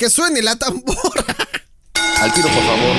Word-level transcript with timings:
que 0.00 0.08
suene 0.08 0.40
la 0.40 0.56
tambora. 0.56 1.26
Al 2.22 2.32
tiro, 2.32 2.48
por 2.48 2.62
favor. 2.62 2.96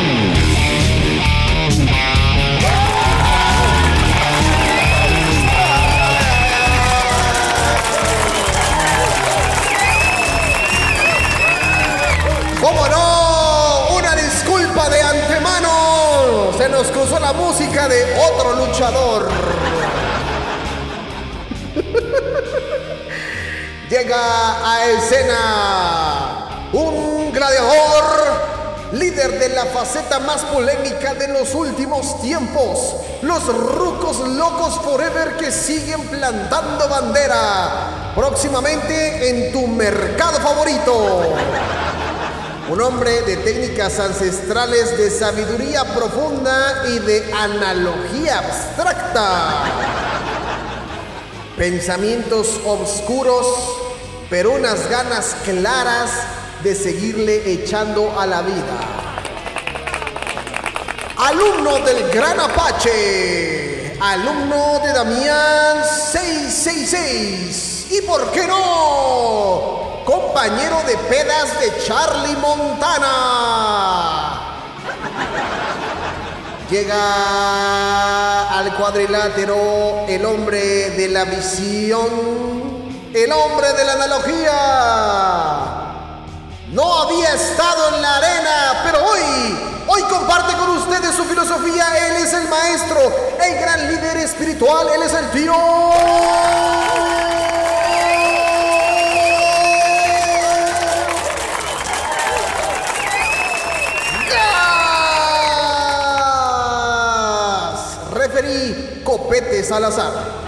¿Cómo 12.61 12.87
no? 12.87 13.95
Una 13.97 14.15
disculpa 14.15 14.87
de 14.87 15.01
antemano. 15.01 16.51
Se 16.55 16.69
nos 16.69 16.85
cruzó 16.89 17.19
la 17.19 17.33
música 17.33 17.87
de 17.87 18.15
otro 18.31 18.67
luchador. 18.67 19.27
Llega 23.89 24.71
a 24.71 24.85
escena 24.85 26.20
gladiador, 27.41 28.91
líder 28.91 29.39
de 29.39 29.49
la 29.49 29.65
faceta 29.65 30.19
más 30.19 30.43
polémica 30.43 31.15
de 31.15 31.27
los 31.29 31.55
últimos 31.55 32.21
tiempos. 32.21 32.97
Los 33.23 33.43
rucos 33.47 34.19
locos 34.19 34.79
forever 34.83 35.37
que 35.37 35.51
siguen 35.51 36.01
plantando 36.09 36.87
bandera. 36.87 38.13
Próximamente 38.15 39.29
en 39.29 39.51
tu 39.51 39.65
mercado 39.65 40.39
favorito. 40.39 41.33
Un 42.69 42.79
hombre 42.79 43.23
de 43.23 43.37
técnicas 43.37 43.99
ancestrales, 43.99 44.95
de 44.95 45.09
sabiduría 45.09 45.83
profunda 45.95 46.83
y 46.89 46.99
de 46.99 47.33
analogía 47.33 48.37
abstracta. 48.37 49.63
Pensamientos 51.57 52.59
oscuros, 52.67 53.47
pero 54.29 54.51
unas 54.51 54.87
ganas 54.91 55.35
claras 55.43 56.11
de 56.63 56.73
seguirle 56.75 57.51
echando 57.51 58.17
a 58.19 58.27
la 58.27 58.41
vida. 58.41 58.79
Alumno 61.17 61.79
del 61.79 62.09
Gran 62.11 62.39
Apache, 62.39 63.97
alumno 63.99 64.79
de 64.79 64.93
Damián 64.93 65.83
666. 65.83 67.87
¿Y 67.91 68.01
por 68.01 68.31
qué 68.31 68.45
no? 68.47 70.01
Compañero 70.05 70.81
de 70.87 70.97
pedas 70.97 71.59
de 71.59 71.77
Charlie 71.83 72.37
Montana. 72.37 74.37
Llega 76.69 78.57
al 78.57 78.75
cuadrilátero 78.77 80.05
el 80.07 80.25
hombre 80.25 80.91
de 80.91 81.09
la 81.09 81.25
visión, 81.25 82.07
el 83.13 83.29
hombre 83.31 83.73
de 83.73 83.83
la 83.83 83.93
analogía. 83.93 85.80
No 86.71 87.01
había 87.01 87.33
estado 87.33 87.95
en 87.95 88.01
la 88.01 88.15
arena, 88.15 88.81
pero 88.85 89.05
hoy, 89.05 89.21
hoy 89.87 90.01
comparte 90.03 90.55
con 90.55 90.69
ustedes 90.77 91.13
su 91.13 91.25
filosofía. 91.25 92.07
Él 92.07 92.23
es 92.23 92.31
el 92.31 92.47
maestro, 92.47 93.11
el 93.43 93.59
gran 93.59 93.89
líder 93.89 94.15
espiritual, 94.15 94.87
él 94.95 95.03
es 95.03 95.13
el 95.13 95.29
tío. 95.31 95.53
Gas. 106.81 108.13
Referí 108.13 109.01
Copete 109.03 109.61
Salazar. 109.61 110.40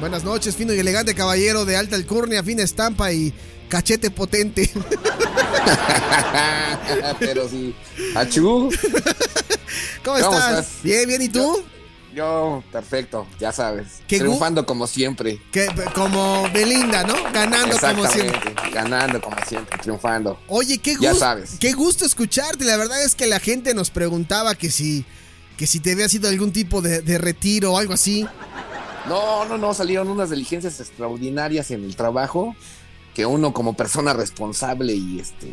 Buenas 0.00 0.24
noches, 0.24 0.54
fino 0.54 0.72
y 0.72 0.78
elegante 0.78 1.14
caballero 1.14 1.64
de 1.64 1.76
alta 1.76 1.96
alcurnia, 1.96 2.42
fina 2.42 2.62
estampa 2.62 3.12
y 3.12 3.32
cachete 3.68 4.10
potente. 4.10 4.70
Pero 7.18 7.48
sí. 7.48 7.74
Achú. 8.14 8.70
¿Cómo, 10.04 10.04
¿Cómo 10.04 10.16
estás? 10.18 10.50
estás? 10.66 10.82
Bien, 10.82 11.08
bien, 11.08 11.22
¿y 11.22 11.28
tú? 11.28 11.62
Yo, 12.14 12.62
perfecto, 12.72 13.26
ya 13.38 13.52
sabes. 13.52 14.00
Triunfando 14.06 14.64
como 14.64 14.86
siempre. 14.86 15.40
Que, 15.52 15.66
como 15.94 16.48
Belinda, 16.52 17.04
¿no? 17.04 17.14
Ganando 17.32 17.76
como 17.78 18.06
siempre. 18.08 18.54
Ganando 18.72 19.20
como 19.20 19.36
siempre, 19.46 19.78
triunfando. 19.78 20.38
Oye, 20.48 20.78
qué 20.78 20.96
Ya 21.00 21.10
gusto. 21.10 21.24
sabes. 21.24 21.50
Qué 21.60 21.72
gusto 21.72 22.06
escucharte. 22.06 22.64
La 22.64 22.76
verdad 22.76 23.02
es 23.04 23.14
que 23.14 23.26
la 23.26 23.40
gente 23.40 23.74
nos 23.74 23.90
preguntaba 23.90 24.54
que 24.54 24.70
si, 24.70 25.04
que 25.56 25.66
si 25.66 25.80
te 25.80 25.92
había 25.92 26.08
sido 26.08 26.28
algún 26.28 26.52
tipo 26.52 26.80
de, 26.80 27.02
de 27.02 27.18
retiro 27.18 27.72
o 27.74 27.78
algo 27.78 27.92
así. 27.94 28.26
No, 29.08 29.44
no, 29.46 29.58
no, 29.58 29.74
salieron 29.74 30.08
unas 30.08 30.30
diligencias 30.30 30.80
extraordinarias 30.80 31.70
en 31.70 31.84
el 31.84 31.96
trabajo 31.96 32.54
que 33.14 33.26
uno 33.26 33.52
como 33.52 33.74
persona 33.74 34.12
responsable 34.12 34.94
y 34.94 35.18
este 35.18 35.52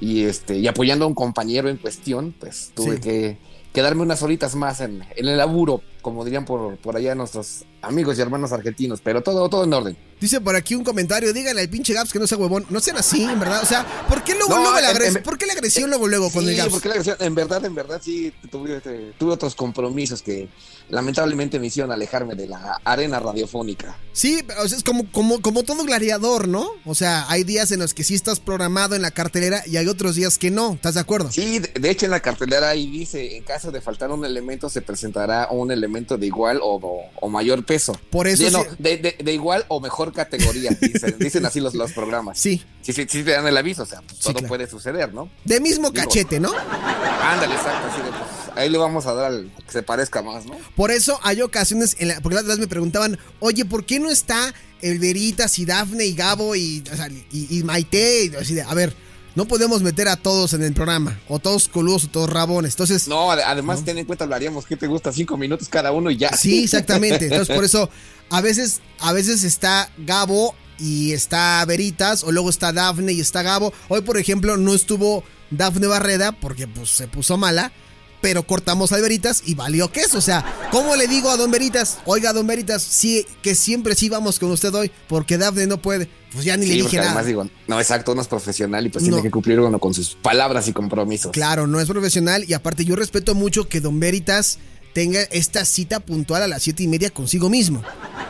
y 0.00 0.24
este 0.24 0.58
y 0.58 0.66
apoyando 0.66 1.04
a 1.04 1.08
un 1.08 1.14
compañero 1.14 1.68
en 1.68 1.76
cuestión, 1.76 2.34
pues 2.38 2.72
tuve 2.74 2.96
Sí. 2.96 3.00
que 3.00 3.38
quedarme 3.72 4.02
unas 4.02 4.22
horitas 4.22 4.54
más 4.56 4.80
en, 4.80 5.02
en 5.16 5.28
el 5.28 5.36
laburo, 5.36 5.82
como 6.02 6.24
dirían 6.24 6.44
por, 6.44 6.76
por 6.78 6.96
allá 6.96 7.14
nuestros 7.14 7.64
amigos 7.82 8.18
y 8.18 8.22
hermanos 8.22 8.52
argentinos, 8.52 9.00
pero 9.02 9.22
todo, 9.22 9.48
todo 9.48 9.64
en 9.64 9.72
orden. 9.72 9.96
Dice 10.20 10.40
por 10.40 10.56
aquí 10.56 10.74
un 10.74 10.82
comentario, 10.84 11.32
díganle 11.32 11.60
al 11.62 11.68
pinche 11.68 11.92
Gaps 11.92 12.12
que 12.12 12.18
no 12.18 12.26
sea 12.26 12.38
huevón. 12.38 12.64
No 12.70 12.80
sean 12.80 12.96
así, 12.96 13.22
en 13.22 13.38
verdad. 13.38 13.62
O 13.62 13.66
sea, 13.66 13.84
¿por 14.08 14.24
qué 14.24 14.34
luego, 14.34 14.48
No, 14.48 14.62
luego 14.62 14.80
la 14.80 14.90
en- 14.90 14.96
agres- 14.96 15.16
en- 15.16 15.22
¿Por 15.22 15.36
qué 15.38 15.46
la 15.46 15.52
agresión 15.52 15.90
luego, 15.90 16.08
luego 16.08 16.30
con 16.30 16.42
Sí, 16.44 16.50
el 16.50 16.56
Gaps? 16.56 16.70
porque 16.70 16.88
la 16.88 16.94
agresión- 16.94 17.16
en 17.20 17.34
verdad, 17.34 17.64
en 17.64 17.74
verdad, 17.74 18.00
sí, 18.02 18.32
tuve, 18.50 18.76
este, 18.76 19.12
tuve 19.18 19.32
otros 19.32 19.54
compromisos 19.54 20.22
que 20.22 20.48
lamentablemente 20.88 21.58
me 21.58 21.66
hicieron 21.66 21.90
alejarme 21.92 22.34
de 22.34 22.46
la 22.46 22.80
arena 22.84 23.18
radiofónica. 23.20 23.98
Sí, 24.12 24.42
pero, 24.46 24.62
o 24.62 24.68
sea, 24.68 24.78
es 24.78 24.84
como, 24.84 25.10
como, 25.12 25.42
como 25.42 25.62
todo 25.64 25.84
gladiador, 25.84 26.48
¿no? 26.48 26.66
O 26.84 26.94
sea, 26.94 27.26
hay 27.28 27.44
días 27.44 27.70
en 27.72 27.80
los 27.80 27.92
que 27.92 28.04
sí 28.04 28.14
estás 28.14 28.40
programado 28.40 28.94
en 28.94 29.02
la 29.02 29.10
cartelera 29.10 29.62
y 29.66 29.76
hay 29.76 29.88
otros 29.88 30.14
días 30.14 30.38
que 30.38 30.50
no. 30.50 30.74
¿Estás 30.74 30.94
de 30.94 31.00
acuerdo? 31.00 31.30
Sí, 31.32 31.58
de, 31.58 31.72
de 31.78 31.90
hecho 31.90 32.06
en 32.06 32.12
la 32.12 32.20
cartelera 32.20 32.70
ahí 32.70 32.86
dice, 32.90 33.36
en 33.36 33.42
caso 33.42 33.70
de 33.72 33.80
faltar 33.80 34.10
un 34.10 34.24
elemento 34.24 34.70
se 34.70 34.80
presentará 34.80 35.48
un 35.50 35.70
elemento 35.72 36.16
de 36.16 36.26
igual 36.26 36.60
o, 36.62 36.76
o- 36.76 37.10
o 37.20 37.28
mayor 37.28 37.64
peso. 37.66 37.98
Por 38.10 38.26
eso 38.28 38.44
De, 38.44 38.50
sí- 38.96 39.02
de- 39.02 39.16
de 39.22 39.32
igual 39.32 39.64
o 39.68 39.80
mejor 39.80 40.05
categoría, 40.12 40.70
dicen, 40.80 41.16
dicen 41.18 41.46
así 41.46 41.60
los, 41.60 41.74
los 41.74 41.92
programas. 41.92 42.38
Sí. 42.38 42.62
Sí, 42.82 42.92
sí, 42.92 43.06
sí 43.08 43.22
te 43.22 43.32
dan 43.32 43.46
el 43.46 43.56
aviso, 43.56 43.82
o 43.82 43.86
sea, 43.86 44.00
pues, 44.02 44.20
todo 44.20 44.34
claro. 44.34 44.48
puede 44.48 44.68
suceder, 44.68 45.12
¿no? 45.12 45.30
De 45.44 45.60
mismo 45.60 45.90
Digo, 45.90 46.04
cachete, 46.04 46.38
¿no? 46.40 46.52
Ándale, 46.52 47.54
exacto, 47.54 47.88
así 47.88 48.02
de, 48.02 48.08
pues, 48.08 48.56
ahí 48.56 48.70
le 48.70 48.78
vamos 48.78 49.06
a 49.06 49.14
dar 49.14 49.32
al 49.32 49.52
que 49.66 49.72
se 49.72 49.82
parezca 49.82 50.22
más, 50.22 50.46
¿no? 50.46 50.56
Por 50.74 50.90
eso 50.90 51.18
hay 51.22 51.42
ocasiones, 51.42 51.96
en 51.98 52.08
la, 52.08 52.20
porque 52.20 52.34
las 52.34 52.44
otras 52.44 52.58
me 52.58 52.68
preguntaban, 52.68 53.18
oye, 53.40 53.64
¿por 53.64 53.84
qué 53.84 53.98
no 53.98 54.10
está 54.10 54.54
el 54.82 54.98
Veritas 54.98 55.58
y 55.58 55.64
Dafne 55.64 56.06
y 56.06 56.14
Gabo 56.14 56.54
y, 56.54 56.84
o 56.92 56.96
sea, 56.96 57.08
y, 57.08 57.58
y 57.58 57.62
Maite? 57.64 58.24
Y 58.24 58.36
así 58.36 58.54
de, 58.54 58.62
a 58.62 58.74
ver, 58.74 58.94
no 59.36 59.46
podemos 59.46 59.82
meter 59.82 60.08
a 60.08 60.16
todos 60.16 60.52
en 60.54 60.64
el 60.64 60.72
programa, 60.72 61.20
o 61.28 61.38
todos 61.38 61.68
coludos 61.68 62.04
o 62.04 62.08
todos 62.08 62.28
rabones. 62.30 62.72
Entonces, 62.72 63.06
No, 63.06 63.30
ade- 63.30 63.44
además 63.46 63.84
ten 63.84 63.98
en 63.98 64.04
cuenta, 64.06 64.26
lo 64.26 64.34
haríamos, 64.34 64.66
¿qué 64.66 64.76
te 64.76 64.88
gusta? 64.88 65.12
Cinco 65.12 65.36
minutos 65.36 65.68
cada 65.68 65.92
uno 65.92 66.10
y 66.10 66.16
ya. 66.16 66.30
sí, 66.36 66.64
exactamente. 66.64 67.26
Entonces, 67.26 67.54
por 67.54 67.64
eso, 67.64 67.88
a 68.30 68.40
veces, 68.40 68.80
a 68.98 69.12
veces 69.12 69.44
está 69.44 69.90
Gabo 69.98 70.56
y 70.78 71.12
está 71.12 71.64
Veritas, 71.66 72.24
o 72.24 72.32
luego 72.32 72.50
está 72.50 72.72
Dafne 72.72 73.12
y 73.12 73.20
está 73.20 73.42
Gabo. 73.42 73.72
Hoy, 73.88 74.00
por 74.00 74.18
ejemplo, 74.18 74.56
no 74.56 74.74
estuvo 74.74 75.22
Dafne 75.50 75.86
Barreda 75.86 76.32
porque 76.32 76.66
pues, 76.66 76.90
se 76.90 77.06
puso 77.06 77.36
mala. 77.36 77.72
Pero 78.20 78.46
cortamos 78.46 78.92
al 78.92 79.02
Veritas 79.02 79.42
y 79.44 79.54
valió 79.54 79.90
queso. 79.92 80.18
O 80.18 80.20
sea, 80.22 80.44
¿cómo 80.70 80.96
le 80.96 81.06
digo 81.06 81.30
a 81.30 81.36
Don 81.36 81.50
Veritas? 81.50 81.98
Oiga, 82.06 82.32
Don 82.32 82.46
Veritas, 82.46 82.82
sí, 82.82 83.26
que 83.42 83.54
siempre 83.54 83.94
sí 83.94 84.08
vamos 84.08 84.38
con 84.38 84.50
usted 84.50 84.74
hoy, 84.74 84.90
porque 85.08 85.38
Dafne 85.38 85.66
no 85.66 85.80
puede. 85.80 86.08
Pues 86.32 86.44
ya 86.44 86.56
ni 86.56 86.66
Sí, 86.66 86.72
le 86.74 86.82
dije 86.82 86.96
nada. 86.96 87.08
además 87.10 87.26
digo, 87.26 87.48
no, 87.68 87.78
exacto, 87.80 88.12
uno 88.12 88.22
es 88.22 88.28
profesional 88.28 88.84
y 88.86 88.88
pues 88.88 89.04
No. 89.04 89.08
tiene 89.10 89.22
que 89.22 89.30
cumplir 89.30 89.60
uno 89.60 89.78
con 89.78 89.94
sus 89.94 90.16
palabras 90.16 90.66
y 90.68 90.72
compromisos. 90.72 91.32
Claro, 91.32 91.66
no 91.66 91.80
es 91.80 91.86
profesional 91.88 92.44
y 92.48 92.52
aparte 92.54 92.84
yo 92.84 92.96
respeto 92.96 93.34
mucho 93.34 93.68
que 93.68 93.80
Don 93.80 94.00
Veritas 94.00 94.58
tenga 94.92 95.20
esta 95.24 95.64
cita 95.64 96.00
puntual 96.00 96.42
a 96.42 96.48
las 96.48 96.62
siete 96.62 96.82
y 96.82 96.88
media 96.88 97.10
consigo 97.10 97.48
mismo. 97.50 97.82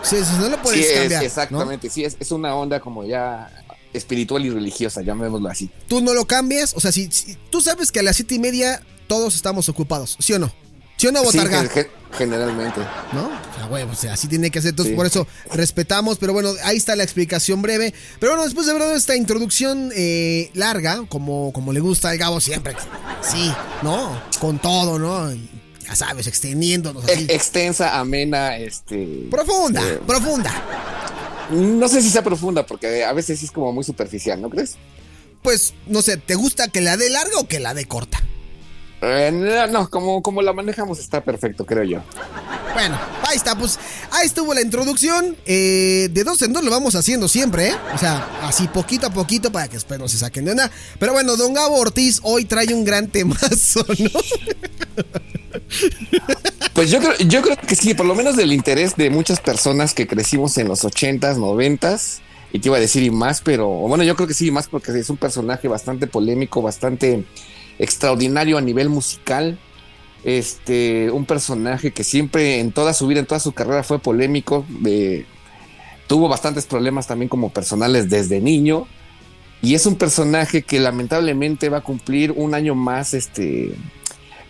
O 0.02 0.04
sea, 0.04 0.18
eso 0.20 0.32
no 0.38 0.48
lo 0.48 0.60
puedes 0.62 0.80
sí, 0.84 0.92
es- 0.92 0.98
cambiar. 1.00 1.22
¿no? 1.22 1.26
exactamente, 1.26 1.90
sí, 1.90 2.04
es, 2.04 2.16
es 2.20 2.30
una 2.32 2.54
onda 2.54 2.80
como 2.80 3.04
ya 3.04 3.50
espiritual 3.92 4.44
y 4.44 4.50
religiosa, 4.50 5.00
llamémoslo 5.02 5.48
así. 5.48 5.70
Tú 5.88 6.00
no 6.00 6.12
lo 6.12 6.26
cambias, 6.26 6.74
o 6.74 6.80
sea, 6.80 6.92
si, 6.92 7.08
si- 7.10 7.36
tú 7.50 7.60
sabes 7.62 7.90
que 7.92 8.00
a 8.00 8.02
las 8.02 8.16
siete 8.16 8.34
y 8.34 8.38
media 8.38 8.82
todos 9.06 9.34
estamos 9.34 9.68
ocupados, 9.68 10.16
¿sí 10.20 10.32
o 10.32 10.38
no? 10.38 10.52
¿Sí 10.96 11.06
o 11.08 11.12
no, 11.12 11.20
Sí, 11.30 11.36
Botarga? 11.38 11.68
gen- 11.68 11.88
generalmente. 12.16 12.80
¿No? 13.12 13.26
O 13.26 13.54
sea, 13.58 13.66
güey, 13.68 13.82
o 13.82 13.94
sea, 13.94 14.14
así 14.14 14.28
tiene 14.28 14.50
que 14.50 14.62
ser. 14.62 14.70
Entonces, 14.70 14.92
Sí. 14.92 14.96
por 14.96 15.04
eso 15.04 15.26
respetamos. 15.52 16.16
Pero 16.16 16.32
bueno, 16.32 16.52
ahí 16.64 16.78
está 16.78 16.96
la 16.96 17.02
explicación 17.02 17.60
breve. 17.60 17.92
Pero 18.18 18.32
bueno, 18.32 18.44
después 18.44 18.66
de 18.66 18.72
verdad 18.72 18.96
esta 18.96 19.14
introducción 19.14 19.92
eh, 19.94 20.50
larga, 20.54 21.04
como, 21.10 21.52
como 21.52 21.74
le 21.74 21.80
gusta 21.80 22.08
al 22.08 22.16
Gabo 22.18 22.40
siempre. 22.40 22.74
Sí, 23.20 23.52
¿no? 23.82 24.18
Con 24.40 24.58
todo, 24.58 24.98
¿no? 24.98 25.30
Ya 25.86 25.94
sabes, 25.94 26.26
extendiéndonos 26.26 27.04
así. 27.04 27.12
Ex- 27.24 27.30
extensa, 27.34 27.98
amena, 28.00 28.56
este. 28.56 29.26
Profunda, 29.30 29.82
eh, 29.86 30.00
profunda. 30.06 30.52
no 31.50 31.88
sé 31.88 32.00
si 32.02 32.08
sea 32.10 32.24
profunda, 32.24 32.66
porque 32.66 33.04
a 33.04 33.12
veces 33.12 33.38
sí 33.38 33.44
es 33.44 33.52
como 33.52 33.70
muy 33.72 33.84
superficial, 33.84 34.40
¿no 34.40 34.48
crees? 34.50 34.76
Pues, 35.42 35.74
no 35.86 36.00
sé, 36.02 36.16
¿te 36.16 36.34
gusta 36.34 36.68
que 36.68 36.80
la 36.80 36.96
dé 36.96 37.08
larga 37.10 37.38
o 37.38 37.46
que 37.46 37.60
la 37.60 37.74
dé 37.74 37.84
corta? 37.84 38.20
Eh, 39.02 39.30
no, 39.32 39.66
no, 39.66 39.90
como, 39.90 40.22
como 40.22 40.40
la 40.42 40.52
manejamos 40.52 40.98
está 40.98 41.22
perfecto, 41.22 41.66
creo 41.66 41.84
yo. 41.84 42.02
Bueno, 42.72 42.98
ahí 43.22 43.36
está, 43.36 43.56
pues 43.56 43.78
ahí 44.10 44.26
estuvo 44.26 44.54
la 44.54 44.60
introducción. 44.60 45.36
Eh, 45.46 46.08
de 46.10 46.24
dos 46.24 46.40
en 46.42 46.52
dos 46.52 46.64
lo 46.64 46.70
vamos 46.70 46.94
haciendo 46.94 47.28
siempre, 47.28 47.68
¿eh? 47.68 47.74
O 47.94 47.98
sea, 47.98 48.28
así 48.42 48.68
poquito 48.68 49.06
a 49.06 49.10
poquito 49.10 49.52
para 49.52 49.68
que 49.68 49.74
después 49.74 50.00
no 50.00 50.08
se 50.08 50.18
saquen 50.18 50.44
de 50.46 50.52
una. 50.52 50.70
Pero 50.98 51.12
bueno, 51.12 51.36
don 51.36 51.54
Gabo 51.54 51.76
Ortiz 51.76 52.20
hoy 52.22 52.44
trae 52.44 52.72
un 52.72 52.84
gran 52.84 53.08
temazo, 53.08 53.84
¿no? 53.98 54.10
Pues 56.74 56.90
yo 56.90 56.98
creo, 57.00 57.16
yo 57.26 57.40
creo 57.40 57.56
que 57.56 57.74
sí, 57.74 57.94
por 57.94 58.04
lo 58.04 58.14
menos 58.14 58.36
del 58.36 58.52
interés 58.52 58.96
de 58.96 59.08
muchas 59.08 59.40
personas 59.40 59.94
que 59.94 60.06
crecimos 60.06 60.58
en 60.58 60.68
los 60.68 60.84
ochentas, 60.84 61.38
noventas, 61.38 62.20
y 62.52 62.58
te 62.58 62.68
iba 62.68 62.76
a 62.76 62.80
decir 62.80 63.02
y 63.02 63.10
más, 63.10 63.40
pero 63.40 63.66
bueno, 63.66 64.04
yo 64.04 64.14
creo 64.14 64.28
que 64.28 64.34
sí, 64.34 64.50
más 64.50 64.68
porque 64.68 64.92
es 64.92 65.08
un 65.08 65.16
personaje 65.16 65.68
bastante 65.68 66.06
polémico, 66.06 66.60
bastante 66.60 67.24
extraordinario 67.78 68.58
a 68.58 68.60
nivel 68.60 68.88
musical. 68.88 69.58
Este, 70.24 71.10
un 71.10 71.24
personaje 71.24 71.92
que 71.92 72.02
siempre 72.02 72.58
en 72.58 72.72
toda 72.72 72.92
su 72.92 73.06
vida, 73.06 73.20
en 73.20 73.26
toda 73.26 73.40
su 73.40 73.52
carrera 73.52 73.82
fue 73.82 73.98
polémico. 73.98 74.64
tuvo 76.06 76.28
bastantes 76.28 76.66
problemas 76.66 77.06
también 77.06 77.28
como 77.28 77.50
personales 77.50 78.08
desde 78.08 78.40
niño. 78.40 78.86
Y 79.62 79.74
es 79.74 79.86
un 79.86 79.96
personaje 79.96 80.62
que 80.62 80.80
lamentablemente 80.80 81.68
va 81.68 81.78
a 81.78 81.82
cumplir 81.82 82.32
un 82.32 82.54
año 82.54 82.74
más 82.74 83.14
este, 83.14 83.74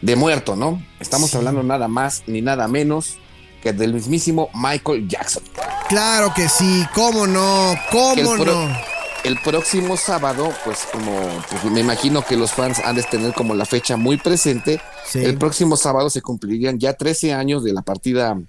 de 0.02 0.16
muerto, 0.16 0.56
¿no? 0.56 0.82
Estamos 1.00 1.34
hablando 1.34 1.62
nada 1.62 1.88
más 1.88 2.24
ni 2.26 2.42
nada 2.42 2.68
menos 2.68 3.18
que 3.62 3.72
del 3.72 3.94
mismísimo 3.94 4.50
Michael 4.54 5.08
Jackson. 5.08 5.42
Claro 5.88 6.32
que 6.34 6.48
sí, 6.48 6.84
cómo 6.94 7.26
no, 7.26 7.74
cómo 7.90 8.36
no. 8.36 8.95
El 9.26 9.38
próximo 9.38 9.96
sábado, 9.96 10.52
pues 10.64 10.86
como 10.92 11.10
pues, 11.50 11.64
me 11.64 11.80
imagino 11.80 12.24
que 12.24 12.36
los 12.36 12.52
fans 12.52 12.78
han 12.78 12.94
de 12.94 13.02
tener 13.02 13.34
como 13.34 13.56
la 13.56 13.64
fecha 13.64 13.96
muy 13.96 14.18
presente, 14.18 14.80
el 15.14 15.36
próximo 15.36 15.76
sábado 15.76 16.10
se 16.10 16.22
cumplirían 16.22 16.78
ya 16.78 16.92
13 16.92 17.32
años 17.32 17.64
de 17.64 17.72
la 17.72 17.82
partida 17.82 18.40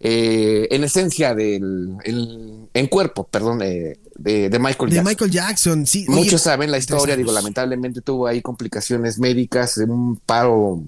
eh, 0.00 0.66
en 0.72 0.82
esencia 0.82 1.36
del 1.36 1.98
en 2.04 2.86
cuerpo, 2.88 3.28
perdón, 3.28 3.60
de, 3.60 4.00
Michael 4.18 4.90
Jackson. 4.90 4.90
De 4.90 5.02
Michael 5.02 5.30
Jackson, 5.30 5.86
sí. 5.86 6.04
Muchos 6.08 6.40
saben 6.40 6.72
la 6.72 6.78
historia, 6.78 7.14
digo, 7.14 7.30
lamentablemente 7.30 8.00
tuvo 8.00 8.26
ahí 8.26 8.42
complicaciones 8.42 9.20
médicas, 9.20 9.76
un 9.76 10.16
paro 10.16 10.82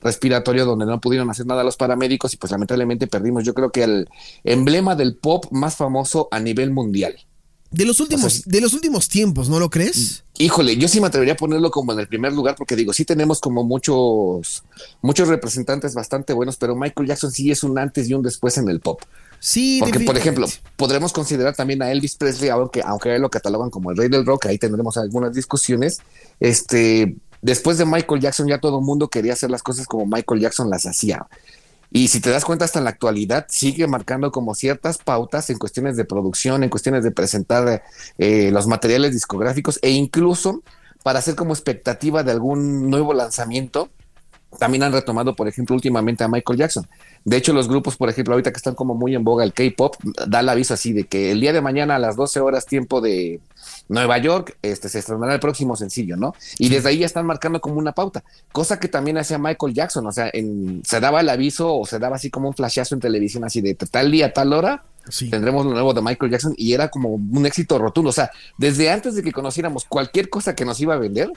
respiratorio 0.00 0.64
donde 0.64 0.86
no 0.86 1.00
pudieron 1.00 1.30
hacer 1.30 1.46
nada 1.46 1.62
los 1.62 1.76
paramédicos 1.76 2.34
y 2.34 2.36
pues 2.36 2.50
lamentablemente 2.50 3.06
perdimos, 3.06 3.44
yo 3.44 3.54
creo 3.54 3.70
que 3.70 3.84
el 3.84 4.08
emblema 4.42 4.96
del 4.96 5.14
pop 5.14 5.44
más 5.52 5.76
famoso 5.76 6.26
a 6.32 6.40
nivel 6.40 6.72
mundial. 6.72 7.16
De 7.70 7.84
los 7.84 8.00
últimos, 8.00 8.44
de 8.46 8.60
los 8.62 8.72
últimos 8.72 9.08
tiempos, 9.08 9.50
¿no 9.50 9.60
lo 9.60 9.68
crees? 9.68 10.24
Híjole, 10.38 10.76
yo 10.78 10.88
sí 10.88 11.00
me 11.00 11.08
atrevería 11.08 11.34
a 11.34 11.36
ponerlo 11.36 11.70
como 11.70 11.92
en 11.92 11.98
el 11.98 12.08
primer 12.08 12.32
lugar, 12.32 12.54
porque 12.56 12.76
digo, 12.76 12.94
sí 12.94 13.04
tenemos 13.04 13.40
como 13.40 13.62
muchos, 13.62 14.64
muchos 15.02 15.28
representantes 15.28 15.94
bastante 15.94 16.32
buenos, 16.32 16.56
pero 16.56 16.74
Michael 16.74 17.08
Jackson 17.08 17.30
sí 17.30 17.50
es 17.50 17.62
un 17.62 17.78
antes 17.78 18.08
y 18.08 18.14
un 18.14 18.22
después 18.22 18.56
en 18.56 18.70
el 18.70 18.80
pop. 18.80 19.02
Sí, 19.40 19.80
porque 19.80 20.00
por 20.00 20.16
ejemplo, 20.16 20.48
podremos 20.76 21.12
considerar 21.12 21.54
también 21.54 21.82
a 21.82 21.92
Elvis 21.92 22.16
Presley, 22.16 22.48
aunque, 22.48 22.82
aunque 22.82 23.18
lo 23.18 23.28
catalogan 23.30 23.68
como 23.68 23.90
el 23.90 23.96
rey 23.96 24.08
del 24.08 24.24
rock, 24.24 24.46
ahí 24.46 24.58
tendremos 24.58 24.96
algunas 24.96 25.34
discusiones. 25.34 25.98
Este, 26.40 27.16
después 27.42 27.76
de 27.76 27.84
Michael 27.84 28.20
Jackson, 28.20 28.48
ya 28.48 28.58
todo 28.58 28.78
el 28.78 28.84
mundo 28.84 29.08
quería 29.08 29.34
hacer 29.34 29.50
las 29.50 29.62
cosas 29.62 29.86
como 29.86 30.06
Michael 30.06 30.40
Jackson 30.40 30.70
las 30.70 30.86
hacía. 30.86 31.26
Y 31.90 32.08
si 32.08 32.20
te 32.20 32.30
das 32.30 32.44
cuenta, 32.44 32.64
hasta 32.64 32.78
en 32.78 32.84
la 32.84 32.90
actualidad 32.90 33.46
sigue 33.48 33.86
marcando 33.86 34.30
como 34.30 34.54
ciertas 34.54 34.98
pautas 34.98 35.48
en 35.50 35.58
cuestiones 35.58 35.96
de 35.96 36.04
producción, 36.04 36.62
en 36.62 36.70
cuestiones 36.70 37.02
de 37.02 37.10
presentar 37.10 37.82
eh, 38.18 38.50
los 38.52 38.66
materiales 38.66 39.12
discográficos 39.12 39.78
e 39.82 39.90
incluso 39.90 40.62
para 41.02 41.20
hacer 41.20 41.34
como 41.34 41.54
expectativa 41.54 42.22
de 42.22 42.32
algún 42.32 42.90
nuevo 42.90 43.14
lanzamiento. 43.14 43.90
También 44.58 44.82
han 44.82 44.92
retomado, 44.92 45.36
por 45.36 45.48
ejemplo, 45.48 45.74
últimamente 45.74 46.24
a 46.24 46.28
Michael 46.28 46.58
Jackson. 46.58 46.86
De 47.24 47.36
hecho, 47.36 47.52
los 47.52 47.68
grupos, 47.68 47.96
por 47.96 48.08
ejemplo, 48.08 48.34
ahorita 48.34 48.50
que 48.50 48.56
están 48.56 48.74
como 48.74 48.94
muy 48.94 49.14
en 49.14 49.24
boga 49.24 49.44
el 49.44 49.52
K-pop, 49.52 49.96
da 50.26 50.40
el 50.40 50.48
aviso 50.48 50.74
así 50.74 50.92
de 50.92 51.04
que 51.04 51.30
el 51.32 51.40
día 51.40 51.52
de 51.52 51.60
mañana 51.60 51.96
a 51.96 51.98
las 51.98 52.16
12 52.16 52.40
horas 52.40 52.64
tiempo 52.64 53.00
de, 53.00 53.40
Nueva 53.88 54.18
York, 54.18 54.56
este, 54.62 54.88
se 54.88 54.98
estrenará 54.98 55.34
el 55.34 55.40
próximo 55.40 55.76
sencillo, 55.76 56.16
¿no? 56.16 56.34
Y 56.58 56.68
desde 56.68 56.90
ahí 56.90 56.98
ya 56.98 57.06
están 57.06 57.26
marcando 57.26 57.60
como 57.60 57.76
una 57.76 57.92
pauta, 57.92 58.22
cosa 58.52 58.78
que 58.78 58.88
también 58.88 59.18
hacía 59.18 59.38
Michael 59.38 59.74
Jackson, 59.74 60.06
o 60.06 60.12
sea, 60.12 60.30
en, 60.32 60.82
se 60.84 61.00
daba 61.00 61.20
el 61.20 61.28
aviso 61.28 61.74
o 61.74 61.86
se 61.86 61.98
daba 61.98 62.16
así 62.16 62.30
como 62.30 62.48
un 62.48 62.54
flashazo 62.54 62.94
en 62.94 63.00
televisión, 63.00 63.44
así 63.44 63.60
de 63.60 63.74
tal 63.74 64.10
día, 64.10 64.32
tal 64.32 64.52
hora, 64.52 64.84
tendremos 65.30 65.64
lo 65.64 65.72
nuevo 65.72 65.94
de 65.94 66.02
Michael 66.02 66.30
Jackson 66.30 66.54
y 66.56 66.74
era 66.74 66.88
como 66.88 67.14
un 67.14 67.46
éxito 67.46 67.78
rotundo, 67.78 68.10
o 68.10 68.12
sea, 68.12 68.30
desde 68.58 68.90
antes 68.90 69.14
de 69.14 69.22
que 69.22 69.32
conociéramos 69.32 69.84
cualquier 69.84 70.28
cosa 70.28 70.54
que 70.54 70.66
nos 70.66 70.78
iba 70.80 70.94
a 70.94 70.98
vender, 70.98 71.30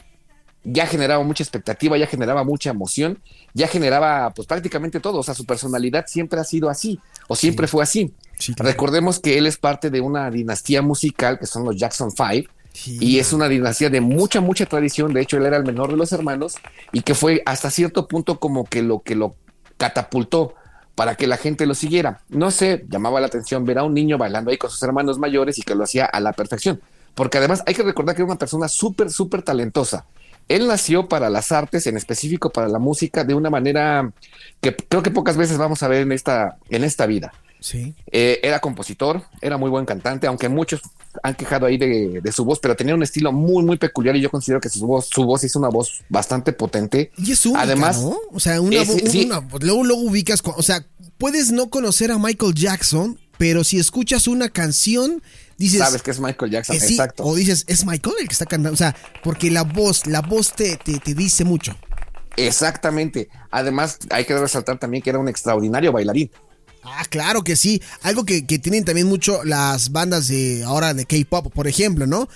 ya 0.63 0.85
generaba 0.85 1.23
mucha 1.23 1.43
expectativa, 1.43 1.97
ya 1.97 2.07
generaba 2.07 2.43
mucha 2.43 2.69
emoción, 2.69 3.19
ya 3.53 3.67
generaba 3.67 4.31
pues 4.33 4.47
prácticamente 4.47 4.99
todo, 4.99 5.19
o 5.19 5.23
sea, 5.23 5.33
su 5.33 5.45
personalidad 5.45 6.05
siempre 6.07 6.39
ha 6.39 6.43
sido 6.43 6.69
así, 6.69 6.99
o 7.27 7.35
siempre 7.35 7.67
fue 7.67 7.83
así. 7.83 8.13
Recordemos 8.57 9.19
que 9.19 9.37
él 9.37 9.47
es 9.47 9.57
parte 9.57 9.89
de 9.89 10.01
una 10.01 10.29
dinastía 10.29 10.81
musical 10.81 11.39
que 11.39 11.45
son 11.45 11.65
los 11.65 11.75
Jackson 11.75 12.11
Five. 12.11 12.47
Y 12.85 13.19
es 13.19 13.33
una 13.33 13.49
dinastía 13.49 13.89
de 13.89 13.99
mucha, 13.99 14.39
mucha 14.39 14.65
tradición. 14.65 15.11
De 15.11 15.19
hecho, 15.19 15.35
él 15.35 15.45
era 15.45 15.57
el 15.57 15.65
menor 15.65 15.91
de 15.91 15.97
los 15.97 16.13
hermanos 16.13 16.55
y 16.93 17.01
que 17.01 17.15
fue 17.15 17.43
hasta 17.45 17.69
cierto 17.69 18.07
punto 18.07 18.39
como 18.39 18.63
que 18.63 18.81
lo 18.81 19.01
que 19.01 19.13
lo 19.13 19.35
catapultó 19.75 20.55
para 20.95 21.15
que 21.15 21.27
la 21.27 21.35
gente 21.35 21.65
lo 21.65 21.75
siguiera. 21.75 22.21
No 22.29 22.49
sé, 22.49 22.85
llamaba 22.87 23.19
la 23.19 23.27
atención 23.27 23.65
ver 23.65 23.77
a 23.77 23.83
un 23.83 23.93
niño 23.93 24.17
bailando 24.17 24.51
ahí 24.51 24.57
con 24.57 24.69
sus 24.69 24.81
hermanos 24.83 25.19
mayores 25.19 25.57
y 25.59 25.63
que 25.63 25.75
lo 25.75 25.83
hacía 25.83 26.05
a 26.05 26.21
la 26.21 26.31
perfección. 26.31 26.81
Porque 27.13 27.39
además 27.39 27.61
hay 27.65 27.73
que 27.73 27.83
recordar 27.83 28.15
que 28.15 28.21
era 28.21 28.31
una 28.31 28.39
persona 28.39 28.67
súper, 28.67 29.11
súper 29.11 29.41
talentosa. 29.41 30.05
Él 30.47 30.67
nació 30.67 31.07
para 31.07 31.29
las 31.29 31.51
artes, 31.51 31.87
en 31.87 31.97
específico 31.97 32.49
para 32.49 32.67
la 32.67 32.79
música, 32.79 33.23
de 33.23 33.33
una 33.33 33.49
manera 33.49 34.11
que 34.59 34.75
creo 34.75 35.03
que 35.03 35.11
pocas 35.11 35.37
veces 35.37 35.57
vamos 35.57 35.83
a 35.83 35.87
ver 35.87 36.01
en 36.01 36.11
esta, 36.11 36.57
en 36.69 36.83
esta 36.83 37.05
vida. 37.05 37.33
Sí. 37.59 37.93
Eh, 38.11 38.39
era 38.41 38.59
compositor, 38.59 39.23
era 39.39 39.57
muy 39.57 39.69
buen 39.69 39.85
cantante, 39.85 40.25
aunque 40.25 40.49
muchos 40.49 40.81
han 41.21 41.35
quejado 41.35 41.67
ahí 41.67 41.77
de, 41.77 42.31
su 42.31 42.43
voz, 42.43 42.59
pero 42.59 42.75
tenía 42.75 42.95
un 42.95 43.03
estilo 43.03 43.31
muy, 43.31 43.63
muy 43.63 43.77
peculiar 43.77 44.15
y 44.15 44.21
yo 44.21 44.31
considero 44.31 44.59
que 44.59 44.69
su 44.69 44.85
voz, 44.87 45.07
su 45.07 45.23
voz 45.23 45.43
es 45.43 45.55
una 45.55 45.67
voz 45.69 46.03
bastante 46.09 46.53
potente. 46.53 47.11
Y 47.17 47.31
es 47.31 47.45
única, 47.45 47.61
Además, 47.61 48.01
¿no? 48.01 48.17
O 48.31 48.39
sea, 48.39 48.59
una, 48.61 48.83
luego, 49.59 49.83
luego 49.83 50.01
ubicas, 50.01 50.41
o 50.43 50.63
sea, 50.63 50.85
puedes 51.17 51.51
no 51.51 51.69
conocer 51.69 52.11
a 52.11 52.17
Michael 52.17 52.55
Jackson, 52.55 53.19
pero 53.37 53.63
si 53.63 53.77
escuchas 53.77 54.27
una 54.27 54.49
canción, 54.49 55.21
dices... 55.61 55.79
Sabes 55.79 56.01
que 56.01 56.11
es 56.11 56.19
Michael 56.19 56.51
Jackson, 56.51 56.75
eh, 56.75 56.79
exacto. 56.79 57.23
O 57.23 57.35
dices, 57.35 57.63
es 57.67 57.85
Michael 57.85 58.15
el 58.19 58.27
que 58.27 58.33
está 58.33 58.45
cantando, 58.45 58.73
o 58.73 58.77
sea, 58.77 58.95
porque 59.23 59.49
la 59.49 59.63
voz, 59.63 60.05
la 60.07 60.21
voz 60.21 60.53
te, 60.53 60.77
te, 60.77 60.99
te 60.99 61.13
dice 61.13 61.43
mucho. 61.43 61.75
Exactamente. 62.37 63.29
Además, 63.49 63.99
hay 64.09 64.25
que 64.25 64.37
resaltar 64.37 64.79
también 64.79 65.03
que 65.03 65.09
era 65.09 65.19
un 65.19 65.27
extraordinario 65.27 65.91
bailarín. 65.91 66.31
Ah, 66.83 67.05
claro 67.09 67.43
que 67.43 67.55
sí. 67.55 67.81
Algo 68.01 68.25
que, 68.25 68.41
tienen 68.41 68.85
también 68.85 69.07
mucho 69.07 69.43
las 69.43 69.91
bandas 69.91 70.27
de 70.27 70.63
ahora 70.63 70.93
de 70.93 71.05
K-pop, 71.05 71.53
por 71.53 71.67
ejemplo, 71.67 72.07
¿no? 72.07 72.27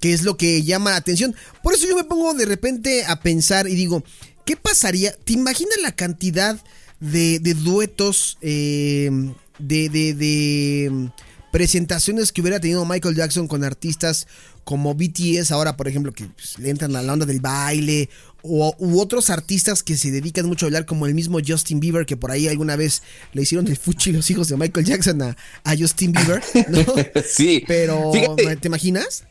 Que 0.00 0.12
es 0.12 0.22
lo 0.22 0.36
que 0.36 0.62
llama 0.62 0.90
la 0.90 0.96
atención. 0.96 1.34
Por 1.62 1.74
eso 1.74 1.86
yo 1.86 1.96
me 1.96 2.04
pongo 2.04 2.32
de 2.34 2.46
repente 2.46 3.04
a 3.04 3.20
pensar 3.20 3.68
y 3.68 3.74
digo, 3.74 4.02
¿qué 4.46 4.56
pasaría? 4.56 5.12
¿Te 5.12 5.34
imaginas 5.34 5.78
la 5.82 5.92
cantidad 5.92 6.58
de, 7.00 7.38
duetos, 7.54 8.38
eh, 8.40 9.10
de, 9.58 9.88
de, 9.90 11.10
presentaciones 11.50 12.32
que 12.32 12.40
hubiera 12.40 12.60
tenido 12.60 12.84
Michael 12.84 13.16
Jackson 13.16 13.48
con 13.48 13.64
artistas 13.64 14.26
como 14.64 14.94
BTS 14.94 15.50
ahora, 15.52 15.76
por 15.76 15.88
ejemplo, 15.88 16.12
que 16.12 16.26
pues, 16.26 16.58
le 16.58 16.70
entran 16.70 16.94
a 16.94 17.02
la 17.02 17.12
onda 17.12 17.26
del 17.26 17.40
baile, 17.40 18.08
o, 18.42 18.74
u 18.78 19.00
otros 19.00 19.30
artistas 19.30 19.82
que 19.82 19.96
se 19.96 20.10
dedican 20.10 20.46
mucho 20.46 20.66
a 20.66 20.68
hablar, 20.68 20.86
como 20.86 21.06
el 21.06 21.14
mismo 21.14 21.38
Justin 21.44 21.80
Bieber, 21.80 22.06
que 22.06 22.16
por 22.16 22.30
ahí 22.30 22.48
alguna 22.48 22.76
vez 22.76 23.02
le 23.32 23.42
hicieron 23.42 23.66
el 23.68 23.76
fuchi 23.76 24.12
los 24.12 24.30
hijos 24.30 24.48
de 24.48 24.56
Michael 24.56 24.86
Jackson 24.86 25.22
a, 25.22 25.36
a 25.64 25.76
Justin 25.76 26.12
Bieber, 26.12 26.42
¿no? 26.68 26.84
sí. 27.26 27.64
Pero, 27.66 28.12
¿te 28.60 28.68
imaginas? 28.68 29.24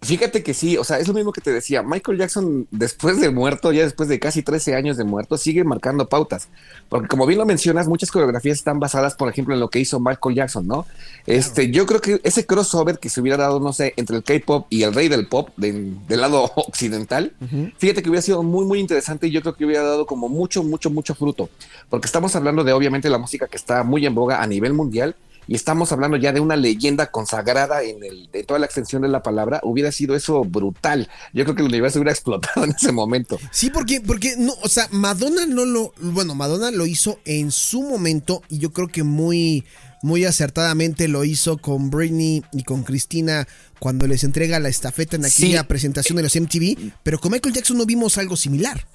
Fíjate 0.00 0.44
que 0.44 0.54
sí, 0.54 0.76
o 0.76 0.84
sea, 0.84 1.00
es 1.00 1.08
lo 1.08 1.14
mismo 1.14 1.32
que 1.32 1.40
te 1.40 1.52
decía. 1.52 1.82
Michael 1.82 2.18
Jackson, 2.18 2.68
después 2.70 3.20
de 3.20 3.30
muerto, 3.30 3.72
ya 3.72 3.82
después 3.82 4.08
de 4.08 4.20
casi 4.20 4.44
13 4.44 4.76
años 4.76 4.96
de 4.96 5.02
muerto, 5.02 5.36
sigue 5.36 5.64
marcando 5.64 6.08
pautas. 6.08 6.48
Porque 6.88 7.08
como 7.08 7.26
bien 7.26 7.40
lo 7.40 7.46
mencionas, 7.46 7.88
muchas 7.88 8.12
coreografías 8.12 8.58
están 8.58 8.78
basadas, 8.78 9.16
por 9.16 9.28
ejemplo, 9.28 9.54
en 9.54 9.60
lo 9.60 9.70
que 9.70 9.80
hizo 9.80 9.98
Michael 9.98 10.36
Jackson, 10.36 10.68
¿no? 10.68 10.86
Este, 11.26 11.72
yo 11.72 11.84
creo 11.84 12.00
que 12.00 12.20
ese 12.22 12.46
crossover 12.46 13.00
que 13.00 13.08
se 13.08 13.20
hubiera 13.20 13.38
dado, 13.38 13.58
no 13.58 13.72
sé, 13.72 13.94
entre 13.96 14.16
el 14.16 14.22
K-pop 14.22 14.68
y 14.70 14.84
el 14.84 14.94
rey 14.94 15.08
del 15.08 15.26
pop 15.26 15.48
del 15.56 15.98
lado 16.08 16.44
occidental, 16.54 17.32
fíjate 17.78 18.00
que 18.00 18.08
hubiera 18.08 18.22
sido 18.22 18.44
muy, 18.44 18.66
muy 18.66 18.78
interesante 18.78 19.26
y 19.26 19.32
yo 19.32 19.40
creo 19.40 19.56
que 19.56 19.64
hubiera 19.64 19.82
dado 19.82 20.06
como 20.06 20.28
mucho, 20.28 20.62
mucho, 20.62 20.90
mucho 20.90 21.16
fruto. 21.16 21.50
Porque 21.90 22.06
estamos 22.06 22.36
hablando 22.36 22.62
de, 22.62 22.72
obviamente, 22.72 23.10
la 23.10 23.18
música 23.18 23.48
que 23.48 23.56
está 23.56 23.82
muy 23.82 24.06
en 24.06 24.14
boga 24.14 24.40
a 24.40 24.46
nivel 24.46 24.74
mundial 24.74 25.16
y 25.48 25.54
estamos 25.54 25.90
hablando 25.92 26.18
ya 26.18 26.32
de 26.32 26.40
una 26.40 26.56
leyenda 26.56 27.10
consagrada 27.10 27.82
en 27.82 28.04
el, 28.04 28.30
de 28.30 28.44
toda 28.44 28.60
la 28.60 28.66
extensión 28.66 29.00
de 29.00 29.08
la 29.08 29.22
palabra, 29.22 29.60
hubiera 29.64 29.90
sido 29.90 30.14
eso 30.14 30.44
brutal. 30.44 31.08
Yo 31.32 31.44
creo 31.44 31.56
que 31.56 31.62
el 31.62 31.68
universo 31.68 31.98
hubiera 31.98 32.12
explotado 32.12 32.64
en 32.64 32.72
ese 32.72 32.92
momento. 32.92 33.38
Sí, 33.50 33.70
porque, 33.70 34.02
porque 34.02 34.34
no, 34.36 34.52
o 34.62 34.68
sea, 34.68 34.88
Madonna 34.92 35.46
no 35.46 35.64
lo, 35.64 35.94
bueno, 36.00 36.34
Madonna 36.34 36.70
lo 36.70 36.86
hizo 36.86 37.18
en 37.24 37.50
su 37.50 37.82
momento 37.82 38.42
y 38.50 38.58
yo 38.58 38.72
creo 38.74 38.88
que 38.88 39.02
muy, 39.02 39.64
muy 40.02 40.26
acertadamente 40.26 41.08
lo 41.08 41.24
hizo 41.24 41.56
con 41.56 41.88
Britney 41.88 42.44
y 42.52 42.64
con 42.64 42.82
Cristina 42.82 43.48
cuando 43.78 44.06
les 44.06 44.24
entrega 44.24 44.60
la 44.60 44.68
estafeta 44.68 45.16
en 45.16 45.24
aquella 45.24 45.66
presentación 45.66 46.16
de 46.16 46.24
los 46.24 46.36
MTV, 46.36 46.92
pero 47.02 47.18
con 47.18 47.32
Michael 47.32 47.54
Jackson 47.54 47.78
no 47.78 47.86
vimos 47.86 48.18
algo 48.18 48.36
similar. 48.36 48.86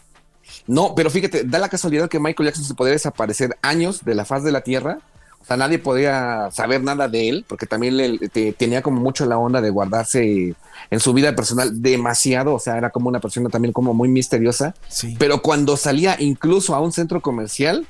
No, 0.67 0.93
pero 0.95 1.10
fíjate, 1.10 1.43
da 1.45 1.57
la 1.57 1.69
casualidad 1.69 2.10
que 2.10 2.19
Michael 2.19 2.50
Jackson 2.50 2.65
se 2.65 2.75
podría 2.75 2.93
desaparecer 2.93 3.57
años 3.62 4.05
de 4.05 4.13
la 4.13 4.25
faz 4.25 4.43
de 4.43 4.51
la 4.51 4.62
Tierra. 4.62 5.00
O 5.43 5.45
sea, 5.45 5.57
nadie 5.57 5.77
podía 5.77 6.50
saber 6.51 6.81
nada 6.83 7.09
de 7.09 7.27
él, 7.27 7.45
porque 7.45 7.65
también 7.65 7.97
le, 7.97 8.17
tenía 8.53 8.81
como 8.81 9.01
mucho 9.01 9.25
la 9.25 9.38
onda 9.38 9.59
de 9.59 9.69
guardarse 9.69 10.55
en 10.89 11.00
su 11.01 11.13
vida 11.13 11.35
personal 11.35 11.81
demasiado. 11.81 12.53
O 12.53 12.59
sea, 12.59 12.77
era 12.77 12.91
como 12.91 13.09
una 13.09 13.19
persona 13.19 13.50
también 13.50 13.73
como 13.73 13.93
muy 13.93 14.07
misteriosa. 14.07 14.73
Sí. 14.88 15.17
Pero 15.19 15.41
cuando 15.41 15.75
salía 15.75 16.15
incluso 16.17 16.75
a 16.75 16.79
un 16.79 16.93
centro 16.93 17.21
comercial, 17.21 17.85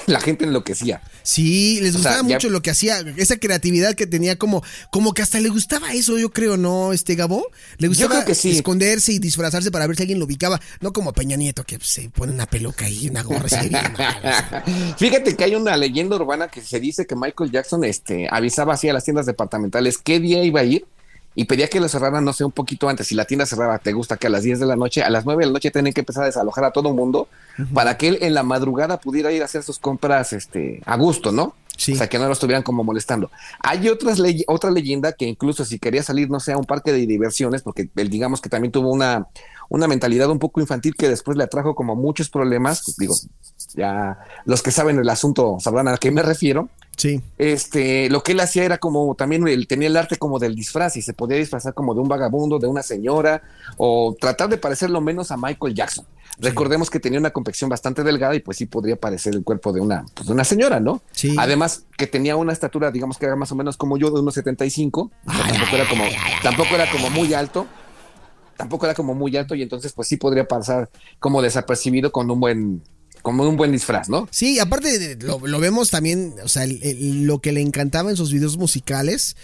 la 0.06 0.20
gente 0.20 0.44
enloquecía. 0.44 1.02
Sí, 1.22 1.80
les 1.80 1.94
gustaba 1.94 2.22
mucho 2.22 2.48
lo 2.50 2.62
que 2.62 2.70
hacía, 2.70 3.00
esa 3.16 3.36
creatividad 3.36 3.94
que 3.94 4.06
tenía 4.06 4.36
como, 4.36 4.62
como 4.90 5.12
que 5.14 5.22
hasta 5.22 5.40
le 5.40 5.48
gustaba 5.48 5.92
eso, 5.92 6.18
yo 6.18 6.30
creo, 6.30 6.56
¿no? 6.56 6.92
Este 6.92 7.14
Gabo, 7.14 7.46
le 7.78 7.88
gustaba 7.88 8.20
esconderse 8.20 9.12
y 9.12 9.18
disfrazarse 9.18 9.70
para 9.70 9.86
ver 9.86 9.96
si 9.96 10.02
alguien 10.02 10.18
lo 10.18 10.26
ubicaba, 10.26 10.60
no 10.80 10.92
como 10.92 11.12
Peña 11.12 11.36
Nieto 11.36 11.64
que 11.64 11.78
se 11.82 12.10
pone 12.10 12.32
una 12.32 12.46
peluca 12.46 12.88
y 12.88 13.08
una 13.08 13.22
gorra. 13.22 13.48
Fíjate 14.98 15.36
que 15.36 15.44
hay 15.44 15.54
una 15.54 15.76
leyenda 15.76 16.16
urbana 16.16 16.48
que 16.48 16.60
se 16.60 16.80
dice 16.80 17.06
que 17.06 17.16
Michael 17.16 17.50
Jackson 17.50 17.84
este, 17.84 18.28
avisaba 18.30 18.74
así 18.74 18.88
a 18.88 18.92
las 18.92 19.04
tiendas 19.04 19.26
departamentales 19.26 19.98
qué 19.98 20.20
día 20.20 20.42
iba 20.44 20.60
a 20.60 20.64
ir 20.64 20.86
y 21.34 21.44
pedía 21.44 21.68
que 21.68 21.80
lo 21.80 21.88
cerraran, 21.88 22.24
no 22.24 22.32
sé, 22.32 22.44
un 22.44 22.52
poquito 22.52 22.88
antes. 22.88 23.08
Si 23.08 23.14
la 23.14 23.24
tienda 23.24 23.46
cerraba, 23.46 23.78
te 23.78 23.92
gusta 23.92 24.16
que 24.16 24.28
a 24.28 24.30
las 24.30 24.42
10 24.42 24.60
de 24.60 24.66
la 24.66 24.76
noche, 24.76 25.02
a 25.02 25.10
las 25.10 25.24
9 25.24 25.42
de 25.42 25.46
la 25.46 25.52
noche 25.52 25.70
tienen 25.70 25.92
que 25.92 26.00
empezar 26.00 26.22
a 26.24 26.26
desalojar 26.26 26.64
a 26.64 26.70
todo 26.70 26.90
el 26.90 26.94
mundo 26.94 27.28
para 27.72 27.96
que 27.96 28.08
él 28.08 28.18
en 28.20 28.34
la 28.34 28.42
madrugada 28.42 28.98
pudiera 28.98 29.32
ir 29.32 29.42
a 29.42 29.46
hacer 29.46 29.62
sus 29.62 29.78
compras 29.78 30.32
este, 30.32 30.80
a 30.86 30.96
gusto, 30.96 31.32
¿no? 31.32 31.54
O 31.76 31.96
sea, 31.96 32.08
que 32.08 32.18
no 32.18 32.26
lo 32.26 32.32
estuvieran 32.32 32.62
como 32.62 32.84
molestando. 32.84 33.30
Hay 33.58 33.88
otras 33.88 34.22
otra 34.46 34.70
leyenda 34.70 35.12
que 35.12 35.24
incluso 35.24 35.64
si 35.64 35.80
quería 35.80 36.04
salir, 36.04 36.30
no 36.30 36.38
sé, 36.38 36.52
a 36.52 36.56
un 36.56 36.64
parque 36.64 36.92
de 36.92 37.04
diversiones, 37.04 37.62
porque 37.62 37.88
él 37.96 38.08
digamos 38.08 38.40
que 38.40 38.48
también 38.48 38.70
tuvo 38.70 38.92
una, 38.92 39.26
una 39.68 39.86
mentalidad 39.86 40.30
un 40.30 40.38
poco 40.38 40.60
infantil 40.60 40.94
que 40.94 41.08
después 41.08 41.36
le 41.36 41.44
atrajo 41.44 41.74
como 41.74 41.96
muchos 41.96 42.28
problemas, 42.28 42.82
pues, 42.84 42.96
digo, 42.96 43.14
ya 43.74 44.18
los 44.44 44.62
que 44.62 44.70
saben 44.70 44.98
el 44.98 45.08
asunto 45.08 45.56
sabrán 45.60 45.88
a 45.88 45.96
qué 45.96 46.10
me 46.10 46.22
refiero. 46.22 46.68
Sí. 46.96 47.20
Este, 47.38 48.08
lo 48.08 48.22
que 48.22 48.32
él 48.32 48.40
hacía 48.40 48.64
era 48.64 48.78
como 48.78 49.16
también 49.16 49.46
él 49.48 49.66
tenía 49.66 49.88
el 49.88 49.96
arte 49.96 50.16
como 50.16 50.38
del 50.38 50.54
disfraz 50.54 50.96
y 50.96 51.02
se 51.02 51.12
podía 51.12 51.36
disfrazar 51.36 51.74
como 51.74 51.92
de 51.94 52.00
un 52.00 52.08
vagabundo, 52.08 52.58
de 52.58 52.68
una 52.68 52.82
señora 52.82 53.42
o 53.76 54.16
tratar 54.20 54.48
de 54.48 54.58
parecer 54.58 54.90
lo 54.90 55.00
menos 55.00 55.32
a 55.32 55.36
Michael 55.36 55.74
Jackson. 55.74 56.06
Recordemos 56.38 56.90
que 56.90 56.98
tenía 56.98 57.18
una 57.18 57.30
complexión 57.30 57.70
bastante 57.70 58.02
delgada 58.02 58.34
y 58.34 58.40
pues 58.40 58.56
sí 58.58 58.66
podría 58.66 58.96
parecer 58.96 59.34
el 59.34 59.44
cuerpo 59.44 59.72
de 59.72 59.80
una, 59.80 60.04
pues, 60.14 60.26
de 60.26 60.32
una 60.32 60.44
señora, 60.44 60.80
¿no? 60.80 61.00
Sí. 61.12 61.34
Además 61.38 61.84
que 61.96 62.06
tenía 62.06 62.36
una 62.36 62.52
estatura, 62.52 62.90
digamos 62.90 63.18
que 63.18 63.26
era 63.26 63.36
más 63.36 63.52
o 63.52 63.54
menos 63.54 63.76
como 63.76 63.96
yo, 63.96 64.10
de 64.10 64.20
unos 64.20 64.34
75. 64.34 65.10
tampoco 65.26 65.76
era 65.76 65.88
como, 65.88 66.04
tampoco 66.42 66.74
era 66.74 66.90
como 66.90 67.10
muy 67.10 67.34
alto. 67.34 67.66
Tampoco 68.56 68.86
era 68.86 68.94
como 68.94 69.14
muy 69.14 69.36
alto 69.36 69.54
y 69.54 69.62
entonces 69.62 69.92
pues 69.92 70.08
sí 70.08 70.16
podría 70.16 70.46
pasar 70.46 70.88
como 71.18 71.42
desapercibido 71.42 72.12
con 72.12 72.30
un 72.30 72.40
buen, 72.40 72.82
como 73.24 73.48
un 73.48 73.56
buen 73.56 73.72
disfraz, 73.72 74.10
¿no? 74.10 74.28
Sí, 74.30 74.58
aparte 74.58 75.16
lo, 75.18 75.38
lo 75.38 75.58
vemos 75.58 75.88
también, 75.88 76.34
o 76.44 76.48
sea, 76.48 76.66
lo 76.66 77.38
que 77.38 77.52
le 77.52 77.62
encantaba 77.62 78.10
en 78.10 78.18
sus 78.18 78.30
videos 78.30 78.58
musicales, 78.58 79.34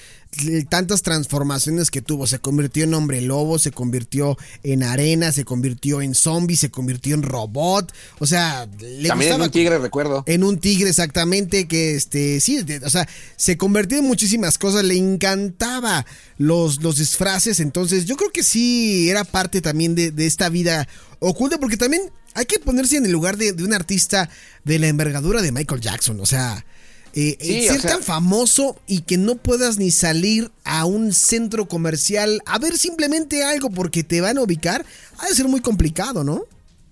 tantas 0.68 1.00
transformaciones 1.00 1.90
que 1.90 2.02
tuvo, 2.02 2.26
se 2.26 2.40
convirtió 2.40 2.84
en 2.84 2.92
hombre 2.92 3.22
lobo, 3.22 3.58
se 3.58 3.70
convirtió 3.70 4.36
en 4.62 4.82
arena, 4.82 5.32
se 5.32 5.46
convirtió 5.46 6.02
en 6.02 6.14
zombie, 6.14 6.58
se 6.58 6.70
convirtió 6.70 7.14
en 7.14 7.22
robot, 7.22 7.90
o 8.18 8.26
sea, 8.26 8.68
le 8.80 9.08
también 9.08 9.32
en 9.32 9.40
un 9.40 9.50
tigre, 9.50 9.78
recuerdo. 9.78 10.24
En 10.26 10.44
un 10.44 10.58
tigre, 10.58 10.90
exactamente, 10.90 11.66
que 11.66 11.94
este, 11.94 12.38
sí, 12.40 12.62
o 12.84 12.90
sea, 12.90 13.08
se 13.36 13.56
convirtió 13.56 13.96
en 13.96 14.04
muchísimas 14.04 14.58
cosas, 14.58 14.84
le 14.84 14.98
encantaba 14.98 16.04
los, 16.36 16.82
los 16.82 16.96
disfraces, 16.96 17.60
entonces 17.60 18.04
yo 18.04 18.16
creo 18.16 18.30
que 18.30 18.42
sí 18.42 19.08
era 19.08 19.24
parte 19.24 19.62
también 19.62 19.94
de, 19.94 20.10
de 20.10 20.26
esta 20.26 20.50
vida 20.50 20.86
oculta, 21.20 21.58
porque 21.58 21.76
también 21.76 22.02
hay 22.34 22.46
que 22.46 22.58
ponerse 22.58 22.96
en 22.96 23.06
el 23.06 23.12
lugar 23.12 23.36
de, 23.36 23.52
un 23.52 23.72
artista 23.72 24.28
de 24.64 24.78
la 24.78 24.88
envergadura 24.88 25.42
de 25.42 25.52
Michael 25.52 25.80
Jackson. 25.80 26.18
O 26.20 26.26
sea, 26.26 26.64
eh, 27.12 27.36
eh, 27.40 27.68
ser 27.68 27.82
tan 27.82 28.02
famoso 28.02 28.76
y 28.86 29.02
que 29.02 29.16
no 29.16 29.36
puedas 29.36 29.78
ni 29.78 29.90
salir 29.90 30.50
a 30.64 30.84
un 30.84 31.12
centro 31.12 31.66
comercial 31.66 32.40
a 32.46 32.58
ver 32.58 32.76
simplemente 32.76 33.44
algo 33.44 33.70
porque 33.70 34.02
te 34.02 34.20
van 34.20 34.38
a 34.38 34.42
ubicar, 34.42 34.84
ha 35.18 35.26
de 35.26 35.34
ser 35.34 35.48
muy 35.48 35.60
complicado, 35.60 36.24
¿no? 36.24 36.44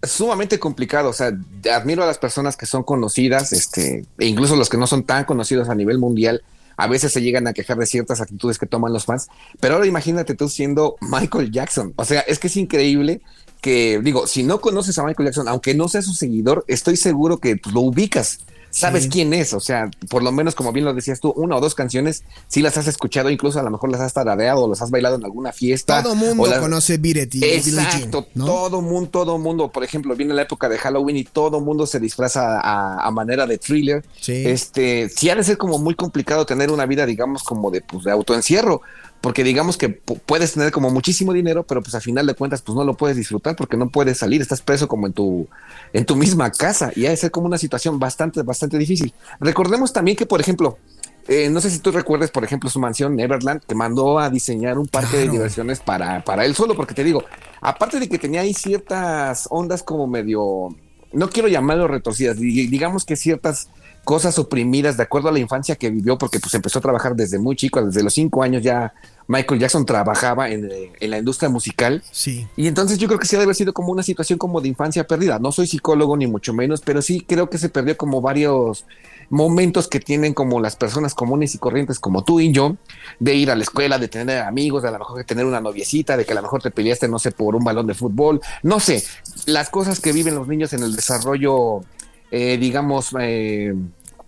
Sumamente 0.02 0.60
complicado, 0.60 1.08
o 1.08 1.12
sea, 1.12 1.32
admiro 1.72 2.04
a 2.04 2.06
las 2.06 2.18
personas 2.18 2.56
que 2.56 2.66
son 2.66 2.84
conocidas, 2.84 3.52
este, 3.52 4.04
e 4.18 4.26
incluso 4.26 4.54
los 4.54 4.68
que 4.68 4.76
no 4.76 4.86
son 4.86 5.02
tan 5.02 5.24
conocidos 5.24 5.68
a 5.68 5.74
nivel 5.74 5.98
mundial, 5.98 6.42
a 6.76 6.86
veces 6.86 7.12
se 7.12 7.20
llegan 7.20 7.48
a 7.48 7.52
quejar 7.52 7.78
de 7.78 7.86
ciertas 7.86 8.20
actitudes 8.20 8.58
que 8.58 8.66
toman 8.66 8.92
los 8.92 9.04
fans, 9.04 9.26
pero 9.58 9.74
ahora 9.74 9.86
imagínate 9.86 10.34
tú 10.34 10.48
siendo 10.48 10.96
Michael 11.00 11.50
Jackson, 11.50 11.94
o 11.96 12.04
sea, 12.04 12.20
es 12.20 12.38
que 12.38 12.46
es 12.46 12.56
increíble 12.56 13.20
que 13.60 14.00
digo, 14.02 14.26
si 14.26 14.42
no 14.42 14.60
conoces 14.60 14.98
a 14.98 15.04
Michael 15.04 15.28
Jackson, 15.28 15.48
aunque 15.48 15.74
no 15.74 15.88
seas 15.88 16.04
su 16.04 16.14
seguidor, 16.14 16.64
estoy 16.68 16.96
seguro 16.96 17.38
que 17.38 17.56
pues, 17.56 17.74
lo 17.74 17.80
ubicas. 17.80 18.40
Sabes 18.70 19.08
quién 19.08 19.32
es, 19.32 19.54
o 19.54 19.60
sea, 19.60 19.90
por 20.10 20.22
lo 20.22 20.30
menos 20.30 20.54
como 20.54 20.72
bien 20.72 20.84
lo 20.84 20.92
decías 20.92 21.20
tú, 21.20 21.32
una 21.36 21.56
o 21.56 21.60
dos 21.60 21.74
canciones, 21.74 22.22
si 22.48 22.60
las 22.60 22.76
has 22.76 22.86
escuchado, 22.86 23.30
incluso 23.30 23.58
a 23.58 23.62
lo 23.62 23.70
mejor 23.70 23.90
las 23.90 24.00
has 24.00 24.12
tarareado 24.12 24.64
o 24.64 24.68
las 24.68 24.82
has 24.82 24.90
bailado 24.90 25.16
en 25.16 25.24
alguna 25.24 25.52
fiesta. 25.52 26.02
Todo 26.02 26.14
mundo 26.14 26.44
conoce 26.60 26.98
Beat 26.98 27.34
Exacto, 27.34 28.26
todo 28.34 28.82
mundo, 28.82 29.10
todo 29.10 29.38
mundo, 29.38 29.72
por 29.72 29.84
ejemplo, 29.84 30.14
viene 30.14 30.34
la 30.34 30.42
época 30.42 30.68
de 30.68 30.76
Halloween 30.76 31.16
y 31.16 31.24
todo 31.24 31.60
mundo 31.60 31.86
se 31.86 31.98
disfraza 31.98 32.60
a, 32.60 33.10
manera 33.10 33.46
de 33.46 33.58
thriller. 33.58 34.04
Sí. 34.20 34.44
Este, 34.46 35.08
sí 35.08 35.30
ha 35.30 35.34
de 35.34 35.44
ser 35.44 35.56
como 35.56 35.78
muy 35.78 35.94
complicado 35.94 36.44
tener 36.44 36.70
una 36.70 36.84
vida, 36.84 37.06
digamos, 37.06 37.42
como 37.42 37.70
de, 37.70 37.80
pues, 37.80 38.04
de 38.04 38.12
autoencierro, 38.12 38.82
porque 39.20 39.42
digamos 39.42 39.76
que 39.76 39.88
puedes 39.88 40.52
tener 40.52 40.70
como 40.70 40.90
muchísimo 40.90 41.32
dinero, 41.32 41.64
pero 41.64 41.82
pues 41.82 41.94
a 41.94 42.00
final 42.00 42.26
de 42.26 42.34
cuentas 42.34 42.62
pues 42.62 42.76
no 42.76 42.84
lo 42.84 42.94
puedes 42.94 43.16
disfrutar 43.16 43.56
porque 43.56 43.76
no 43.76 43.88
puedes 43.88 44.18
salir, 44.18 44.40
estás 44.40 44.62
preso 44.62 44.86
como 44.86 45.06
en 45.06 45.12
tu 45.12 45.48
en 45.92 46.04
tu 46.04 46.16
misma 46.16 46.50
casa 46.52 46.92
y 46.94 47.06
ha 47.06 47.10
de 47.10 47.16
ser 47.16 47.30
como 47.30 47.46
una 47.46 47.58
situación 47.58 47.98
bastante 47.98 48.42
bastante 48.42 48.78
difícil. 48.78 49.12
Recordemos 49.40 49.92
también 49.92 50.16
que 50.16 50.26
por 50.26 50.40
ejemplo, 50.40 50.78
eh, 51.26 51.50
no 51.50 51.60
sé 51.60 51.70
si 51.70 51.80
tú 51.80 51.90
recuerdes, 51.90 52.30
por 52.30 52.44
ejemplo, 52.44 52.70
su 52.70 52.78
mansión 52.78 53.16
Neverland, 53.16 53.62
que 53.62 53.74
mandó 53.74 54.18
a 54.18 54.30
diseñar 54.30 54.78
un 54.78 54.86
parque 54.86 55.18
de 55.18 55.28
diversiones 55.28 55.80
para, 55.80 56.24
para 56.24 56.44
él 56.44 56.54
solo, 56.54 56.74
porque 56.74 56.94
te 56.94 57.04
digo, 57.04 57.24
aparte 57.60 58.00
de 58.00 58.08
que 58.08 58.18
tenía 58.18 58.40
ahí 58.40 58.54
ciertas 58.54 59.46
ondas 59.50 59.82
como 59.82 60.06
medio, 60.06 60.68
no 61.12 61.28
quiero 61.28 61.48
llamarlo 61.48 61.86
retorcidas, 61.86 62.38
digamos 62.38 63.04
que 63.04 63.16
ciertas 63.16 63.68
cosas 64.08 64.38
oprimidas 64.38 64.96
de 64.96 65.02
acuerdo 65.02 65.28
a 65.28 65.32
la 65.32 65.38
infancia 65.38 65.76
que 65.76 65.90
vivió, 65.90 66.16
porque 66.16 66.40
pues 66.40 66.54
empezó 66.54 66.78
a 66.78 66.80
trabajar 66.80 67.14
desde 67.14 67.38
muy 67.38 67.56
chico, 67.56 67.84
desde 67.84 68.02
los 68.02 68.14
cinco 68.14 68.42
años 68.42 68.62
ya 68.62 68.94
Michael 69.26 69.60
Jackson 69.60 69.84
trabajaba 69.84 70.48
en, 70.48 70.66
eh, 70.72 71.08
la 71.08 71.18
industria 71.18 71.50
musical. 71.50 72.02
Sí. 72.10 72.48
Y 72.56 72.68
entonces 72.68 72.96
yo 72.96 73.06
creo 73.06 73.20
que 73.20 73.26
sí 73.26 73.32
debe 73.32 73.42
haber 73.42 73.54
sido 73.54 73.74
como 73.74 73.92
una 73.92 74.02
situación 74.02 74.38
como 74.38 74.62
de 74.62 74.68
infancia 74.68 75.06
perdida. 75.06 75.38
No 75.38 75.52
soy 75.52 75.66
psicólogo 75.66 76.16
ni 76.16 76.26
mucho 76.26 76.54
menos, 76.54 76.80
pero 76.80 77.02
sí 77.02 77.20
creo 77.20 77.50
que 77.50 77.58
se 77.58 77.68
perdió 77.68 77.98
como 77.98 78.22
varios 78.22 78.86
momentos 79.28 79.88
que 79.88 80.00
tienen 80.00 80.32
como 80.32 80.58
las 80.58 80.74
personas 80.74 81.12
comunes 81.12 81.54
y 81.54 81.58
corrientes 81.58 82.00
como 82.00 82.24
tú 82.24 82.40
y 82.40 82.50
yo, 82.50 82.78
de 83.20 83.34
ir 83.34 83.50
a 83.50 83.56
la 83.56 83.62
escuela, 83.62 83.98
de 83.98 84.08
tener 84.08 84.38
amigos, 84.38 84.84
de 84.84 84.88
a 84.88 84.92
lo 84.92 85.00
mejor 85.00 85.18
de 85.18 85.24
tener 85.24 85.44
una 85.44 85.60
noviecita, 85.60 86.16
de 86.16 86.24
que 86.24 86.32
a 86.32 86.36
lo 86.36 86.40
mejor 86.40 86.62
te 86.62 86.70
peleaste, 86.70 87.08
no 87.08 87.18
sé, 87.18 87.32
por 87.32 87.54
un 87.54 87.62
balón 87.62 87.86
de 87.86 87.92
fútbol, 87.92 88.40
no 88.62 88.80
sé, 88.80 89.04
las 89.44 89.68
cosas 89.68 90.00
que 90.00 90.12
viven 90.12 90.34
los 90.34 90.48
niños 90.48 90.72
en 90.72 90.82
el 90.82 90.96
desarrollo, 90.96 91.82
eh, 92.30 92.56
digamos, 92.56 93.14
eh, 93.20 93.74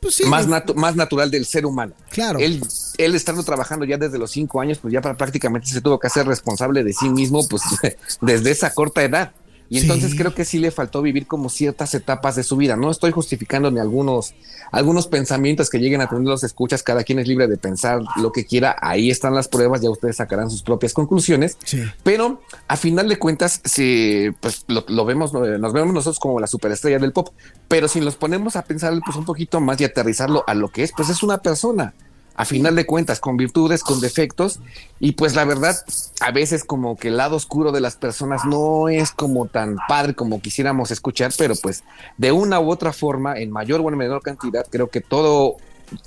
pues 0.01 0.21
más, 0.27 0.47
más 0.75 0.97
natural 0.97 1.31
del 1.31 1.45
ser 1.45 1.67
humano. 1.67 1.93
Claro. 2.11 2.39
Él, 2.39 2.63
él 2.99 3.15
estando 3.15 3.43
trabajando 3.43 3.85
ya 3.85 3.99
desde 3.99 4.19
los 4.19 4.31
cinco 4.31 4.61
años, 4.61 4.79
pues 4.79 4.93
ya 4.93 5.01
prácticamente 5.01 5.69
se 5.69 5.81
tuvo 5.81 5.99
que 5.99 6.07
hacer 6.07 6.27
responsable 6.27 6.83
de 6.83 6.93
sí 6.93 7.11
mismo, 7.11 7.47
pues 7.49 7.63
desde 8.21 8.51
esa 8.51 8.73
corta 8.73 9.03
edad. 9.03 9.33
Y 9.71 9.79
entonces 9.79 10.17
creo 10.17 10.35
que 10.35 10.45
sí 10.45 10.59
le 10.59 10.73
faltó 10.73 11.01
vivir 11.01 11.29
como 11.29 11.49
ciertas 11.49 11.95
etapas 11.95 12.35
de 12.35 12.43
su 12.43 12.57
vida. 12.57 12.75
No 12.75 12.91
estoy 12.91 13.13
justificando 13.13 13.71
ni 13.71 13.79
algunos, 13.79 14.35
algunos 14.73 15.07
pensamientos 15.07 15.71
que 15.71 15.79
lleguen 15.79 16.01
a 16.01 16.09
tener 16.09 16.25
los 16.25 16.43
escuchas. 16.43 16.83
Cada 16.83 17.05
quien 17.05 17.21
es 17.21 17.29
libre 17.29 17.47
de 17.47 17.57
pensar 17.57 18.03
lo 18.17 18.33
que 18.33 18.45
quiera. 18.45 18.75
Ahí 18.83 19.11
están 19.11 19.33
las 19.33 19.47
pruebas, 19.47 19.81
ya 19.81 19.89
ustedes 19.89 20.17
sacarán 20.17 20.51
sus 20.51 20.65
propias 20.65 20.93
conclusiones. 20.93 21.57
Pero 22.03 22.43
a 22.67 22.77
final 22.77 23.09
de 23.09 23.21
cuentas, 23.21 23.61
si, 23.65 24.31
pues 24.41 24.65
lo, 24.67 25.05
vemos, 25.05 25.33
nos 25.33 25.73
vemos 25.73 25.95
nosotros 25.95 26.19
como 26.19 26.41
la 26.41 26.49
superestrella 26.49 26.99
del 26.99 27.13
pop. 27.13 27.29
Pero 27.69 27.87
si 27.87 28.01
nos 28.01 28.17
ponemos 28.17 28.57
a 28.57 28.65
pensar 28.65 28.93
pues 29.05 29.17
un 29.17 29.25
poquito 29.25 29.61
más 29.61 29.81
y 29.81 29.85
aterrizarlo 29.85 30.43
a 30.49 30.55
lo 30.55 30.71
que 30.71 30.83
es, 30.83 30.93
pues 30.97 31.11
es 31.11 31.23
una 31.23 31.39
persona 31.39 31.95
a 32.41 32.47
final 32.47 32.75
de 32.75 32.87
cuentas, 32.87 33.21
con 33.21 33.37
virtudes, 33.37 33.83
con 33.83 34.01
defectos, 34.01 34.61
y 34.99 35.13
pues 35.13 35.35
la 35.35 35.45
verdad, 35.45 35.77
a 36.21 36.31
veces 36.31 36.65
como 36.65 36.97
que 36.97 37.09
el 37.09 37.19
lado 37.19 37.37
oscuro 37.37 37.71
de 37.71 37.83
las 37.83 37.97
personas 37.97 38.47
no 38.47 38.89
es 38.89 39.11
como 39.11 39.45
tan 39.45 39.77
padre 39.87 40.15
como 40.15 40.41
quisiéramos 40.41 40.91
escuchar, 40.91 41.35
pero 41.37 41.55
pues 41.55 41.85
de 42.17 42.33
una 42.33 42.59
u 42.59 42.71
otra 42.71 42.95
forma, 42.95 43.39
en 43.39 43.51
mayor 43.51 43.83
o 43.83 43.91
en 43.91 43.99
menor 43.99 44.23
cantidad, 44.23 44.67
creo 44.71 44.89
que 44.89 45.03
todo 45.03 45.59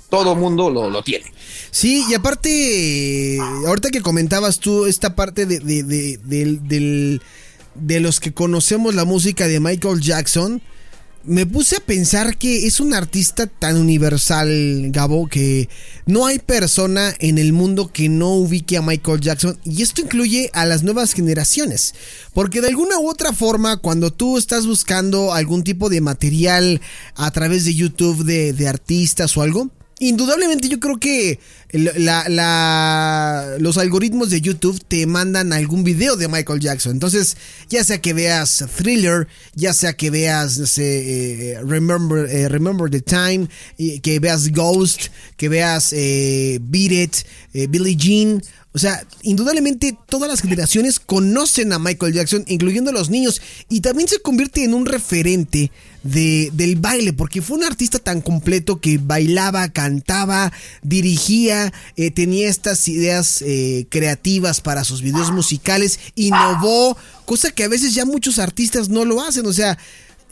todo 0.08 0.34
mundo 0.34 0.70
lo, 0.70 0.90
lo, 0.90 1.04
tiene. 1.04 1.26
Sí, 1.70 2.04
y 2.08 2.14
aparte, 2.14 3.38
ahorita 3.68 3.90
que 3.90 4.02
comentabas 4.02 4.58
tú 4.58 4.86
esta 4.86 5.14
parte 5.14 5.46
de, 5.46 5.60
de, 5.60 5.84
de, 5.84 7.20
de 7.76 8.00
los 8.00 8.18
que 8.18 8.34
conocemos 8.34 8.96
la 8.96 9.04
música 9.04 9.46
de 9.46 9.60
Michael 9.60 10.00
Jackson, 10.00 10.62
me 11.26 11.46
puse 11.46 11.76
a 11.76 11.80
pensar 11.80 12.36
que 12.36 12.66
es 12.66 12.80
un 12.80 12.94
artista 12.94 13.46
tan 13.46 13.76
universal, 13.76 14.90
Gabo, 14.90 15.28
que 15.28 15.68
no 16.06 16.26
hay 16.26 16.38
persona 16.38 17.14
en 17.18 17.38
el 17.38 17.52
mundo 17.52 17.90
que 17.92 18.08
no 18.08 18.30
ubique 18.34 18.76
a 18.76 18.82
Michael 18.82 19.20
Jackson. 19.20 19.58
Y 19.64 19.82
esto 19.82 20.02
incluye 20.02 20.50
a 20.52 20.66
las 20.66 20.82
nuevas 20.82 21.12
generaciones. 21.12 21.94
Porque 22.32 22.60
de 22.60 22.68
alguna 22.68 22.98
u 22.98 23.08
otra 23.08 23.32
forma, 23.32 23.78
cuando 23.78 24.12
tú 24.12 24.36
estás 24.38 24.66
buscando 24.66 25.32
algún 25.32 25.64
tipo 25.64 25.88
de 25.88 26.00
material 26.00 26.80
a 27.14 27.30
través 27.30 27.64
de 27.64 27.74
YouTube 27.74 28.24
de, 28.24 28.52
de 28.52 28.68
artistas 28.68 29.36
o 29.36 29.42
algo, 29.42 29.70
Indudablemente 30.00 30.68
yo 30.68 30.80
creo 30.80 30.98
que 30.98 31.38
los 33.58 33.78
algoritmos 33.78 34.30
de 34.30 34.40
YouTube 34.40 34.82
te 34.86 35.06
mandan 35.06 35.52
algún 35.52 35.84
video 35.84 36.16
de 36.16 36.28
Michael 36.28 36.60
Jackson. 36.60 36.92
Entonces, 36.92 37.36
ya 37.68 37.84
sea 37.84 38.00
que 38.00 38.12
veas 38.12 38.64
Thriller, 38.76 39.28
ya 39.54 39.72
sea 39.72 39.92
que 39.92 40.10
veas, 40.10 40.58
no 40.58 40.66
sé, 40.66 41.52
eh, 41.52 41.60
Remember, 41.64 42.28
eh, 42.28 42.48
Remember 42.48 42.90
the 42.90 43.00
Time, 43.00 43.48
que 44.02 44.18
veas 44.20 44.50
Ghost, 44.50 45.08
que 45.36 45.48
veas 45.48 45.92
eh, 45.92 46.58
Beat 46.60 46.92
It, 46.92 47.68
Billie 47.70 47.96
Jean 47.96 48.42
o 48.74 48.78
sea, 48.80 49.06
indudablemente 49.22 49.96
todas 50.08 50.28
las 50.28 50.42
generaciones 50.42 50.98
conocen 50.98 51.72
a 51.72 51.78
Michael 51.78 52.12
Jackson, 52.12 52.44
incluyendo 52.48 52.90
a 52.90 52.92
los 52.92 53.08
niños, 53.08 53.40
y 53.68 53.82
también 53.82 54.08
se 54.08 54.18
convierte 54.18 54.64
en 54.64 54.74
un 54.74 54.84
referente 54.84 55.70
de, 56.02 56.50
del 56.52 56.74
baile, 56.74 57.12
porque 57.12 57.40
fue 57.40 57.56
un 57.56 57.62
artista 57.62 58.00
tan 58.00 58.20
completo 58.20 58.80
que 58.80 58.98
bailaba, 58.98 59.68
cantaba, 59.68 60.52
dirigía, 60.82 61.72
eh, 61.96 62.10
tenía 62.10 62.48
estas 62.48 62.88
ideas 62.88 63.42
eh, 63.42 63.86
creativas 63.90 64.60
para 64.60 64.82
sus 64.82 65.02
videos 65.02 65.30
musicales, 65.30 66.00
innovó, 66.16 66.96
cosa 67.26 67.52
que 67.52 67.62
a 67.62 67.68
veces 67.68 67.94
ya 67.94 68.04
muchos 68.04 68.40
artistas 68.40 68.88
no 68.88 69.04
lo 69.04 69.22
hacen, 69.22 69.46
o 69.46 69.52
sea, 69.52 69.78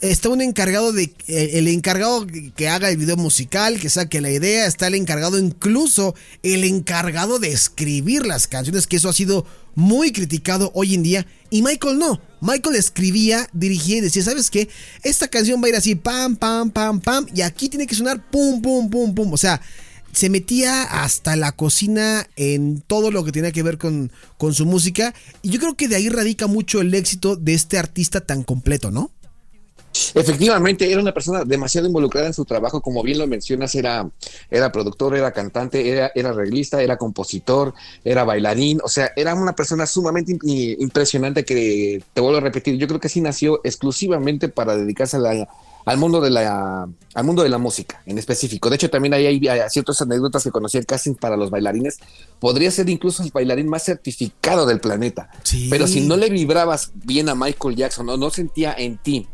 está 0.03 0.27
un 0.29 0.41
encargado 0.41 0.91
de 0.91 1.13
el 1.27 1.67
encargado 1.69 2.27
que 2.55 2.67
haga 2.67 2.89
el 2.89 2.97
video 2.97 3.15
musical, 3.15 3.79
que 3.79 3.89
saque 3.89 4.19
la 4.19 4.29
idea, 4.29 4.65
está 4.65 4.87
el 4.87 4.95
encargado 4.95 5.39
incluso 5.39 6.13
el 6.43 6.65
encargado 6.65 7.39
de 7.39 7.51
escribir 7.51 8.25
las 8.25 8.47
canciones, 8.47 8.85
que 8.85 8.97
eso 8.97 9.07
ha 9.07 9.13
sido 9.13 9.45
muy 9.75 10.11
criticado 10.11 10.71
hoy 10.75 10.93
en 10.93 11.03
día 11.03 11.25
y 11.49 11.61
Michael 11.61 11.99
no. 11.99 12.21
Michael 12.41 12.75
escribía, 12.75 13.47
dirigía 13.53 13.97
y 13.97 14.01
decía, 14.01 14.23
¿sabes 14.23 14.49
qué? 14.49 14.67
Esta 15.03 15.29
canción 15.29 15.61
va 15.61 15.67
a 15.67 15.69
ir 15.69 15.75
así 15.77 15.95
pam 15.95 16.35
pam 16.35 16.69
pam 16.69 16.99
pam 16.99 17.25
y 17.33 17.41
aquí 17.41 17.69
tiene 17.69 17.87
que 17.87 17.95
sonar 17.95 18.29
pum 18.29 18.61
pum 18.61 18.89
pum 18.89 19.15
pum, 19.15 19.31
o 19.31 19.37
sea, 19.37 19.61
se 20.11 20.29
metía 20.29 20.83
hasta 20.83 21.37
la 21.37 21.53
cocina 21.53 22.27
en 22.35 22.81
todo 22.81 23.09
lo 23.09 23.23
que 23.23 23.31
tenía 23.31 23.53
que 23.53 23.63
ver 23.63 23.77
con, 23.77 24.11
con 24.37 24.53
su 24.53 24.65
música. 24.65 25.15
Y 25.41 25.49
yo 25.49 25.59
creo 25.59 25.75
que 25.75 25.87
de 25.87 25.95
ahí 25.95 26.07
radica 26.09 26.45
mucho 26.45 26.81
el 26.81 26.93
éxito 26.93 27.35
de 27.35 27.55
este 27.55 27.79
artista 27.79 28.21
tan 28.21 28.43
completo, 28.43 28.91
¿no? 28.91 29.12
Efectivamente, 30.15 30.91
era 30.91 31.01
una 31.01 31.13
persona 31.13 31.43
demasiado 31.43 31.87
involucrada 31.87 32.27
en 32.27 32.33
su 32.33 32.45
trabajo, 32.45 32.81
como 32.81 33.03
bien 33.03 33.19
lo 33.19 33.27
mencionas, 33.27 33.75
era, 33.75 34.09
era 34.49 34.71
productor, 34.71 35.15
era 35.15 35.31
cantante, 35.31 35.87
era, 35.87 36.11
era 36.15 36.29
arreglista, 36.29 36.81
era 36.81 36.97
compositor, 36.97 37.73
era 38.03 38.23
bailarín, 38.23 38.79
o 38.83 38.89
sea, 38.89 39.11
era 39.15 39.35
una 39.35 39.53
persona 39.53 39.85
sumamente 39.85 40.37
impresionante 40.43 41.45
que, 41.45 42.01
te 42.13 42.21
vuelvo 42.21 42.37
a 42.37 42.41
repetir, 42.41 42.77
yo 42.77 42.87
creo 42.87 42.99
que 42.99 43.09
sí 43.09 43.21
nació 43.21 43.61
exclusivamente 43.63 44.49
para 44.49 44.75
dedicarse 44.75 45.17
al 45.85 45.97
mundo 45.97 46.21
de 46.21 46.29
la 46.29 46.87
al 47.13 47.23
mundo 47.25 47.43
de 47.43 47.49
la 47.49 47.57
música 47.57 48.01
en 48.05 48.17
específico. 48.17 48.69
De 48.69 48.77
hecho, 48.77 48.89
también 48.89 49.13
hay, 49.13 49.25
hay, 49.27 49.69
ciertas 49.69 50.01
anécdotas 50.01 50.43
que 50.43 50.49
conocí 50.49 50.77
el 50.77 50.85
casting 50.85 51.13
para 51.13 51.37
los 51.37 51.51
bailarines. 51.51 51.99
Podría 52.39 52.71
ser 52.71 52.89
incluso 52.89 53.21
el 53.21 53.31
bailarín 53.31 53.67
más 53.67 53.83
certificado 53.83 54.65
del 54.65 54.79
planeta. 54.79 55.29
Pero 55.69 55.85
si 55.85 56.01
no 56.01 56.17
le 56.17 56.29
vibrabas 56.29 56.91
bien 56.95 57.29
a 57.29 57.35
Michael 57.35 57.75
Jackson 57.75 58.09
o 58.09 58.17
no 58.17 58.29
sentía 58.29 58.73
en 58.75 58.97
ti 58.97 59.27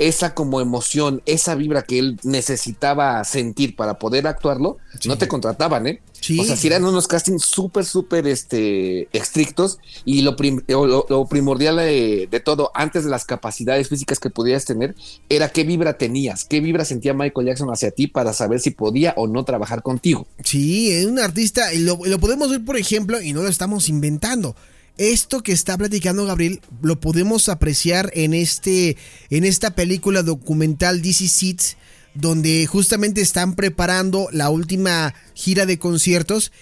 esa 0.00 0.34
como 0.34 0.62
emoción, 0.62 1.22
esa 1.26 1.54
vibra 1.54 1.82
que 1.82 1.98
él 1.98 2.18
necesitaba 2.24 3.22
sentir 3.22 3.76
para 3.76 3.98
poder 3.98 4.26
actuarlo, 4.26 4.78
no 5.04 5.18
te 5.18 5.28
contrataban, 5.28 5.86
¿eh? 5.86 6.00
O 6.38 6.44
sea, 6.44 6.56
si 6.56 6.66
eran 6.66 6.84
unos 6.84 7.06
castings 7.06 7.44
súper, 7.44 7.84
súper 7.84 8.26
este, 8.26 9.08
estrictos 9.12 9.78
y 10.04 10.22
lo, 10.22 10.36
lo, 10.68 11.26
primordial 11.26 11.76
de, 11.76 12.28
de, 12.30 12.40
todo, 12.40 12.70
antes 12.74 13.04
de 13.04 13.10
las 13.10 13.24
capacidades 13.24 13.88
físicas 13.88 14.18
que 14.18 14.30
pudieras 14.30 14.64
tener, 14.64 14.94
era 15.28 15.50
qué 15.50 15.64
vibra 15.64 15.98
tenías, 15.98 16.44
qué 16.44 16.60
vibra 16.60 16.84
sentía 16.84 17.14
Michael 17.14 17.48
Jackson 17.48 17.70
hacia 17.70 17.90
ti 17.90 18.06
para 18.06 18.32
saber 18.32 18.60
si 18.60 18.70
podía 18.70 19.12
o 19.16 19.28
no 19.28 19.44
trabajar 19.44 19.82
contigo. 19.82 20.26
Sí, 20.44 20.90
es 20.90 21.06
un 21.06 21.18
artista, 21.18 21.74
y 21.74 21.80
lo, 21.80 21.98
lo 22.02 22.18
podemos 22.18 22.50
ver, 22.50 22.64
por 22.64 22.78
ejemplo, 22.78 23.20
y 23.20 23.34
no 23.34 23.42
lo 23.42 23.48
estamos 23.48 23.88
inventando 23.90 24.56
esto 25.00 25.42
que 25.42 25.52
está 25.52 25.78
platicando 25.78 26.26
Gabriel 26.26 26.60
lo 26.82 27.00
podemos 27.00 27.48
apreciar 27.48 28.10
en 28.12 28.34
este 28.34 28.98
en 29.30 29.44
esta 29.46 29.70
película 29.70 30.22
documental 30.22 31.00
DC 31.00 31.26
Seats 31.26 31.78
donde 32.12 32.66
justamente 32.66 33.22
están 33.22 33.54
preparando 33.54 34.28
la 34.30 34.50
última 34.50 35.14
gira 35.32 35.64
de 35.64 35.78
conciertos 35.78 36.52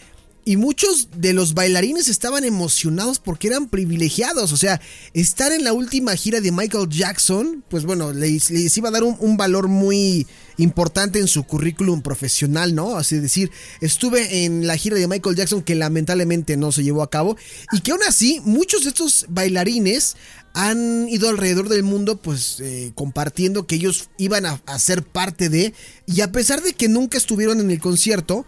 y 0.49 0.57
muchos 0.57 1.11
de 1.15 1.35
los 1.35 1.53
bailarines 1.53 2.09
estaban 2.09 2.43
emocionados 2.43 3.19
porque 3.19 3.49
eran 3.49 3.69
privilegiados. 3.69 4.51
O 4.53 4.57
sea, 4.57 4.81
estar 5.13 5.53
en 5.53 5.63
la 5.63 5.75
última 5.75 6.17
gira 6.17 6.41
de 6.41 6.53
Michael 6.53 6.89
Jackson, 6.89 7.63
pues 7.69 7.85
bueno, 7.85 8.15
les, 8.15 8.51
iba 8.51 8.89
a 8.89 8.93
dar 8.93 9.03
un, 9.05 9.37
valor 9.37 9.69
muy 9.69 10.27
importante 10.57 11.19
en 11.19 11.29
su 11.29 11.45
currículum 11.45 12.01
profesional, 12.01 12.75
¿no? 12.75 12.97
Así 12.97 13.19
decir, 13.19 13.51
estuve 13.83 14.47
en 14.47 14.67
la 14.67 14.79
gira 14.79 14.97
de 14.97 15.07
Michael 15.07 15.37
Jackson 15.37 15.61
que 15.61 15.75
lamentablemente 15.75 16.57
no 16.57 16.73
se 16.73 16.83
llevó 16.83 17.03
a 17.03 17.11
cabo. 17.11 17.37
Y 17.71 17.83
que 17.83 17.91
aún 17.91 18.05
así, 18.09 18.41
muchos 18.43 18.85
de 18.85 18.89
estos 18.89 19.27
bailarines 19.29 20.17
han 20.55 21.11
ido 21.11 21.29
alrededor 21.29 21.69
del 21.69 21.83
mundo 21.83 22.17
pues 22.17 22.61
eh, 22.61 22.93
compartiendo 22.95 23.67
que 23.67 23.75
ellos 23.75 24.09
iban 24.17 24.47
a, 24.47 24.63
a 24.65 24.79
ser 24.79 25.03
parte 25.03 25.51
de 25.51 25.75
y 26.07 26.23
a 26.23 26.33
pesar 26.33 26.63
de 26.63 26.73
que 26.73 26.89
nunca 26.89 27.19
estuvieron 27.19 27.61
en 27.61 27.71
el 27.71 27.81
concierto 27.81 28.47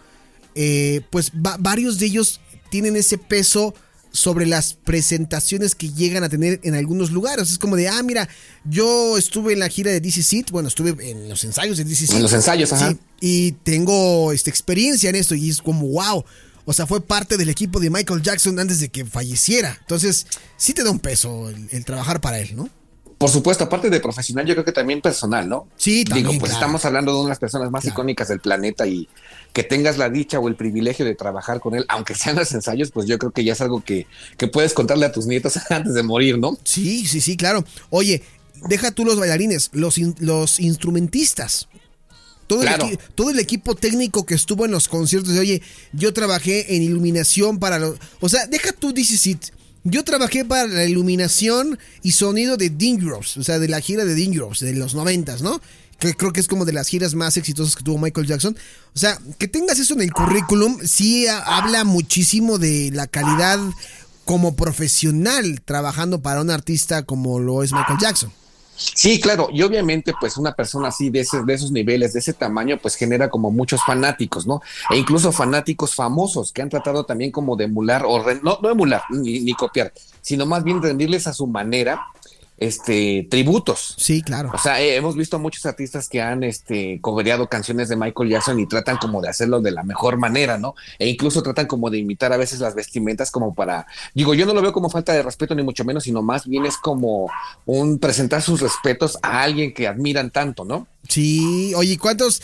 eh, 0.55 1.03
pues 1.11 1.33
varios 1.35 1.99
de 1.99 2.07
ellos 2.07 2.41
tienen 2.71 2.97
ese 2.97 3.19
peso 3.19 3.75
sobre 4.13 4.47
las 4.47 4.75
presentaciones 4.75 5.75
que 5.75 5.93
llegan 5.93 6.25
a 6.25 6.29
tener 6.29 6.61
en 6.63 6.75
algunos 6.75 7.11
lugares. 7.11 7.51
Es 7.51 7.59
como 7.59 7.77
de, 7.77 7.89
ah, 7.89 8.03
mira, 8.03 8.29
yo 8.65 9.17
estuve 9.17 9.53
en 9.53 9.61
la 9.61 9.69
gira 9.69 9.91
de 9.91 10.01
DC 10.01 10.23
Seat, 10.23 10.51
bueno, 10.51 10.69
estuve 10.69 11.11
en 11.11 11.29
los 11.29 11.45
ensayos 11.45 11.77
de 11.77 11.85
DC 11.85 12.07
Seat. 12.07 12.17
En 12.17 12.23
los 12.23 12.33
ensayos, 12.33 12.73
ajá. 12.73 12.97
y 13.21 13.53
tengo 13.53 14.33
esta 14.33 14.51
experiencia 14.51 15.11
en 15.11 15.17
esto 15.17 15.35
y 15.35 15.51
es 15.51 15.63
como, 15.63 15.87
wow. 15.87 16.25
O 16.67 16.73
sea, 16.73 16.87
fue 16.87 17.01
parte 17.01 17.37
del 17.37 17.49
equipo 17.49 17.81
de 17.81 17.91
Michael 17.91 18.23
Jackson 18.23 18.59
antes 18.59 18.81
de 18.81 18.91
que 18.91 19.05
falleciera. 19.05 19.77
Entonces, 19.81 20.27
sí 20.57 20.73
te 20.73 20.85
da 20.85 20.91
un 20.91 21.01
peso 21.01 21.49
el 21.49 21.85
trabajar 21.85 22.21
para 22.21 22.39
él, 22.39 22.55
¿no? 22.55 22.69
Por 23.21 23.29
supuesto, 23.29 23.65
aparte 23.65 23.91
de 23.91 24.01
profesional, 24.01 24.47
yo 24.47 24.55
creo 24.55 24.65
que 24.65 24.73
también 24.73 25.03
personal, 25.03 25.47
¿no? 25.47 25.69
Sí, 25.77 26.05
también. 26.05 26.29
Digo, 26.29 26.41
pues 26.41 26.53
estamos 26.53 26.83
hablando 26.87 27.13
de 27.13 27.19
una 27.19 27.27
de 27.27 27.31
las 27.33 27.39
personas 27.39 27.71
más 27.71 27.85
icónicas 27.85 28.29
del 28.29 28.41
planeta 28.41 28.87
y 28.87 29.11
que 29.53 29.63
tengas 29.63 29.99
la 29.99 30.09
dicha 30.09 30.39
o 30.39 30.49
el 30.49 30.55
privilegio 30.55 31.05
de 31.05 31.15
trabajar 31.15 31.61
con 31.61 31.75
él, 31.75 31.85
aunque 31.89 32.15
sean 32.15 32.37
los 32.37 32.53
ensayos, 32.53 32.91
pues 32.91 33.07
yo 33.07 33.19
creo 33.19 33.33
que 33.33 33.45
ya 33.45 33.53
es 33.53 33.61
algo 33.61 33.83
que, 33.83 34.07
que 34.37 34.47
puedes 34.47 34.75
contarle 34.75 35.07
a 35.07 35.13
tus 35.13 35.27
nietos 35.27 35.59
antes 35.71 35.95
de 35.95 36.03
morir, 36.03 36.39
¿no? 36.39 36.59
Sí, 36.65 37.07
sí, 37.07 37.21
sí, 37.21 37.37
claro. 37.37 37.65
Oye, 37.91 38.23
deja 38.69 38.91
tú 38.91 39.05
los 39.05 39.19
bailarines, 39.19 39.71
los, 39.73 39.99
los 40.21 40.61
instrumentistas. 40.61 41.69
Todo, 42.47 42.63
el 42.63 42.99
todo, 43.15 43.31
el 43.31 43.39
equipo 43.39 43.77
técnico 43.77 44.27
que 44.27 44.35
estuvo 44.35 44.65
en 44.65 44.73
los 44.73 44.89
conciertos 44.89 45.35
de, 45.35 45.39
oye, 45.39 45.63
yo 45.93 46.13
trabajé 46.13 46.75
en 46.75 46.83
iluminación 46.83 47.61
para 47.61 47.79
los... 47.79 47.97
O 48.19 48.29
sea, 48.29 48.49
deja 48.49 48.73
tú 48.73 48.93
DC 48.93 49.39
yo 49.85 50.05
trabajé 50.05 50.45
para 50.45 50.67
la 50.67 50.85
iluminación 50.85 51.79
y 52.03 52.13
sonido 52.13 52.57
de 52.57 52.71
Dangerous, 52.71 53.37
o 53.39 53.43
sea, 53.43 53.59
de 53.59 53.69
la 53.69 53.81
gira 53.81 54.05
de 54.05 54.21
Dangerous, 54.21 54.61
de 54.61 54.75
los 54.75 54.95
noventas, 54.95 55.43
¿no? 55.43 55.61
Que 56.01 56.15
creo 56.15 56.33
que 56.33 56.41
es 56.41 56.49
como 56.49 56.65
de 56.65 56.73
las 56.73 56.89
giras 56.89 57.15
más 57.15 57.37
exitosas 57.37 57.77
que 57.77 57.85
tuvo 57.85 57.99
Michael 57.99 58.27
Jackson. 58.27 58.57
O 58.95 58.99
sea, 58.99 59.19
que 59.39 59.47
tengas 59.47 59.79
eso 59.79 59.95
en 59.95 60.01
el 60.01 60.13
currículum, 60.13 60.79
sí 60.83 61.27
habla 61.29 61.85
muchísimo 61.85 62.59
de 62.59 62.91
la 62.93 63.07
calidad 63.07 63.61
como 64.25 64.57
profesional 64.57 65.61
trabajando 65.65 66.23
para 66.23 66.41
un 66.41 66.51
artista 66.51 67.03
como 67.03 67.39
lo 67.39 67.63
es 67.63 67.73
Michael 67.73 67.99
Jackson. 68.01 68.33
Sí, 68.81 69.21
claro, 69.21 69.49
y 69.53 69.63
obviamente 69.63 70.15
pues 70.19 70.39
una 70.39 70.55
persona 70.55 70.89
así 70.89 71.11
de, 71.11 71.21
ese, 71.21 71.43
de 71.43 71.53
esos 71.53 71.71
niveles, 71.71 72.15
de 72.15 72.21
ese 72.21 72.33
tamaño, 72.33 72.79
pues 72.81 72.95
genera 72.95 73.29
como 73.29 73.51
muchos 73.51 73.83
fanáticos, 73.85 74.47
¿no? 74.47 74.63
E 74.91 74.97
incluso 74.97 75.33
fanáticos 75.33 75.95
famosos 75.95 76.51
que 76.51 76.63
han 76.63 76.71
tratado 76.71 77.05
también 77.05 77.31
como 77.31 77.57
de 77.57 77.65
emular, 77.65 78.05
o 78.07 78.25
no, 78.43 78.59
no 78.63 78.71
emular 78.71 79.03
ni, 79.11 79.41
ni 79.41 79.53
copiar, 79.53 79.93
sino 80.23 80.47
más 80.47 80.65
bien 80.65 80.81
rendirles 80.81 81.27
a 81.27 81.35
su 81.35 81.47
manera 81.47 82.01
este 82.61 83.27
tributos. 83.31 83.95
Sí, 83.97 84.23
claro. 84.23 84.51
O 84.53 84.59
sea, 84.59 84.81
eh, 84.81 84.95
hemos 84.95 85.17
visto 85.17 85.39
muchos 85.39 85.65
artistas 85.65 86.09
que 86.09 86.21
han 86.21 86.45
este 86.45 87.01
cobreado 87.01 87.49
canciones 87.49 87.89
de 87.89 87.97
Michael 87.97 88.29
Jackson 88.29 88.61
y 88.61 88.67
tratan 88.67 88.99
como 88.99 89.23
de 89.23 89.31
hacerlo 89.31 89.61
de 89.63 89.71
la 89.71 89.83
mejor 89.83 90.19
manera, 90.19 90.59
¿no? 90.59 90.75
E 90.99 91.09
incluso 91.09 91.43
tratan 91.43 91.67
como 91.67 91.89
de 91.89 91.99
imitar 91.99 92.33
a 92.35 92.37
veces 92.37 92.61
las 92.61 92.75
vestimentas 92.75 93.31
como 93.31 93.55
para 93.55 93.87
digo, 94.15 94.35
yo 94.35 94.45
no 94.45 94.53
lo 94.53 94.61
veo 94.61 94.73
como 94.73 94.91
falta 94.91 95.15
de 95.15 95.23
respeto 95.23 95.55
ni 95.55 95.63
mucho 95.63 95.85
menos, 95.85 96.05
sino 96.05 96.23
más 96.23 96.47
bien 96.47 96.67
es 96.67 96.77
como 96.77 97.31
un 97.65 97.99
presentar 97.99 98.43
sus 98.43 98.61
respetos 98.61 99.19
a 99.23 99.43
alguien 99.43 99.73
que 99.73 99.89
admiran 99.89 100.31
tanto, 100.31 100.67
¿no? 100.67 100.87
Sí, 101.09 101.73
oye, 101.75 101.97
¿cuántos 101.97 102.43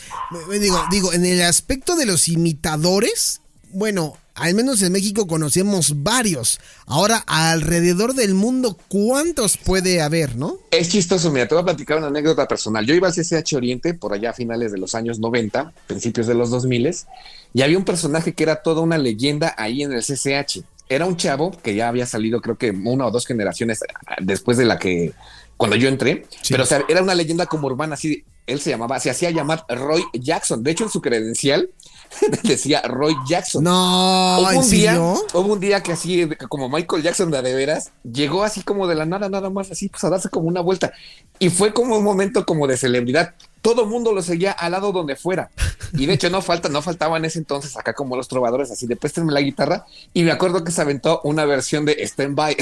digo, 0.59 0.83
digo, 0.89 1.13
en 1.13 1.25
el 1.25 1.43
aspecto 1.43 1.95
de 1.95 2.07
los 2.07 2.27
imitadores, 2.27 3.41
bueno, 3.71 4.17
al 4.37 4.53
menos 4.53 4.81
en 4.83 4.91
México 4.91 5.27
conocemos 5.27 6.03
varios. 6.03 6.59
Ahora, 6.85 7.23
alrededor 7.25 8.13
del 8.13 8.35
mundo, 8.35 8.77
¿cuántos 8.87 9.57
puede 9.57 10.01
haber, 10.01 10.35
no? 10.35 10.59
Es 10.71 10.89
chistoso, 10.89 11.31
mira, 11.31 11.47
te 11.47 11.55
voy 11.55 11.63
a 11.63 11.65
platicar 11.65 11.97
una 11.97 12.07
anécdota 12.07 12.47
personal. 12.47 12.85
Yo 12.85 12.93
iba 12.93 13.07
al 13.07 13.13
CCH 13.13 13.53
Oriente 13.55 13.93
por 13.95 14.13
allá 14.13 14.29
a 14.29 14.33
finales 14.33 14.71
de 14.71 14.77
los 14.77 14.93
años 14.93 15.19
90, 15.19 15.73
principios 15.87 16.27
de 16.27 16.35
los 16.35 16.51
2000, 16.51 16.95
y 17.53 17.61
había 17.63 17.77
un 17.77 17.85
personaje 17.85 18.33
que 18.33 18.43
era 18.43 18.57
toda 18.57 18.81
una 18.81 18.97
leyenda 18.99 19.55
ahí 19.57 19.81
en 19.81 19.91
el 19.91 20.03
CCH. 20.03 20.61
Era 20.87 21.05
un 21.05 21.17
chavo 21.17 21.51
que 21.63 21.75
ya 21.75 21.89
había 21.89 22.05
salido, 22.05 22.39
creo 22.39 22.57
que 22.57 22.69
una 22.69 23.07
o 23.07 23.11
dos 23.11 23.25
generaciones 23.25 23.79
después 24.21 24.57
de 24.57 24.65
la 24.65 24.77
que, 24.77 25.13
cuando 25.57 25.75
yo 25.75 25.89
entré, 25.89 26.27
pero 26.49 26.63
o 26.63 26.65
sea, 26.65 26.85
era 26.87 27.01
una 27.01 27.15
leyenda 27.15 27.47
como 27.47 27.67
urbana, 27.67 27.95
así, 27.95 28.23
él 28.45 28.61
se 28.61 28.69
llamaba, 28.69 28.99
se 28.99 29.09
hacía 29.09 29.31
llamar 29.31 29.65
Roy 29.67 30.03
Jackson. 30.13 30.63
De 30.63 30.71
hecho, 30.71 30.85
en 30.85 30.89
su 30.89 31.01
credencial 31.01 31.69
decía 32.43 32.81
Roy 32.83 33.15
Jackson. 33.27 33.63
No, 33.63 34.39
hubo 34.39 34.59
un 34.59 34.69
día, 34.69 34.99
hubo 34.99 35.53
un 35.53 35.59
día 35.59 35.81
que 35.81 35.91
así, 35.91 36.27
como 36.49 36.69
Michael 36.69 37.03
Jackson 37.03 37.31
de, 37.31 37.41
de 37.41 37.53
veras, 37.53 37.91
llegó 38.03 38.43
así 38.43 38.61
como 38.61 38.87
de 38.87 38.95
la 38.95 39.05
nada, 39.05 39.29
nada 39.29 39.49
más, 39.49 39.71
así, 39.71 39.89
pues 39.89 40.03
a 40.03 40.09
darse 40.09 40.29
como 40.29 40.47
una 40.47 40.61
vuelta. 40.61 40.93
Y 41.39 41.49
fue 41.49 41.73
como 41.73 41.97
un 41.97 42.03
momento 42.03 42.45
como 42.45 42.67
de 42.67 42.77
celebridad. 42.77 43.33
Todo 43.61 43.85
mundo 43.85 44.13
lo 44.13 44.21
seguía 44.21 44.51
al 44.51 44.71
lado 44.71 44.91
donde 44.91 45.15
fuera. 45.15 45.49
Y 45.93 46.05
de 46.05 46.13
hecho 46.13 46.29
no 46.29 46.41
falta, 46.41 46.69
no 46.69 46.81
faltaba 46.81 47.17
en 47.17 47.25
ese 47.25 47.39
entonces 47.39 47.75
acá 47.75 47.93
como 47.93 48.15
los 48.15 48.27
trovadores 48.27 48.71
así 48.71 48.87
de 48.87 48.95
préstenme 48.95 49.31
la 49.31 49.41
guitarra. 49.41 49.85
Y 50.13 50.23
me 50.23 50.31
acuerdo 50.31 50.63
que 50.63 50.71
se 50.71 50.81
aventó 50.81 51.21
una 51.23 51.45
versión 51.45 51.85
de 51.85 51.93
Stand 52.03 52.35
By 52.35 52.55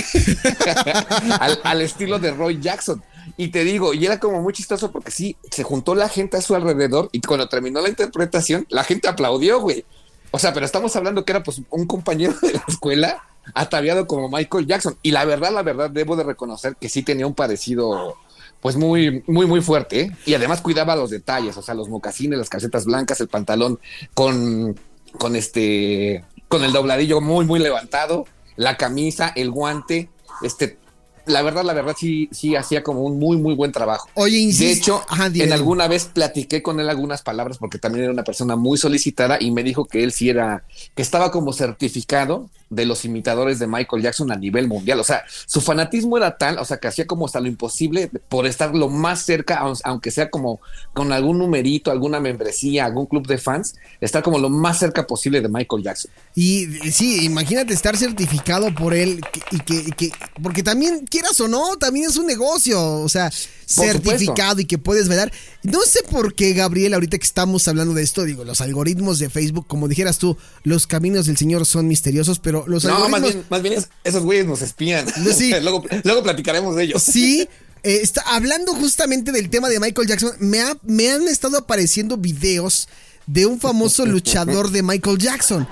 al, 1.40 1.60
al 1.64 1.82
estilo 1.82 2.20
de 2.20 2.32
Roy 2.32 2.60
Jackson. 2.60 3.04
Y 3.38 3.50
te 3.50 3.64
digo, 3.64 3.94
y 3.94 4.06
era 4.06 4.20
como 4.20 4.42
muy 4.42 4.54
chistoso 4.54 4.92
porque 4.92 5.12
sí, 5.12 5.36
se 5.52 5.64
juntó 5.64 5.94
la 5.94 6.08
gente 6.08 6.38
a 6.38 6.42
su 6.42 6.56
alrededor 6.56 7.10
y 7.12 7.22
cuando 7.22 7.50
terminó 7.50 7.82
la 7.82 7.90
interpretación, 7.90 8.66
la 8.70 8.84
gente 8.84 9.08
aplaudió, 9.08 9.60
güey. 9.60 9.86
O 10.32 10.40
sea, 10.40 10.54
pero 10.54 10.66
estamos 10.66 10.96
hablando 10.96 11.26
que 11.26 11.32
era 11.32 11.44
pues 11.44 11.62
un 11.70 11.86
compañero 11.86 12.34
de 12.42 12.54
la 12.54 12.64
escuela 12.68 13.24
ataviado 13.54 14.08
como 14.08 14.30
Michael 14.30 14.68
Jackson. 14.68 14.98
Y 15.02 15.12
la 15.12 15.26
verdad, 15.26 15.52
la 15.54 15.64
verdad, 15.64 15.90
debo 15.90 16.16
de 16.16 16.24
reconocer 16.24 16.76
que 16.80 16.90
sí 16.90 17.04
tenía 17.04 17.28
un 17.28 17.36
parecido 17.36 18.18
pues 18.62 18.76
muy, 18.78 19.24
muy, 19.28 19.46
muy 19.46 19.62
fuerte. 19.62 20.02
¿eh? 20.02 20.12
Y 20.26 20.34
además 20.34 20.62
cuidaba 20.62 20.96
los 20.96 21.10
detalles, 21.10 21.56
o 21.58 21.62
sea, 21.62 21.76
los 21.76 21.90
mocasines, 21.90 22.40
las 22.40 22.50
calcetas 22.50 22.86
blancas, 22.86 23.20
el 23.22 23.28
pantalón 23.28 23.80
con, 24.14 24.80
con 25.20 25.36
este, 25.36 26.24
con 26.48 26.64
el 26.64 26.72
dobladillo 26.72 27.22
muy, 27.22 27.46
muy 27.46 27.60
levantado, 27.60 28.26
la 28.56 28.78
camisa, 28.78 29.32
el 29.36 29.52
guante, 29.52 30.10
este, 30.42 30.80
la 31.26 31.42
verdad, 31.42 31.64
la 31.64 31.74
verdad, 31.74 31.96
sí, 31.98 32.30
sí 32.32 32.56
hacía 32.56 32.84
como 32.84 33.02
un 33.02 33.20
muy, 33.20 33.38
muy 33.38 33.56
buen 33.56 33.72
trabajo. 33.72 34.08
Oye, 34.16 34.38
insisto. 34.38 34.66
De 34.66 34.72
hecho, 34.74 35.44
en 35.44 35.54
alguna 35.54 35.88
vez 35.88 36.06
platiqué 36.06 36.62
con 36.62 36.80
él 36.80 36.90
algunas 36.90 37.22
palabras 37.22 37.58
porque 37.58 37.80
también 37.80 38.06
era 38.06 38.14
una 38.14 38.24
persona 38.24 38.56
muy 38.56 38.78
solicitada 38.78 39.38
y 39.40 39.52
me 39.52 39.64
dijo 39.64 39.86
que 39.86 40.04
él 40.04 40.12
sí 40.12 40.30
era, 40.30 40.64
que 40.96 41.02
estaba 41.02 41.32
como 41.32 41.54
certificado 41.54 42.50
de 42.76 42.86
los 42.86 43.06
imitadores 43.06 43.60
de 43.60 43.68
Michael 43.68 44.04
Jackson 44.04 44.32
a 44.32 44.36
nivel 44.36 44.68
mundial. 44.68 45.00
O 45.00 45.04
sea, 45.04 45.24
su 45.46 45.62
fanatismo 45.62 46.18
era 46.18 46.38
tal, 46.38 46.60
o 46.60 46.66
sea, 46.66 46.78
que 46.78 46.88
hacía 46.88 47.08
como 47.08 47.26
hasta 47.26 47.40
lo 47.40 47.48
imposible 47.48 48.10
por 48.30 48.46
estar 48.46 48.76
lo 48.76 48.90
más 48.90 49.24
cerca, 49.24 49.64
aunque 49.84 50.12
sea 50.12 50.30
como 50.30 50.60
con 50.94 51.12
algún 51.12 51.40
numerito, 51.40 51.92
alguna 51.92 52.20
membresía, 52.20 52.86
algún 52.86 53.06
club 53.06 53.28
de 53.28 53.38
fans, 53.38 53.76
estar 54.02 54.24
como 54.24 54.38
lo 54.40 54.50
más 54.50 54.80
cerca 54.80 55.08
posible 55.08 55.42
de 55.42 55.50
Michael 55.50 55.84
Jackson. 55.84 56.12
Y 56.36 56.66
sí, 56.92 57.26
imagínate 57.26 57.74
estar 57.74 57.98
certificado 57.98 58.74
por 58.74 58.94
él 58.94 59.22
y 59.52 59.60
que, 59.60 59.92
que, 59.92 60.12
porque 60.42 60.64
también 60.64 61.06
quieras 61.10 61.40
o 61.40 61.48
no, 61.48 61.78
también 61.78 62.10
es 62.10 62.18
un 62.18 62.28
negocio, 62.28 63.02
o 63.02 63.10
sea, 63.10 63.32
certificado 63.66 64.60
y 64.60 64.66
que 64.66 64.78
puedes 64.78 65.08
ver. 65.08 65.32
No 65.64 65.82
sé 65.82 66.00
por 66.10 66.36
qué, 66.36 66.54
Gabriel, 66.54 66.94
ahorita 66.94 67.18
que 67.18 67.26
estamos 67.26 67.68
hablando 67.68 67.94
de 67.94 68.04
esto, 68.04 68.24
digo, 68.24 68.44
los 68.44 68.62
algoritmos 68.62 69.20
de 69.20 69.30
Facebook, 69.30 69.68
como 69.68 69.88
dijeras 69.88 70.18
tú, 70.20 70.38
los 70.64 70.88
caminos 70.88 71.26
del 71.26 71.38
Señor 71.38 71.66
son 71.66 71.88
misteriosos, 71.88 72.40
pero 72.40 72.65
los 72.68 72.84
no, 72.84 72.96
algoritmos... 72.96 73.12
más 73.12 73.22
bien, 73.22 73.46
más 73.50 73.62
bien 73.62 73.86
esos 74.04 74.24
güeyes 74.24 74.46
nos 74.46 74.62
espían. 74.62 75.06
Sí. 75.36 75.54
luego, 75.62 75.84
luego 76.04 76.24
platicaremos 76.24 76.76
de 76.76 76.84
ellos. 76.84 77.04
Sí, 77.04 77.48
eh, 77.84 78.00
está, 78.02 78.22
hablando 78.22 78.74
justamente 78.74 79.32
del 79.32 79.50
tema 79.50 79.70
de 79.70 79.80
Michael 79.80 80.08
Jackson, 80.08 80.32
me, 80.40 80.62
ha, 80.62 80.78
me 80.84 81.12
han 81.12 81.28
estado 81.28 81.58
apareciendo 81.58 82.18
videos 82.18 82.88
de 83.28 83.46
un 83.46 83.60
famoso 83.60 84.06
luchador 84.06 84.72
de 84.72 84.84
Michael 84.84 85.18
Jackson. 85.18 85.68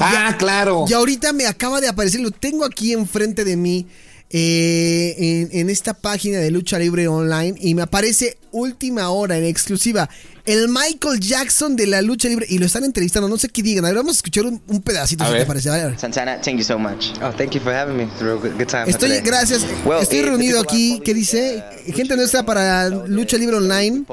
Ah, 0.00 0.30
ya, 0.30 0.36
claro. 0.36 0.84
Y 0.88 0.92
ahorita 0.92 1.32
me 1.32 1.46
acaba 1.46 1.80
de 1.80 1.88
aparecer, 1.88 2.20
lo 2.20 2.30
tengo 2.30 2.64
aquí 2.64 2.92
enfrente 2.92 3.44
de 3.44 3.56
mí. 3.56 3.86
Eh, 4.36 5.14
en, 5.16 5.60
en, 5.60 5.70
esta 5.70 5.94
página 5.94 6.38
de 6.38 6.50
lucha 6.50 6.76
libre 6.76 7.06
online 7.06 7.54
y 7.60 7.76
me 7.76 7.82
aparece 7.82 8.36
última 8.50 9.08
hora 9.10 9.38
en 9.38 9.44
exclusiva 9.44 10.10
el 10.44 10.68
Michael 10.68 11.20
Jackson 11.20 11.76
de 11.76 11.86
la 11.86 12.02
lucha 12.02 12.28
libre 12.28 12.44
y 12.48 12.58
lo 12.58 12.66
están 12.66 12.82
entrevistando. 12.82 13.28
No 13.28 13.38
sé 13.38 13.48
qué 13.48 13.62
digan. 13.62 13.84
A 13.84 13.88
ver, 13.88 13.98
vamos 13.98 14.16
a 14.16 14.18
escuchar 14.18 14.46
un, 14.46 14.60
un 14.66 14.82
pedacito 14.82 15.24
si 15.24 15.32
te 15.32 15.46
parece. 15.46 15.70
A 15.70 15.86
ver. 15.86 16.00
Santana, 16.00 16.40
thank 16.40 16.56
you 16.56 16.64
so 16.64 16.76
much. 16.76 17.12
Oh, 17.22 17.30
thank 17.30 17.52
you 17.52 17.60
for 17.60 17.72
having 17.72 17.96
me. 17.96 18.02
A 18.04 18.34
good 18.34 18.66
time 18.66 18.90
Estoy, 18.90 19.20
gracias. 19.20 19.64
Well, 19.84 20.02
Estoy 20.02 20.18
eh, 20.18 20.22
reunido 20.22 20.60
aquí. 20.60 21.00
¿Qué 21.04 21.14
dice? 21.14 21.62
Gente 21.94 22.16
nuestra 22.16 22.44
para 22.44 22.88
lucha 22.88 23.38
libre 23.38 23.56
online. 23.56 24.04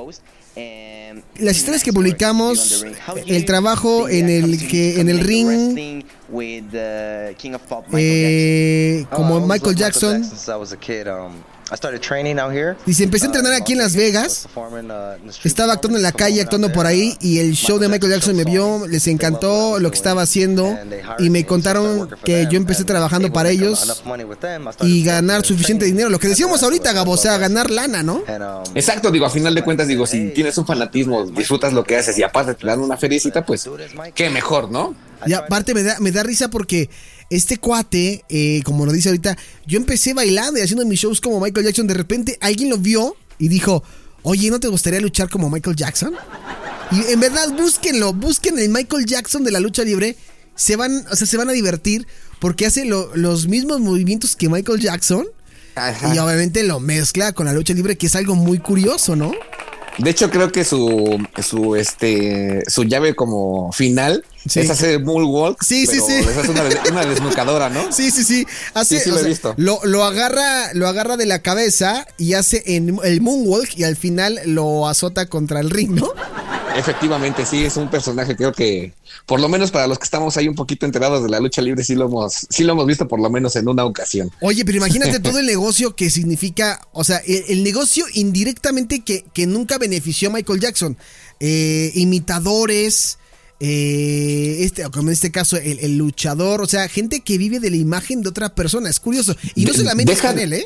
Las 1.39 1.57
historias 1.57 1.83
que 1.83 1.91
publicamos, 1.91 2.85
el 3.25 3.45
trabajo 3.45 4.07
en 4.07 4.29
el 4.29 4.67
que 4.67 4.99
en 5.01 5.09
el 5.09 5.19
ring 5.19 6.03
eh, 7.93 9.05
como 9.11 9.45
Michael 9.45 9.75
Jackson. 9.75 10.23
Dice, 12.85 13.05
empecé 13.05 13.25
a 13.25 13.27
entrenar 13.27 13.53
aquí 13.53 13.71
en 13.71 13.77
Las 13.77 13.95
Vegas. 13.95 14.45
Estaba 15.41 15.71
actuando 15.71 15.97
en 15.97 16.03
la 16.03 16.11
calle, 16.11 16.41
actuando 16.41 16.69
por 16.73 16.85
ahí, 16.85 17.15
y 17.21 17.39
el 17.39 17.53
show 17.53 17.79
de 17.79 17.87
Michael 17.87 18.11
Jackson 18.11 18.35
me 18.35 18.43
vio, 18.43 18.85
les 18.87 19.07
encantó 19.07 19.79
lo 19.79 19.89
que 19.89 19.95
estaba 19.95 20.21
haciendo, 20.21 20.77
y 21.17 21.29
me 21.29 21.45
contaron 21.45 22.09
que 22.25 22.45
yo 22.51 22.57
empecé 22.57 22.83
trabajando 22.83 23.31
para 23.31 23.49
ellos 23.49 24.03
y 24.81 25.03
ganar 25.05 25.45
suficiente 25.45 25.85
dinero. 25.85 26.09
Lo 26.09 26.19
que 26.19 26.27
decíamos 26.27 26.61
ahorita, 26.61 26.91
Gabo, 26.91 27.13
o 27.13 27.17
sea, 27.17 27.37
ganar 27.37 27.69
lana, 27.71 28.03
¿no? 28.03 28.21
Exacto, 28.75 29.09
digo, 29.09 29.25
a 29.25 29.29
final 29.29 29.55
de 29.55 29.63
cuentas, 29.63 29.87
digo, 29.87 30.05
si 30.05 30.31
tienes 30.31 30.57
un 30.57 30.65
fanatismo, 30.65 31.25
disfrutas 31.25 31.71
lo 31.71 31.85
que 31.85 31.95
haces 31.95 32.17
y 32.17 32.23
aparte 32.23 32.53
te 32.53 32.67
dan 32.67 32.81
una 32.81 32.97
felicita, 32.97 33.45
pues 33.45 33.69
qué 34.13 34.29
mejor, 34.29 34.69
¿no? 34.69 34.93
Y 35.25 35.33
aparte 35.33 35.73
me 35.73 35.83
da, 35.83 35.99
me 35.99 36.11
da 36.11 36.23
risa 36.23 36.49
porque 36.49 36.89
este 37.29 37.57
cuate, 37.57 38.25
eh, 38.29 38.61
como 38.63 38.85
lo 38.85 38.91
dice 38.91 39.09
ahorita, 39.09 39.37
yo 39.65 39.77
empecé 39.77 40.13
bailando 40.13 40.59
y 40.59 40.63
haciendo 40.63 40.85
mis 40.85 40.99
shows 40.99 41.21
como 41.21 41.39
Michael 41.39 41.65
Jackson. 41.65 41.87
De 41.87 41.93
repente 41.93 42.37
alguien 42.41 42.69
lo 42.69 42.77
vio 42.77 43.15
y 43.37 43.47
dijo, 43.47 43.83
oye, 44.23 44.49
¿no 44.49 44.59
te 44.59 44.67
gustaría 44.67 44.99
luchar 44.99 45.29
como 45.29 45.49
Michael 45.49 45.75
Jackson? 45.75 46.13
Y 46.91 47.11
en 47.11 47.19
verdad, 47.19 47.49
búsquenlo, 47.57 48.13
busquen 48.13 48.59
el 48.59 48.69
Michael 48.69 49.05
Jackson 49.05 49.43
de 49.43 49.51
la 49.51 49.59
lucha 49.59 49.83
libre. 49.83 50.17
Se 50.55 50.75
van, 50.75 51.05
o 51.09 51.15
sea, 51.15 51.25
se 51.25 51.37
van 51.37 51.49
a 51.49 51.53
divertir 51.53 52.05
porque 52.39 52.65
hace 52.65 52.85
los 52.85 53.47
mismos 53.47 53.79
movimientos 53.79 54.35
que 54.35 54.49
Michael 54.49 54.81
Jackson. 54.81 55.25
Y 56.13 56.17
obviamente 56.17 56.63
lo 56.63 56.81
mezcla 56.81 57.31
con 57.31 57.45
la 57.45 57.53
lucha 57.53 57.73
libre, 57.73 57.97
que 57.97 58.07
es 58.07 58.15
algo 58.17 58.35
muy 58.35 58.59
curioso, 58.59 59.15
¿no? 59.15 59.31
De 59.97 60.09
hecho, 60.09 60.29
creo 60.29 60.51
que 60.51 60.65
su, 60.65 61.17
su, 61.41 61.75
este, 61.75 62.63
su 62.67 62.83
llave 62.83 63.15
como 63.15 63.71
final 63.71 64.25
es 64.45 64.69
hacer 64.69 65.03
moonwalk. 65.03 65.61
Sí, 65.63 65.85
sí, 65.85 65.99
sí. 65.99 66.13
Es 66.13 66.49
una, 66.49 66.63
una, 66.89 67.05
desnucadora, 67.05 67.69
¿no? 67.69 67.91
Sí, 67.91 68.11
sí, 68.11 68.23
sí. 68.23 68.45
Hace, 68.73 68.97
sí, 68.97 69.03
sí 69.05 69.11
lo 69.11 69.19
he 69.19 69.23
visto. 69.23 69.53
Lo, 69.57 69.79
lo, 69.83 70.03
agarra, 70.03 70.73
lo 70.73 70.87
agarra 70.87 71.17
de 71.17 71.25
la 71.25 71.39
cabeza 71.39 72.07
y 72.17 72.33
hace 72.33 72.63
en 72.65 72.99
el 73.03 73.21
moonwalk 73.21 73.77
y 73.77 73.83
al 73.83 73.95
final 73.95 74.39
lo 74.45 74.87
azota 74.87 75.27
contra 75.27 75.59
el 75.59 75.69
ring, 75.69 75.91
¿no? 75.91 76.11
Efectivamente, 76.75 77.45
sí, 77.45 77.65
es 77.65 77.75
un 77.77 77.89
personaje, 77.89 78.35
creo 78.35 78.53
que, 78.53 78.93
por 79.25 79.39
lo 79.39 79.49
menos 79.49 79.71
para 79.71 79.87
los 79.87 79.99
que 79.99 80.05
estamos 80.05 80.37
ahí 80.37 80.47
un 80.47 80.55
poquito 80.55 80.85
enterados 80.85 81.21
de 81.23 81.29
la 81.29 81.39
lucha 81.39 81.61
libre, 81.61 81.83
sí 81.83 81.95
lo 81.95 82.05
hemos, 82.05 82.47
sí 82.49 82.63
lo 82.63 82.73
hemos 82.73 82.85
visto 82.85 83.07
por 83.07 83.19
lo 83.19 83.29
menos 83.29 83.55
en 83.55 83.67
una 83.67 83.83
ocasión. 83.83 84.31
Oye, 84.41 84.63
pero 84.63 84.77
imagínate 84.77 85.19
todo 85.21 85.39
el 85.39 85.45
negocio 85.45 85.95
que 85.95 86.09
significa, 86.09 86.87
o 86.93 87.03
sea, 87.03 87.17
el, 87.17 87.43
el 87.49 87.63
negocio 87.63 88.05
indirectamente 88.13 89.03
que, 89.03 89.25
que, 89.33 89.47
nunca 89.47 89.77
benefició 89.77 90.29
a 90.29 90.33
Michael 90.33 90.59
Jackson. 90.59 90.97
Eh, 91.39 91.91
imitadores, 91.95 93.17
eh, 93.63 94.63
este, 94.63 94.83
como 94.89 95.09
en 95.09 95.13
este 95.13 95.29
caso, 95.29 95.55
el, 95.55 95.77
el, 95.81 95.95
luchador, 95.95 96.61
o 96.61 96.65
sea, 96.65 96.89
gente 96.89 97.21
que 97.21 97.37
vive 97.37 97.59
de 97.59 97.69
la 97.69 97.75
imagen 97.75 98.23
de 98.23 98.29
otra 98.29 98.55
persona, 98.55 98.89
es 98.89 98.99
curioso. 98.99 99.35
Y 99.53 99.65
no 99.65 99.73
solamente 99.73 100.15
Deja, 100.15 100.29
con 100.29 100.39
él, 100.39 100.53
¿eh? 100.53 100.65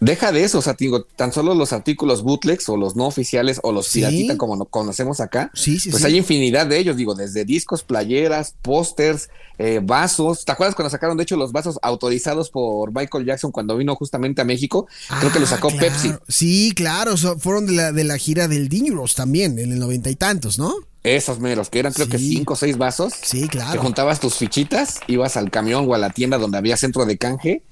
Deja 0.00 0.32
de 0.32 0.44
eso, 0.44 0.58
o 0.58 0.62
sea, 0.62 0.74
digo, 0.74 1.04
tan 1.04 1.32
solo 1.32 1.54
los 1.54 1.72
artículos 1.72 2.22
bootlegs 2.22 2.68
o 2.68 2.76
los 2.76 2.94
no 2.94 3.06
oficiales 3.06 3.58
o 3.62 3.72
los 3.72 3.86
¿Sí? 3.86 4.00
piratita 4.00 4.36
como 4.36 4.54
no 4.54 4.66
conocemos 4.66 5.20
acá, 5.20 5.50
sí, 5.54 5.80
sí, 5.80 5.88
pues 5.88 6.04
hay 6.04 6.18
infinidad 6.18 6.66
de 6.66 6.76
ellos, 6.78 6.98
digo, 6.98 7.14
desde 7.14 7.46
discos, 7.46 7.82
playeras, 7.82 8.54
pósters, 8.60 9.30
eh, 9.56 9.80
vasos. 9.82 10.44
¿Te 10.44 10.52
acuerdas 10.52 10.74
cuando 10.74 10.90
sacaron, 10.90 11.16
de 11.16 11.22
hecho, 11.22 11.36
los 11.38 11.52
vasos 11.52 11.78
autorizados 11.80 12.50
por 12.50 12.92
Michael 12.92 13.24
Jackson 13.24 13.50
cuando 13.50 13.78
vino 13.78 13.96
justamente 13.96 14.42
a 14.42 14.44
México? 14.44 14.86
Ah, 15.08 15.16
Creo 15.20 15.32
que 15.32 15.40
los 15.40 15.48
sacó 15.48 15.68
claro. 15.68 15.86
Pepsi. 15.86 16.12
Sí, 16.28 16.74
claro, 16.76 17.16
so, 17.16 17.38
fueron 17.38 17.64
de 17.64 17.72
la, 17.72 17.92
de 17.92 18.04
la 18.04 18.18
gira 18.18 18.46
del 18.46 18.68
Dangerous 18.68 19.14
también, 19.14 19.58
en 19.58 19.72
el 19.72 19.78
noventa 19.78 20.10
y 20.10 20.16
tantos, 20.16 20.58
¿no? 20.58 20.74
Esos 21.06 21.38
meros, 21.38 21.70
que 21.70 21.78
eran 21.78 21.92
creo 21.92 22.06
sí. 22.06 22.12
que 22.12 22.18
cinco 22.18 22.54
o 22.54 22.56
seis 22.56 22.76
vasos. 22.76 23.12
Sí, 23.22 23.48
claro. 23.48 23.72
Que 23.72 23.78
juntabas 23.78 24.20
tus 24.20 24.34
fichitas, 24.34 25.00
ibas 25.06 25.36
al 25.36 25.50
camión 25.50 25.86
o 25.88 25.94
a 25.94 25.98
la 25.98 26.10
tienda 26.10 26.38
donde 26.38 26.58
había 26.58 26.76
centro 26.76 27.06
de 27.06 27.16
canje 27.16 27.62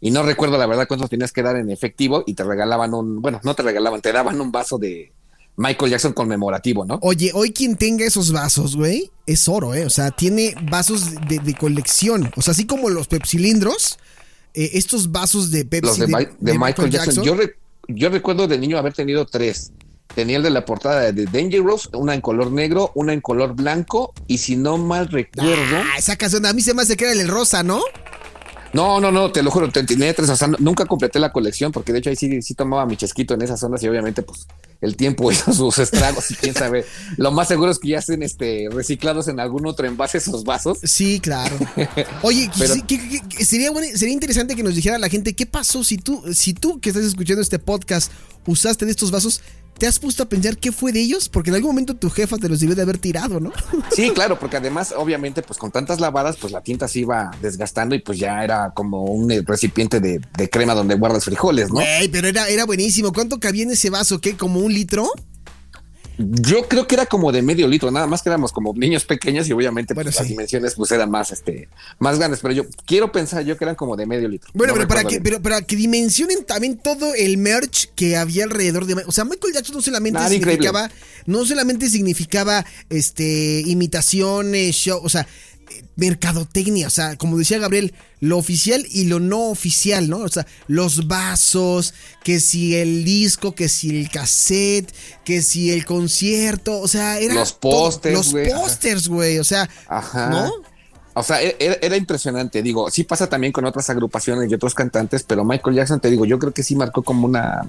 y 0.00 0.10
no 0.10 0.22
recuerdo 0.22 0.58
la 0.58 0.66
verdad 0.66 0.86
cuántos 0.86 1.10
tenías 1.10 1.32
que 1.32 1.42
dar 1.42 1.56
en 1.56 1.70
efectivo 1.70 2.24
y 2.26 2.34
te 2.34 2.44
regalaban 2.44 2.94
un, 2.94 3.20
bueno, 3.20 3.40
no 3.42 3.54
te 3.54 3.62
regalaban, 3.62 4.00
te 4.00 4.12
daban 4.12 4.40
un 4.40 4.52
vaso 4.52 4.78
de, 4.78 5.12
Michael 5.56 5.92
Jackson 5.92 6.12
conmemorativo, 6.12 6.84
¿no? 6.84 6.98
Oye, 7.02 7.30
hoy 7.32 7.52
quien 7.52 7.76
tenga 7.76 8.04
esos 8.04 8.32
vasos, 8.32 8.76
güey, 8.76 9.10
es 9.26 9.48
oro, 9.48 9.74
¿eh? 9.74 9.86
O 9.86 9.90
sea, 9.90 10.10
tiene 10.10 10.54
vasos 10.70 11.14
de, 11.28 11.54
colección. 11.54 12.32
O 12.36 12.42
sea, 12.42 12.52
así 12.52 12.66
como 12.66 12.90
los 12.90 13.06
pepsilindros, 13.06 13.98
eh, 14.54 14.70
estos 14.74 15.12
vasos 15.12 15.50
de 15.50 15.64
Pepsi. 15.64 16.00
Los 16.00 16.10
de, 16.40 16.58
Michael, 16.58 16.90
Jackson. 16.90 17.24
Yo, 17.24 17.36
yo 17.88 18.08
recuerdo 18.08 18.48
de 18.48 18.58
niño 18.58 18.78
haber 18.78 18.94
tenido 18.94 19.26
tres. 19.26 19.70
Tenía 20.14 20.36
el 20.36 20.42
de 20.42 20.50
la 20.50 20.64
portada 20.64 21.12
de 21.12 21.24
Dangerous, 21.26 21.90
una 21.92 22.14
en 22.14 22.20
color 22.20 22.52
negro, 22.52 22.92
una 22.94 23.12
en 23.12 23.20
color 23.20 23.54
blanco, 23.54 24.12
y 24.28 24.38
si 24.38 24.56
no 24.56 24.78
mal 24.78 25.08
recuerdo. 25.08 25.76
Ah, 25.76 25.98
esa 25.98 26.16
canción 26.16 26.46
a 26.46 26.52
mí 26.52 26.62
se 26.62 26.72
me 26.72 26.82
hace 26.82 26.96
que 26.96 27.04
era 27.04 27.12
el 27.12 27.26
rosa, 27.28 27.62
¿no? 27.62 27.80
No, 28.74 29.00
no, 29.00 29.12
no, 29.12 29.30
te 29.30 29.40
lo 29.40 29.52
juro, 29.52 29.70
tenía 29.70 30.12
tres, 30.12 30.28
o 30.28 30.36
sea, 30.36 30.48
nunca 30.58 30.84
completé 30.84 31.20
la 31.20 31.30
colección 31.30 31.70
porque 31.70 31.92
de 31.92 32.00
hecho 32.00 32.10
ahí 32.10 32.16
sí, 32.16 32.42
sí 32.42 32.54
tomaba 32.54 32.84
mi 32.86 32.96
chesquito 32.96 33.34
en 33.34 33.42
esas 33.42 33.60
zonas 33.60 33.80
y 33.84 33.88
obviamente 33.88 34.22
pues 34.22 34.48
el 34.80 34.96
tiempo 34.96 35.30
hizo 35.32 35.52
sus 35.52 35.78
estragos 35.78 36.28
y 36.32 36.34
quién 36.34 36.54
sabe. 36.54 36.84
Lo 37.16 37.30
más 37.30 37.46
seguro 37.46 37.70
es 37.70 37.78
que 37.78 37.90
ya 37.90 37.98
estén 37.98 38.24
este, 38.24 38.68
reciclados 38.72 39.28
en 39.28 39.38
algún 39.38 39.64
otro 39.66 39.86
envase 39.86 40.18
esos 40.18 40.42
vasos. 40.42 40.78
Sí, 40.82 41.20
claro. 41.20 41.56
Oye, 42.22 42.50
sería, 43.38 43.70
sería 43.94 44.12
interesante 44.12 44.56
que 44.56 44.64
nos 44.64 44.74
dijera 44.74 44.98
la 44.98 45.08
gente 45.08 45.34
qué 45.34 45.46
pasó 45.46 45.84
si 45.84 45.96
tú, 45.96 46.24
si 46.34 46.52
tú 46.52 46.80
que 46.80 46.88
estás 46.88 47.04
escuchando 47.04 47.42
este 47.42 47.60
podcast 47.60 48.10
usaste 48.44 48.86
de 48.86 48.90
estos 48.90 49.12
vasos, 49.12 49.40
¿Te 49.78 49.86
has 49.86 49.98
puesto 49.98 50.22
a 50.22 50.26
pensar 50.26 50.56
qué 50.56 50.70
fue 50.70 50.92
de 50.92 51.00
ellos? 51.00 51.28
Porque 51.28 51.50
en 51.50 51.56
algún 51.56 51.70
momento 51.70 51.94
tu 51.94 52.08
jefa 52.08 52.36
te 52.36 52.48
los 52.48 52.60
debió 52.60 52.76
de 52.76 52.82
haber 52.82 52.98
tirado, 52.98 53.40
¿no? 53.40 53.52
Sí, 53.90 54.10
claro, 54.10 54.38
porque 54.38 54.56
además, 54.56 54.94
obviamente, 54.96 55.42
pues 55.42 55.58
con 55.58 55.70
tantas 55.70 56.00
lavadas, 56.00 56.36
pues 56.36 56.52
la 56.52 56.60
tinta 56.60 56.88
se 56.88 57.00
iba 57.00 57.30
desgastando 57.42 57.94
y 57.94 57.98
pues 57.98 58.18
ya 58.18 58.44
era 58.44 58.72
como 58.74 59.04
un 59.04 59.30
recipiente 59.46 60.00
de, 60.00 60.20
crema 60.50 60.74
donde 60.74 60.94
guardas 60.94 61.24
frijoles, 61.24 61.68
¿no? 61.68 61.74
Güey, 61.74 62.08
pero 62.08 62.28
era, 62.28 62.48
era 62.48 62.64
buenísimo. 62.64 63.12
¿Cuánto 63.12 63.40
cabía 63.40 63.64
en 63.64 63.72
ese 63.72 63.90
vaso? 63.90 64.20
¿Qué? 64.20 64.36
¿Como 64.36 64.60
un 64.60 64.72
litro? 64.72 65.10
Yo 66.18 66.68
creo 66.68 66.86
que 66.86 66.94
era 66.94 67.06
como 67.06 67.32
de 67.32 67.42
medio 67.42 67.66
litro, 67.66 67.90
nada 67.90 68.06
más 68.06 68.22
que 68.22 68.28
éramos 68.28 68.52
como 68.52 68.72
niños 68.74 69.04
pequeños 69.04 69.48
y 69.48 69.52
obviamente 69.52 69.94
pues, 69.94 70.06
las 70.06 70.28
dimensiones 70.28 70.74
pues 70.74 70.92
eran 70.92 71.10
más 71.10 71.32
este 71.32 71.68
más 71.98 72.18
grandes, 72.18 72.40
pero 72.40 72.54
yo 72.54 72.64
quiero 72.86 73.10
pensar 73.10 73.44
yo 73.44 73.56
que 73.56 73.64
eran 73.64 73.74
como 73.74 73.96
de 73.96 74.06
medio 74.06 74.28
litro. 74.28 74.50
Bueno, 74.54 74.74
pero 74.74 74.86
para 74.86 75.04
que 75.04 75.20
pero 75.20 75.42
para 75.42 75.62
que 75.62 75.76
dimensionen 75.76 76.44
también 76.44 76.78
todo 76.78 77.14
el 77.14 77.36
merch 77.36 77.90
que 77.94 78.16
había 78.16 78.44
alrededor 78.44 78.86
de, 78.86 78.94
o 79.06 79.12
sea, 79.12 79.24
Michael 79.24 79.54
Jackson 79.54 79.76
no 79.76 79.82
solamente 79.82 80.28
significaba 80.28 80.90
no 81.26 81.44
solamente 81.44 81.88
significaba 81.88 82.64
este 82.90 83.62
imitaciones, 83.66 84.76
show, 84.76 85.00
o 85.02 85.08
sea, 85.08 85.26
mercadotecnia, 85.96 86.86
o 86.86 86.90
sea, 86.90 87.16
como 87.16 87.38
decía 87.38 87.58
Gabriel, 87.58 87.94
lo 88.20 88.38
oficial 88.38 88.84
y 88.90 89.04
lo 89.04 89.20
no 89.20 89.48
oficial, 89.50 90.08
¿no? 90.08 90.18
O 90.18 90.28
sea, 90.28 90.46
los 90.66 91.06
vasos, 91.06 91.94
que 92.22 92.40
si 92.40 92.74
el 92.74 93.04
disco, 93.04 93.54
que 93.54 93.68
si 93.68 94.00
el 94.00 94.10
cassette, 94.10 94.92
que 95.24 95.42
si 95.42 95.70
el 95.70 95.84
concierto, 95.84 96.80
o 96.80 96.88
sea, 96.88 97.18
era 97.18 97.34
los 97.34 97.52
pósters, 97.52 98.32
los 98.32 98.34
pósters, 98.52 99.08
güey, 99.08 99.38
o 99.38 99.44
sea, 99.44 99.68
¿no? 100.30 100.50
O 101.14 101.22
sea, 101.22 101.42
e-, 101.42 101.56
era, 101.58 101.96
impresionante, 101.96 102.62
digo, 102.62 102.90
sí 102.90 103.04
pasa 103.04 103.28
también 103.28 103.52
con 103.52 103.64
otras 103.64 103.88
agrupaciones 103.88 104.50
y 104.50 104.54
otros 104.54 104.74
cantantes, 104.74 105.22
pero 105.22 105.44
Michael 105.44 105.76
Jackson, 105.76 106.00
te 106.00 106.10
digo, 106.10 106.24
yo 106.24 106.38
creo 106.38 106.52
que 106.52 106.62
sí 106.62 106.74
marcó 106.74 107.02
como 107.02 107.26
una 107.26 107.64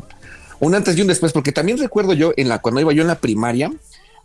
un 0.60 0.74
antes 0.74 0.98
y 0.98 1.02
un 1.02 1.08
después, 1.08 1.34
porque 1.34 1.52
también 1.52 1.78
recuerdo 1.78 2.14
yo 2.14 2.34
en 2.38 2.50
la 2.50 2.60
cuando 2.60 2.80
iba 2.82 2.94
yo 2.94 3.02
en 3.02 3.08
la 3.08 3.20
primaria, 3.20 3.72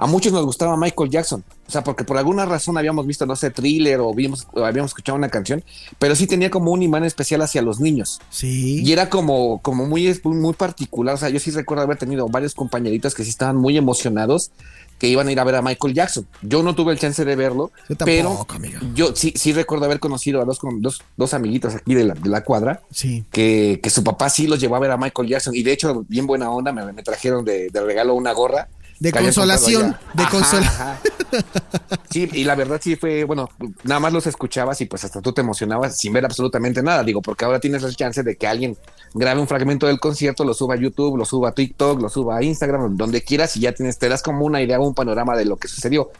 a 0.00 0.06
muchos 0.06 0.32
nos 0.32 0.46
gustaba 0.46 0.78
Michael 0.78 1.10
Jackson, 1.10 1.44
o 1.68 1.70
sea, 1.70 1.84
porque 1.84 2.04
por 2.04 2.16
alguna 2.16 2.46
razón 2.46 2.78
habíamos 2.78 3.06
visto, 3.06 3.26
no 3.26 3.36
sé, 3.36 3.50
thriller 3.50 4.00
o, 4.00 4.14
vimos, 4.14 4.46
habíamos 4.56 4.92
escuchado 4.92 5.18
una 5.18 5.28
canción, 5.28 5.62
pero 5.98 6.16
sí 6.16 6.26
tenía 6.26 6.50
como 6.50 6.72
un 6.72 6.82
imán 6.82 7.04
especial 7.04 7.42
hacia 7.42 7.60
los 7.60 7.80
niños. 7.80 8.18
Sí. 8.30 8.82
Y 8.82 8.92
era 8.92 9.10
como, 9.10 9.60
como 9.60 9.84
muy, 9.84 10.18
muy 10.24 10.54
particular, 10.54 11.16
o 11.16 11.18
sea, 11.18 11.28
yo 11.28 11.38
sí 11.38 11.50
recuerdo 11.50 11.84
haber 11.84 11.98
tenido 11.98 12.26
varios 12.30 12.54
compañeritos 12.54 13.14
que 13.14 13.24
sí 13.24 13.28
estaban 13.28 13.56
muy 13.56 13.76
emocionados 13.76 14.50
que 14.98 15.06
iban 15.06 15.28
a 15.28 15.32
ir 15.32 15.40
a 15.40 15.44
ver 15.44 15.54
a 15.54 15.62
Michael 15.62 15.94
Jackson. 15.94 16.26
Yo 16.40 16.62
no 16.62 16.74
tuve 16.74 16.92
el 16.92 16.98
chance 16.98 17.22
de 17.24 17.36
verlo, 17.36 17.70
pero 18.04 18.46
yo 18.94 19.14
sí, 19.14 19.34
sí 19.36 19.52
recuerdo 19.52 19.84
haber 19.84 20.00
conocido 20.00 20.40
a 20.40 20.46
dos, 20.46 20.60
dos, 20.78 21.02
dos 21.16 21.34
amiguitos 21.34 21.74
aquí 21.74 21.94
de 21.94 22.04
la, 22.04 22.44
cuadra, 22.44 22.82
sí. 22.90 23.24
que, 23.30 23.80
que, 23.82 23.90
su 23.90 24.02
papá 24.02 24.30
sí 24.30 24.46
los 24.46 24.60
llevó 24.60 24.76
a 24.76 24.80
ver 24.80 24.90
a 24.92 24.96
Michael 24.96 25.28
Jackson 25.28 25.54
y 25.54 25.62
de 25.62 25.72
hecho, 25.72 26.06
bien 26.08 26.26
buena 26.26 26.50
onda, 26.50 26.72
me, 26.72 26.90
me 26.92 27.02
trajeron 27.02 27.44
de, 27.44 27.68
de 27.68 27.80
regalo 27.82 28.14
una 28.14 28.32
gorra 28.32 28.68
de 29.00 29.12
consolación, 29.12 29.96
de 30.14 30.24
consolación. 30.30 30.98
Sí, 32.10 32.28
y 32.32 32.44
la 32.44 32.54
verdad 32.54 32.80
sí 32.82 32.96
fue, 32.96 33.24
bueno, 33.24 33.48
nada 33.84 34.00
más 34.00 34.12
los 34.12 34.26
escuchabas 34.26 34.80
y 34.80 34.86
pues 34.86 35.04
hasta 35.04 35.20
tú 35.20 35.32
te 35.32 35.40
emocionabas 35.40 35.96
sin 35.96 36.12
ver 36.12 36.24
absolutamente 36.24 36.82
nada. 36.82 37.02
Digo, 37.02 37.22
porque 37.22 37.44
ahora 37.44 37.60
tienes 37.60 37.82
la 37.82 37.92
chance 37.92 38.22
de 38.22 38.36
que 38.36 38.46
alguien 38.46 38.76
grabe 39.14 39.40
un 39.40 39.48
fragmento 39.48 39.86
del 39.86 40.00
concierto, 40.00 40.44
lo 40.44 40.54
suba 40.54 40.74
a 40.74 40.78
YouTube, 40.78 41.16
lo 41.16 41.24
suba 41.24 41.50
a 41.50 41.52
TikTok, 41.52 42.00
lo 42.00 42.08
suba 42.08 42.38
a 42.38 42.42
Instagram, 42.42 42.96
donde 42.96 43.22
quieras 43.22 43.56
y 43.56 43.60
ya 43.60 43.72
tienes, 43.72 43.98
te 43.98 44.08
das 44.08 44.22
como 44.22 44.44
una 44.44 44.60
idea, 44.60 44.78
un 44.80 44.94
panorama 44.94 45.36
de 45.36 45.46
lo 45.46 45.56
que 45.56 45.68
sucedió. 45.68 46.10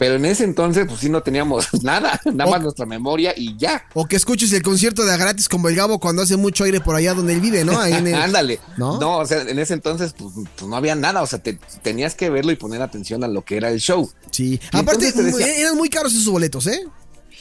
Pero 0.00 0.14
en 0.14 0.24
ese 0.24 0.44
entonces, 0.44 0.86
pues 0.88 1.00
sí, 1.00 1.10
no 1.10 1.22
teníamos 1.22 1.68
nada, 1.82 2.18
nada 2.24 2.50
más 2.50 2.62
nuestra 2.62 2.86
memoria 2.86 3.34
y 3.36 3.54
ya. 3.58 3.84
O 3.92 4.06
que 4.06 4.16
escuches 4.16 4.50
el 4.54 4.62
concierto 4.62 5.04
de 5.04 5.12
a 5.12 5.18
gratis 5.18 5.46
como 5.46 5.68
el 5.68 5.76
Gabo 5.76 5.98
cuando 5.98 6.22
hace 6.22 6.38
mucho 6.38 6.64
aire 6.64 6.80
por 6.80 6.94
allá 6.96 7.12
donde 7.12 7.34
él 7.34 7.40
vive, 7.42 7.66
¿no? 7.66 7.78
Ándale. 7.80 8.60
¿No? 8.78 8.98
¿No? 8.98 9.18
o 9.18 9.26
sea, 9.26 9.42
en 9.42 9.58
ese 9.58 9.74
entonces, 9.74 10.14
pues, 10.16 10.32
pues, 10.56 10.70
no 10.70 10.74
había 10.74 10.94
nada. 10.94 11.20
O 11.20 11.26
sea, 11.26 11.40
te, 11.40 11.58
tenías 11.82 12.14
que 12.14 12.30
verlo 12.30 12.50
y 12.50 12.56
poner 12.56 12.80
atención 12.80 13.22
a 13.24 13.28
lo 13.28 13.44
que 13.44 13.58
era 13.58 13.68
el 13.68 13.78
show. 13.78 14.10
Sí. 14.30 14.58
Aparte, 14.72 15.12
eran 15.58 15.76
muy 15.76 15.90
caros 15.90 16.14
esos 16.14 16.32
boletos, 16.32 16.66
¿eh? 16.66 16.80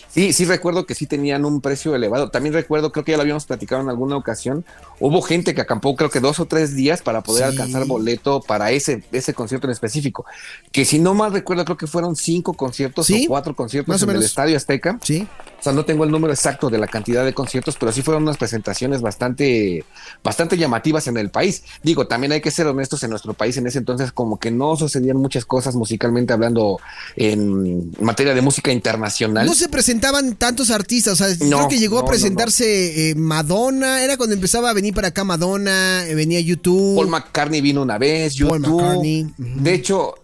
Sí, 0.10 0.34
sí 0.34 0.46
recuerdo 0.46 0.86
que 0.86 0.96
sí 0.96 1.06
tenían 1.06 1.46
un 1.46 1.62
precio 1.62 1.96
elevado. 1.96 2.30
También 2.30 2.54
recuerdo, 2.54 2.92
creo 2.92 3.06
que 3.06 3.12
ya 3.12 3.18
lo 3.18 3.22
habíamos 3.22 3.46
platicado 3.46 3.82
en 3.82 3.90
alguna 3.90 4.18
ocasión, 4.18 4.66
hubo 5.00 5.22
gente 5.22 5.54
que 5.54 5.62
acampó 5.62 5.96
creo 5.96 6.10
que 6.10 6.20
dos 6.20 6.40
o 6.40 6.46
tres 6.46 6.76
días 6.76 7.02
para 7.02 7.22
poder 7.22 7.44
alcanzar 7.44 7.86
boleto 7.86 8.42
para 8.42 8.72
ese, 8.72 9.04
ese 9.12 9.34
concierto 9.34 9.68
en 9.68 9.72
específico. 9.72 10.26
Que 10.72 10.84
si 10.86 11.00
no 11.00 11.14
mal 11.14 11.32
recuerdo, 11.32 11.64
creo 11.66 11.78
que 11.78 11.88
fueron 11.88 12.16
cinco 12.16 12.54
conciertos 12.54 13.10
o 13.10 13.14
cuatro 13.28 13.56
conciertos 13.56 14.02
en 14.02 14.10
el 14.10 14.24
Estadio 14.24 14.58
Azteca. 14.58 14.98
Sí. 15.04 15.28
O 15.60 15.64
sea, 15.64 15.74
no 15.74 15.84
tengo 15.86 16.04
el 16.04 16.12
número 16.12 16.34
exacto 16.34 16.70
de 16.70 16.78
la 16.78 16.88
cantidad 16.88 17.26
de 17.26 17.34
conciertos, 17.34 17.76
pero 17.78 17.92
sí 17.92 18.02
fueron 18.02 18.24
unas 18.24 18.38
presentaciones 18.38 19.02
bastante, 19.02 19.84
bastante 20.24 20.58
llamativas 20.58 21.08
en 21.08 21.18
el 21.18 21.30
país. 21.30 21.64
Digo, 21.84 22.08
también 22.08 22.32
hay 22.32 22.42
que 22.42 22.52
ser 22.52 22.68
honestos 22.68 23.04
en 23.04 23.10
nuestro 23.10 23.34
país 23.34 23.58
en 23.58 23.68
ese 23.68 23.80
entonces, 23.80 24.12
como 24.12 24.40
que 24.40 24.52
no 24.52 24.76
sucedían 24.76 25.18
muchas 25.18 25.46
cosas 25.46 25.76
musicalmente 25.76 26.34
hablando 26.34 26.80
en 27.16 27.92
materia 28.00 28.34
de 28.34 28.42
música 28.42 28.72
internacional. 28.72 29.46
No 29.46 29.54
se 29.54 29.68
presentaban 29.70 30.36
tantos 30.36 30.70
artistas, 30.70 31.20
o 31.20 31.26
sea, 31.26 31.38
creo 31.38 31.68
que 31.68 31.80
llegó 31.80 32.00
a 32.00 32.06
presentarse 32.06 33.10
eh, 33.10 33.16
Madonna, 33.16 34.04
era 34.04 34.18
cuando 34.18 34.36
empezaba 34.36 34.70
a 34.70 34.74
venir 34.74 34.94
para 34.94 35.10
acá 35.10 35.24
Madonna, 35.24 36.08
eh, 36.08 36.16
venía 36.16 36.40
YouTube. 36.40 36.96
Paul 36.96 37.10
McCartney 37.10 37.62
vino 37.62 37.82
una 37.82 37.98
vez, 37.98 38.36
YouTube. 38.36 39.34
De 39.38 39.74
hecho, 39.74 40.16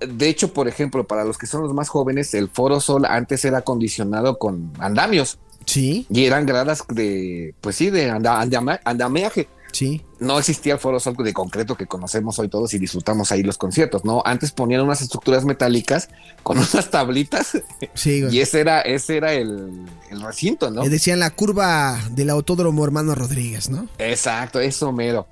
de 0.00 0.28
hecho, 0.28 0.52
por 0.52 0.68
ejemplo, 0.68 1.06
para 1.06 1.24
los 1.24 1.38
que 1.38 1.46
son 1.46 1.62
los 1.62 1.72
más 1.72 1.88
jóvenes, 1.88 2.34
el 2.34 2.48
Foro 2.48 2.80
Sol 2.80 3.04
antes 3.04 3.44
era 3.44 3.58
acondicionado 3.58 4.38
con 4.38 4.72
andamios. 4.78 5.38
Sí. 5.66 6.06
Y 6.10 6.24
eran 6.24 6.46
gradas 6.46 6.84
de, 6.88 7.54
pues 7.60 7.76
sí, 7.76 7.90
de 7.90 8.10
andamiaje. 8.10 9.48
Sí. 9.72 10.02
No 10.20 10.38
existía 10.38 10.74
el 10.74 10.78
Foro 10.78 11.00
Sol 11.00 11.16
de 11.16 11.32
concreto 11.32 11.76
que 11.76 11.86
conocemos 11.86 12.38
hoy 12.38 12.48
todos 12.48 12.72
y 12.74 12.78
disfrutamos 12.78 13.32
ahí 13.32 13.42
los 13.42 13.58
conciertos, 13.58 14.04
¿no? 14.04 14.22
Antes 14.24 14.52
ponían 14.52 14.82
unas 14.82 15.02
estructuras 15.02 15.44
metálicas 15.44 16.08
con 16.44 16.58
unas 16.58 16.90
tablitas. 16.90 17.60
Sí, 17.94 18.24
Y 18.30 18.40
ese 18.40 18.60
era, 18.60 18.82
ese 18.82 19.16
era 19.16 19.32
el, 19.32 19.84
recinto, 20.10 20.70
¿no? 20.70 20.84
Le 20.84 20.90
decían 20.90 21.18
la 21.18 21.30
curva 21.30 21.98
del 22.12 22.30
autódromo 22.30 22.84
hermano 22.84 23.16
Rodríguez, 23.16 23.68
¿no? 23.68 23.88
Exacto, 23.98 24.60
eso 24.60 24.92
mero. 24.92 25.26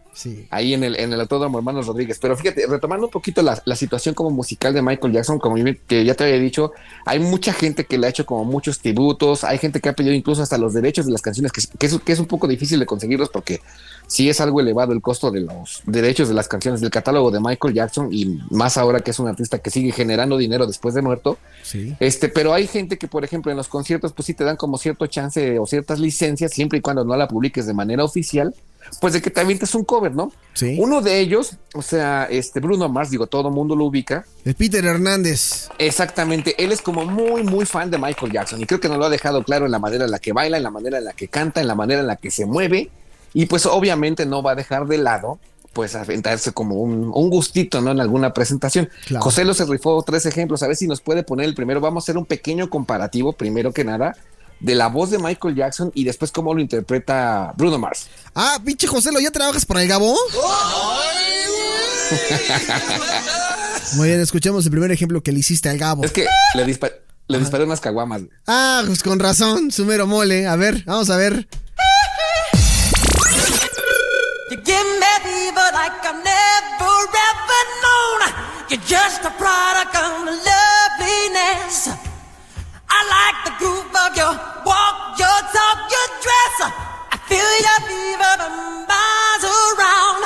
Ahí 0.51 0.75
en 0.75 0.85
el, 0.85 0.97
en 0.97 1.13
el 1.13 1.21
Autódromo 1.21 1.59
Hermanos 1.59 1.87
Rodríguez. 1.87 2.19
Pero 2.21 2.37
fíjate, 2.37 2.67
retomando 2.67 3.07
un 3.07 3.11
poquito 3.11 3.41
la, 3.43 3.77
situación 3.77 4.15
como 4.15 4.31
musical 4.31 4.75
de 4.75 4.83
Michael 4.83 5.13
Jackson, 5.13 5.39
como 5.39 5.57
que 5.87 6.05
ya 6.05 6.15
te 6.15 6.25
había 6.25 6.39
dicho, 6.39 6.73
hay 7.07 7.19
mucha 7.19 7.53
gente 7.53 7.85
que 7.85 7.97
le 7.97 8.07
ha 8.07 8.11
hecho 8.11 8.27
como 8.27 8.45
muchos 8.45 8.79
tributos, 8.79 9.43
hay 9.43 9.59
gente 9.59 9.81
que 9.81 9.89
ha 9.89 9.95
pedido 9.95 10.15
incluso 10.15 10.43
hasta 10.43 10.59
los 10.59 10.75
derechos 10.75 11.07
de 11.07 11.13
las 11.13 11.23
canciones, 11.23 11.51
que, 11.51 11.87
es, 11.87 11.99
que 11.99 12.13
es 12.13 12.19
un 12.19 12.27
poco 12.27 12.47
difícil 12.47 12.79
de 12.79 12.87
conseguirlos 12.87 13.31
porque 13.31 13.61
sí 14.13 14.29
es 14.29 14.43
algo 14.43 14.61
elevado 14.61 14.93
el 14.93 15.01
costo 15.01 15.31
de 15.31 15.41
los 15.41 15.83
derechos 15.87 16.29
de 16.29 16.35
las 16.35 16.47
canciones 16.47 16.83
del 16.83 16.91
catálogo 16.91 17.31
de 17.31 17.41
Michael 17.41 17.73
Jackson 17.73 18.09
y 18.13 18.39
más 18.51 18.77
ahora 18.77 19.01
que 19.01 19.11
es 19.11 19.19
un 19.19 19.27
artista 19.27 19.59
que 19.61 19.71
sigue 19.71 19.91
generando 19.91 20.37
dinero 20.37 20.67
después 20.67 20.95
de 20.95 21.01
muerto. 21.01 21.39
Sí. 21.63 21.97
Este, 21.99 22.29
pero 22.29 22.53
hay 22.53 22.67
gente 22.67 22.99
que, 22.99 23.09
por 23.09 23.25
ejemplo, 23.25 23.51
en 23.51 23.57
los 23.57 23.69
conciertos, 23.69 24.13
pues 24.13 24.27
sí 24.27 24.35
te 24.35 24.45
dan 24.45 24.57
como 24.57 24.77
cierto 24.77 25.07
chance 25.07 25.59
o 25.59 25.67
ciertas 25.67 25.99
licencias, 25.99 26.53
siempre 26.53 26.79
y 26.79 26.83
cuando 26.83 27.07
no 27.07 27.17
la 27.17 27.27
publiques 27.27 27.67
de 27.67 27.73
manera 27.73 28.05
oficial 28.05 28.55
pues 29.01 29.13
de 29.13 29.23
que 29.23 29.31
también 29.31 29.59
es 29.63 29.75
un 29.75 29.85
cover, 29.85 30.13
¿no? 30.13 30.33
Sí. 30.55 30.77
Uno 30.79 31.01
de 31.01 31.21
ellos, 31.21 31.57
o 31.73 31.83
sea, 31.83 32.25
este 32.29 32.61
Bruno 32.61 32.89
Mars, 32.89 33.11
digo, 33.11 33.29
todo 33.29 33.49
el 33.49 33.55
mundo 33.55 33.77
lo 33.77 33.85
ubica. 33.85 34.27
El 34.45 34.55
Peter 34.55 34.85
Hernández. 34.85 35.69
Exactamente, 35.79 36.63
él 36.63 36.73
es 36.73 36.83
como 36.83 37.07
muy, 37.07 37.45
muy 37.45 37.65
fan 37.65 37.91
de 37.91 37.99
Michael 37.99 38.33
Jackson 38.33 38.61
y 38.61 38.67
creo 38.67 38.81
que 38.81 38.89
nos 38.89 38.99
lo 38.99 39.05
ha 39.05 39.11
dejado 39.11 39.45
claro 39.45 39.67
en 39.67 39.73
la 39.73 39.79
manera 39.79 40.05
en 40.05 40.11
la 40.11 40.19
que 40.19 40.33
baila, 40.33 40.57
en 40.57 40.63
la 40.65 40.71
manera 40.71 40.99
en 40.99 41.05
la 41.05 41.13
que 41.13 41.29
canta, 41.29 41.61
en 41.61 41.69
la 41.69 41.75
manera 41.75 42.01
en 42.01 42.07
la 42.09 42.17
que 42.17 42.31
se 42.31 42.45
mueve 42.45 42.91
y 43.35 43.47
pues 43.47 43.67
obviamente 43.67 44.27
no 44.27 44.43
va 44.43 44.53
a 44.53 44.55
dejar 44.55 44.87
de 44.87 44.99
lado 44.99 45.39
pues 45.73 45.95
aventarse 45.95 46.53
como 46.53 46.75
un, 46.77 47.11
gustito, 47.31 47.81
¿no? 47.81 47.93
En 47.93 48.01
alguna 48.01 48.35
presentación. 48.35 48.91
José 49.21 49.45
lo 49.47 49.55
se 49.55 49.65
rifó 49.65 50.03
tres 50.03 50.27
ejemplos, 50.27 50.63
a 50.63 50.67
ver 50.67 50.77
si 50.77 50.87
nos 50.87 51.01
puede 51.01 51.23
poner 51.23 51.47
el 51.47 51.55
primero. 51.55 51.81
Vamos 51.81 52.03
a 52.03 52.05
hacer 52.05 52.19
un 52.19 52.27
pequeño 52.27 52.69
comparativo, 52.69 53.33
primero 53.33 53.73
que 53.73 53.83
nada, 53.83 54.15
de 54.61 54.75
la 54.75 54.89
voz 54.89 55.11
de 55.11 55.19
Michael 55.19 55.55
Jackson 55.55 55.91
y 55.95 56.05
después 56.05 56.31
cómo 56.31 56.53
lo 56.53 56.61
interpreta 56.61 57.55
Bruno 57.57 57.79
Mars. 57.79 58.09
Ah, 58.35 58.59
pinche 58.63 58.87
José, 58.87 59.11
¿lo 59.13 59.21
ya 59.21 59.31
trabajas 59.31 59.65
para 59.65 59.81
el 59.83 59.89
Gabo? 59.89 60.15
Muy 63.97 64.09
bien, 64.09 64.21
escuchemos 64.21 64.65
el 64.65 64.71
primer 64.71 64.91
ejemplo 64.93 65.23
que 65.23 65.33
le 65.33 65.41
hiciste 65.41 65.69
al 65.69 65.79
Gabo. 65.79 66.05
Es 66.05 66.13
que 66.13 66.27
le, 66.55 66.67
dispa- 66.67 66.93
le 67.29 67.39
disparé 67.39 67.65
unas 67.65 67.81
caguamas. 67.81 68.23
Ah, 68.47 68.83
pues 68.87 69.03
con 69.03 69.19
razón, 69.19 69.71
su 69.71 69.85
mero 69.85 70.07
mole. 70.07 70.47
A 70.47 70.57
ver, 70.57 70.83
vamos 70.87 71.11
a 71.11 71.17
ver. 71.17 71.47
Give 74.73 74.91
me 75.03 75.13
fever 75.27 75.69
like 75.77 76.01
I've 76.01 76.21
never 76.25 76.97
ever 77.31 77.63
known. 77.85 78.21
You're 78.71 78.87
just 78.97 79.21
a 79.31 79.33
product 79.43 79.95
of 80.05 80.13
loveliness. 80.49 81.77
I 82.97 82.99
like 83.17 83.39
the 83.47 83.55
groove 83.61 83.95
of 84.05 84.11
your 84.21 84.35
walk, 84.69 84.97
your 85.21 85.41
talk, 85.57 85.79
your 85.95 86.09
dress. 86.25 86.57
I 87.15 87.17
feel 87.29 87.53
your 87.67 87.81
fever 87.89 88.33
from 88.41 88.57
miles 88.91 89.45
around. 89.61 90.23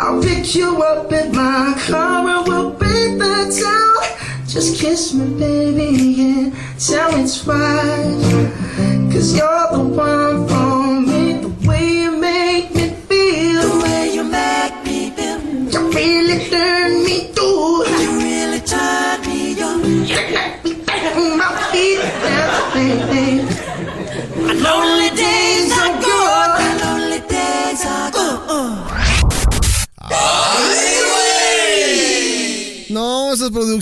I'll 0.00 0.22
pick 0.22 0.54
you 0.54 0.70
up 0.82 1.12
at 1.12 1.28
my 1.32 1.74
car 1.86 2.26
and 2.26 2.48
we'll 2.48 2.70
beat 2.80 3.18
the 3.20 3.36
town. 3.60 4.00
Just 4.46 4.80
kiss 4.80 5.12
me, 5.12 5.26
baby, 5.38 5.88
and 6.30 6.52
tell 6.78 7.10
me 7.12 7.24
twice. 7.36 8.58
Cause 9.12 9.36
you're 9.36 9.68
the 9.72 9.82
one 9.82 10.48
for 10.48 11.00
me, 11.00 11.40
the 11.42 11.68
way 11.68 11.84
you 12.02 12.12
make 12.16 12.74
me 12.74 12.87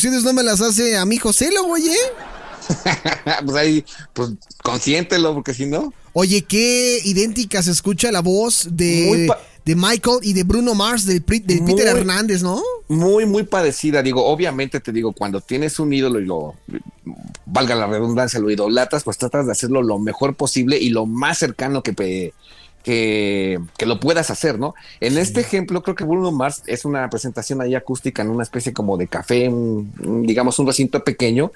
No, 0.00 0.32
me 0.32 0.42
las 0.42 0.60
hace 0.60 0.96
a 0.96 1.04
mi 1.04 1.16
José, 1.18 1.50
lo 1.52 1.66
oye. 1.66 1.94
pues 3.44 3.56
ahí, 3.56 3.84
pues 4.12 4.30
consiéntelo, 4.62 5.34
porque 5.34 5.54
si 5.54 5.66
no. 5.66 5.92
Oye, 6.12 6.42
qué 6.42 7.00
idéntica 7.04 7.62
se 7.62 7.70
escucha 7.70 8.10
la 8.10 8.20
voz 8.20 8.66
Muy 8.66 8.74
de, 8.76 9.30
de 9.64 9.76
Michael 9.76 10.18
y 10.22 10.32
de 10.32 10.44
Bruno 10.44 10.74
Mars, 10.74 11.04
del, 11.04 11.22
Pri- 11.22 11.40
del 11.40 11.62
Peter 11.64 11.90
Muy- 11.92 12.00
Hernández, 12.00 12.42
¿no? 12.42 12.62
Muy, 12.88 13.26
muy 13.26 13.42
parecida. 13.44 14.02
Digo, 14.02 14.24
obviamente 14.24 14.80
te 14.80 14.92
digo, 14.92 15.12
cuando 15.12 15.40
tienes 15.40 15.78
un 15.78 15.92
ídolo 15.92 16.18
y 16.20 16.24
lo, 16.24 16.54
valga 17.44 17.74
la 17.74 17.86
redundancia, 17.86 18.40
lo 18.40 18.50
idolatas, 18.50 19.04
pues 19.04 19.18
tratas 19.18 19.46
de 19.46 19.52
hacerlo 19.52 19.82
lo 19.82 19.98
mejor 19.98 20.34
posible 20.36 20.78
y 20.78 20.88
lo 20.90 21.04
más 21.06 21.38
cercano 21.38 21.82
que, 21.82 22.32
que, 22.86 23.58
que 23.76 23.84
lo 23.84 23.98
puedas 23.98 24.30
hacer, 24.30 24.60
¿no? 24.60 24.76
En 25.00 25.18
este 25.18 25.40
ejemplo, 25.40 25.82
creo 25.82 25.96
que 25.96 26.04
Bruno 26.04 26.30
Mars 26.30 26.62
es 26.66 26.84
una 26.84 27.10
presentación 27.10 27.60
ahí 27.60 27.74
acústica 27.74 28.22
en 28.22 28.30
una 28.30 28.44
especie 28.44 28.72
como 28.72 28.96
de 28.96 29.08
café, 29.08 29.48
un- 29.48 30.22
digamos, 30.24 30.56
un 30.60 30.68
recinto 30.68 31.02
pequeño. 31.02 31.50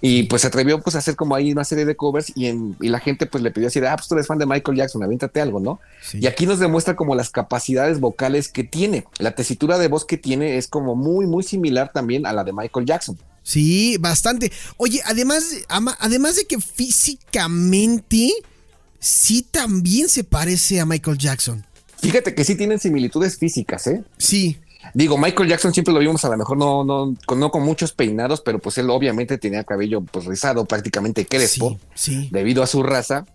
Y 0.00 0.24
pues 0.24 0.42
se 0.42 0.48
atrevió 0.48 0.80
pues 0.82 0.94
a 0.94 0.98
hacer 0.98 1.16
como 1.16 1.34
ahí 1.34 1.50
una 1.50 1.64
serie 1.64 1.84
de 1.86 1.96
covers 1.96 2.30
y, 2.36 2.46
en, 2.46 2.76
y 2.82 2.88
la 2.90 3.00
gente 3.00 3.26
pues 3.26 3.42
le 3.42 3.50
pidió 3.50 3.66
así 3.68 3.80
de, 3.80 3.88
ah, 3.88 3.96
pues 3.96 4.06
tú 4.06 4.14
eres 4.14 4.26
fan 4.28 4.38
de 4.38 4.46
Michael 4.46 4.76
Jackson, 4.76 5.02
aviéntate 5.02 5.40
algo, 5.40 5.58
¿no? 5.58 5.80
Sí. 6.02 6.18
Y 6.20 6.26
aquí 6.28 6.46
nos 6.46 6.58
demuestra 6.60 6.94
como 6.94 7.14
las 7.16 7.30
capacidades 7.30 7.98
vocales 7.98 8.48
que 8.48 8.62
tiene. 8.62 9.06
La 9.18 9.34
tesitura 9.34 9.78
de 9.78 9.88
voz 9.88 10.04
que 10.04 10.18
tiene 10.18 10.58
es 10.58 10.68
como 10.68 10.94
muy, 10.94 11.26
muy 11.26 11.42
similar 11.42 11.90
también 11.92 12.26
a 12.26 12.32
la 12.34 12.44
de 12.44 12.52
Michael 12.52 12.86
Jackson. 12.86 13.18
Sí, 13.42 13.96
bastante. 13.98 14.52
Oye, 14.76 15.00
además, 15.06 15.44
ama- 15.68 15.96
además 15.98 16.36
de 16.36 16.44
que 16.44 16.58
físicamente 16.60 18.30
sí 19.06 19.42
también 19.42 20.08
se 20.08 20.24
parece 20.24 20.80
a 20.80 20.86
Michael 20.86 21.16
Jackson. 21.18 21.64
Fíjate 21.98 22.34
que 22.34 22.44
sí 22.44 22.56
tienen 22.56 22.78
similitudes 22.78 23.38
físicas, 23.38 23.86
¿eh? 23.86 24.02
Sí, 24.18 24.58
Digo, 24.94 25.18
Michael 25.18 25.48
Jackson 25.48 25.72
siempre 25.74 25.92
lo 25.92 26.00
vimos 26.00 26.24
a 26.24 26.28
lo 26.28 26.36
mejor 26.36 26.56
no, 26.56 26.84
no, 26.84 27.14
con, 27.26 27.40
no 27.40 27.50
con 27.50 27.62
muchos 27.62 27.92
peinados, 27.92 28.40
pero 28.40 28.60
pues 28.60 28.78
él 28.78 28.88
obviamente 28.90 29.36
tenía 29.36 29.64
cabello 29.64 30.00
pues 30.00 30.26
rizado, 30.26 30.64
prácticamente 30.64 31.26
crespo, 31.26 31.78
sí, 31.94 32.22
sí. 32.22 32.28
debido 32.30 32.62
a 32.62 32.66
su 32.66 32.82
raza. 32.82 33.26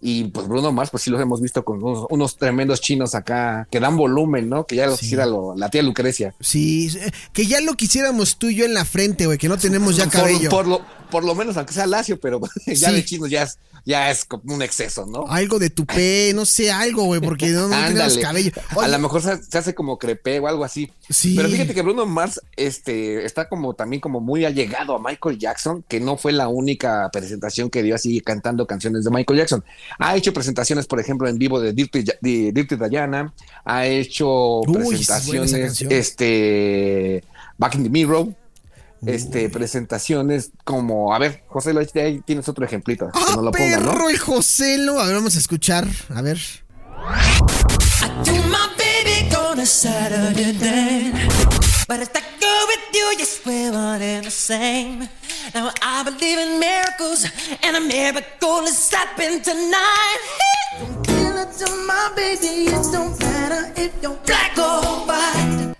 Y 0.00 0.24
pues 0.24 0.46
Bruno 0.46 0.72
Mars, 0.72 0.90
pues 0.90 1.02
sí 1.02 1.10
los 1.10 1.20
hemos 1.20 1.40
visto 1.40 1.64
con 1.64 1.82
unos, 1.82 2.06
unos 2.10 2.36
tremendos 2.36 2.80
chinos 2.80 3.14
acá 3.14 3.66
que 3.70 3.80
dan 3.80 3.96
volumen, 3.96 4.48
¿no? 4.48 4.66
Que 4.66 4.76
ya 4.76 4.86
lo 4.86 4.94
Sí. 4.96 5.00
quisiera 5.00 5.24
lo- 5.26 5.54
la 5.56 5.70
tía 5.70 5.82
Lucrecia. 5.82 6.34
Sí, 6.40 6.96
que 7.32 7.46
ya 7.46 7.60
lo 7.60 7.74
quisiéramos 7.74 8.36
tú 8.38 8.48
y 8.50 8.56
yo 8.56 8.64
en 8.66 8.74
la 8.74 8.84
frente, 8.84 9.26
güey, 9.26 9.38
que 9.38 9.48
no 9.48 9.56
tenemos 9.58 9.96
ya 9.96 10.08
cabello. 10.08 10.50
Por, 10.50 10.66
lo, 10.66 10.82
por 11.10 11.24
lo 11.24 11.34
menos, 11.34 11.56
aunque 11.56 11.72
sea 11.72 11.86
lacio, 11.86 12.20
pero 12.20 12.40
ya 12.66 12.90
Sí. 12.90 12.94
de 12.94 13.04
chinos 13.04 13.30
ya 13.30 13.44
es, 13.44 13.58
ya 13.86 14.10
es 14.10 14.24
como 14.26 14.54
un 14.54 14.62
exceso, 14.62 15.06
¿no? 15.06 15.26
Algo 15.28 15.58
de 15.58 15.70
tupé, 15.70 16.32
no 16.34 16.44
sé, 16.44 16.70
algo, 16.70 17.04
güey, 17.04 17.20
porque 17.20 17.48
no, 17.48 17.68
no 17.68 17.76
tenemos 17.86 18.18
cabello. 18.18 18.50
A 18.80 18.88
lo 18.88 18.98
mejor 18.98 19.22
se, 19.22 19.42
se 19.42 19.58
hace 19.58 19.74
como 19.74 19.98
crepé 19.98 20.40
o 20.40 20.46
algo 20.46 20.64
así. 20.64 20.92
Sí. 21.08 21.34
Pero 21.36 21.48
fíjate 21.48 21.72
que 21.72 21.82
Bruno 21.82 22.04
Mars 22.04 22.40
este, 22.56 23.24
está 23.24 23.48
como 23.48 23.74
también 23.74 24.00
como 24.00 24.20
muy 24.20 24.44
allegado 24.44 24.94
a 24.94 24.98
Michael 25.00 25.38
Jackson, 25.38 25.84
que 25.88 26.00
no 26.00 26.16
fue 26.16 26.32
la 26.32 26.48
única 26.48 27.08
presentación 27.12 27.70
que 27.70 27.82
dio 27.82 27.94
así 27.94 28.20
cantando 28.20 28.66
canciones 28.66 29.04
de 29.04 29.10
Michael 29.10 29.38
Jackson. 29.38 29.64
Ha 29.98 30.16
hecho 30.16 30.32
presentaciones, 30.32 30.86
por 30.86 31.00
ejemplo, 31.00 31.28
en 31.28 31.38
vivo 31.38 31.60
de 31.60 31.72
Dirty, 31.72 32.02
de 32.20 32.52
Dirty 32.52 32.76
Diana, 32.88 33.32
ha 33.64 33.86
hecho 33.86 34.60
Uy, 34.60 34.74
presentaciones, 34.74 35.82
este, 35.82 37.24
Back 37.58 37.74
in 37.76 37.82
the 37.84 37.90
Mirror. 37.90 38.28
Este, 39.04 39.50
presentaciones 39.50 40.50
como, 40.64 41.14
a 41.14 41.18
ver, 41.18 41.44
José, 41.48 41.72
lo- 41.74 41.80
ahí 41.80 42.20
tienes 42.26 42.48
otro 42.48 42.64
ejemplito, 42.64 43.06
que 43.12 43.12
¡Ah, 43.14 43.32
no 43.36 43.42
lo 43.42 43.52
ponga, 43.52 43.76
perro 43.76 43.92
¿no? 43.98 44.08
el 44.08 44.18
Joselo! 44.18 44.98
A 44.98 45.06
ver, 45.06 45.14
vamos 45.16 45.36
a 45.36 45.38
escuchar. 45.38 45.86
A 46.14 46.22
ver. 46.22 46.38
Saturday 49.64 50.52
night. 50.52 51.14
But 51.88 52.00
if 52.00 52.10
I 52.14 52.20
go 52.40 52.66
with 52.68 52.94
you, 52.94 53.18
you 53.18 53.24
swear 53.24 53.72
one 53.72 54.00
and 54.02 54.24
the 54.26 54.30
same. 54.30 55.08
Now 55.54 55.70
I 55.82 56.02
believe 56.04 56.38
in 56.38 56.58
miracles, 56.60 57.24
and 57.62 57.76
a 57.76 57.80
miracle 57.80 58.64
is 58.66 58.90
happening 58.92 59.40
tonight. 59.42 60.20
Give 61.04 61.36
it 61.36 61.50
to 61.58 61.68
my 61.86 62.10
baby, 62.16 62.66
it 62.66 62.84
don't 62.92 63.18
matter 63.20 63.72
if 63.76 63.90
you're 64.02 64.16
Black 64.26 64.56
or 64.58 65.06
white. 65.06 65.74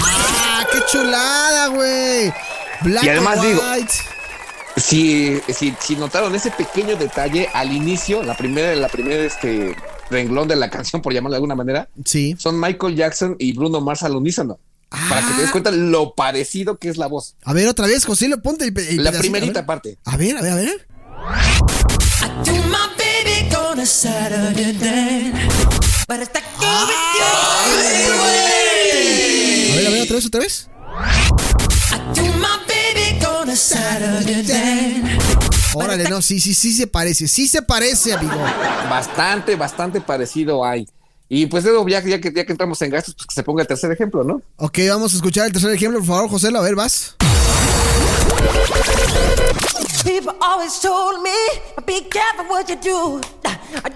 ¡Ah, 0.00 0.64
qué 0.72 0.78
chulada, 0.90 1.68
güey! 1.68 2.32
Black 2.82 3.04
Y 3.04 3.08
además 3.08 3.38
or 3.38 3.44
digo- 3.46 3.60
white. 3.72 3.92
Si, 4.76 5.40
si, 5.52 5.74
si 5.80 5.96
notaron 5.96 6.34
ese 6.34 6.50
pequeño 6.50 6.96
detalle 6.96 7.48
al 7.54 7.72
inicio, 7.72 8.22
la 8.24 8.36
primera, 8.36 8.74
la 8.74 8.88
primera 8.88 9.22
este 9.22 9.76
renglón 10.10 10.48
de 10.48 10.56
la 10.56 10.68
canción, 10.68 11.00
por 11.00 11.12
llamarlo 11.12 11.34
de 11.34 11.36
alguna 11.36 11.54
manera, 11.54 11.88
Sí. 12.04 12.34
son 12.38 12.58
Michael 12.60 12.96
Jackson 12.96 13.36
y 13.38 13.52
Bruno 13.52 13.80
Mars 13.80 14.02
al 14.02 14.16
unísono. 14.16 14.58
Para 15.08 15.26
que 15.26 15.34
te 15.34 15.42
des 15.42 15.50
cuenta 15.50 15.70
lo 15.70 16.14
parecido 16.14 16.78
que 16.78 16.88
es 16.88 16.96
la 16.96 17.06
voz. 17.06 17.36
A 17.44 17.52
ver, 17.52 17.68
otra 17.68 17.86
vez, 17.86 18.04
José, 18.04 18.28
lo 18.28 18.40
ponte 18.42 18.64
el, 18.64 18.78
el 18.78 19.04
La 19.04 19.10
pedacito, 19.10 19.32
primerita 19.32 19.60
a 19.60 19.62
ver. 19.62 19.66
parte. 19.66 19.98
A 20.04 20.16
ver, 20.16 20.36
a 20.36 20.42
ver, 20.42 20.52
a 20.52 20.56
ver. 20.56 20.88
On 23.66 23.80
a 23.80 23.84
ver, 29.76 29.86
a 29.86 29.90
ver, 29.90 30.02
otra 30.02 30.16
vez, 30.16 30.26
otra 30.26 30.40
vez. 30.40 30.68
Órale, 35.74 36.08
no, 36.08 36.22
sí, 36.22 36.40
sí, 36.40 36.54
sí 36.54 36.72
se 36.72 36.86
parece. 36.86 37.28
Sí 37.28 37.48
se 37.48 37.62
parece, 37.62 38.14
amigo. 38.14 38.36
Bastante, 38.88 39.56
bastante 39.56 40.00
parecido 40.00 40.64
hay. 40.64 40.86
Y 41.28 41.46
pues 41.46 41.64
luego 41.64 41.88
ya, 41.88 42.02
ya, 42.02 42.20
que, 42.20 42.32
ya 42.32 42.44
que 42.44 42.52
entramos 42.52 42.80
en 42.82 42.90
gastos, 42.90 43.14
pues 43.14 43.26
que 43.26 43.34
se 43.34 43.42
ponga 43.42 43.62
el 43.62 43.68
tercer 43.68 43.90
ejemplo, 43.90 44.24
¿no? 44.24 44.42
Ok, 44.56 44.78
vamos 44.88 45.12
a 45.14 45.16
escuchar 45.16 45.46
el 45.46 45.52
tercer 45.52 45.70
ejemplo, 45.70 45.98
por 46.00 46.08
favor, 46.08 46.30
José. 46.30 46.48
A 46.54 46.60
ver, 46.60 46.74
vas. 46.74 47.16
People 50.04 50.34
always 50.42 50.78
told 50.80 51.22
me, 51.22 51.34
be 51.86 52.02
careful 52.10 52.44
what 52.50 52.68
you 52.68 52.76
do. 52.76 53.20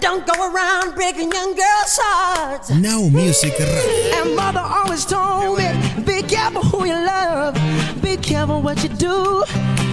Don't 0.01 0.25
go 0.25 0.33
around 0.33 0.95
breaking 0.95 1.31
young 1.31 1.53
girls' 1.55 1.99
hearts. 2.01 2.69
Now 2.71 3.07
Music. 3.09 3.53
And 3.59 4.35
mother 4.35 4.59
always 4.59 5.05
told 5.05 5.57
me, 5.59 5.69
be 6.03 6.23
careful 6.23 6.63
who 6.63 6.85
you 6.85 6.95
love, 6.95 7.53
be 8.01 8.17
careful 8.17 8.61
what 8.61 8.81
you 8.83 8.89
do, 8.89 9.43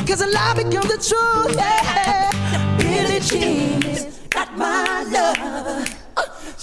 cause 0.06 0.22
a 0.22 0.26
lie 0.26 0.54
becomes 0.54 0.88
the 0.88 0.98
truth. 0.98 1.54
Yeah. 1.54 2.30
Billie 2.78 3.20
Jean 3.20 3.82
is 3.84 4.06
not 4.34 4.56
my 4.56 5.04
love. 5.04 6.05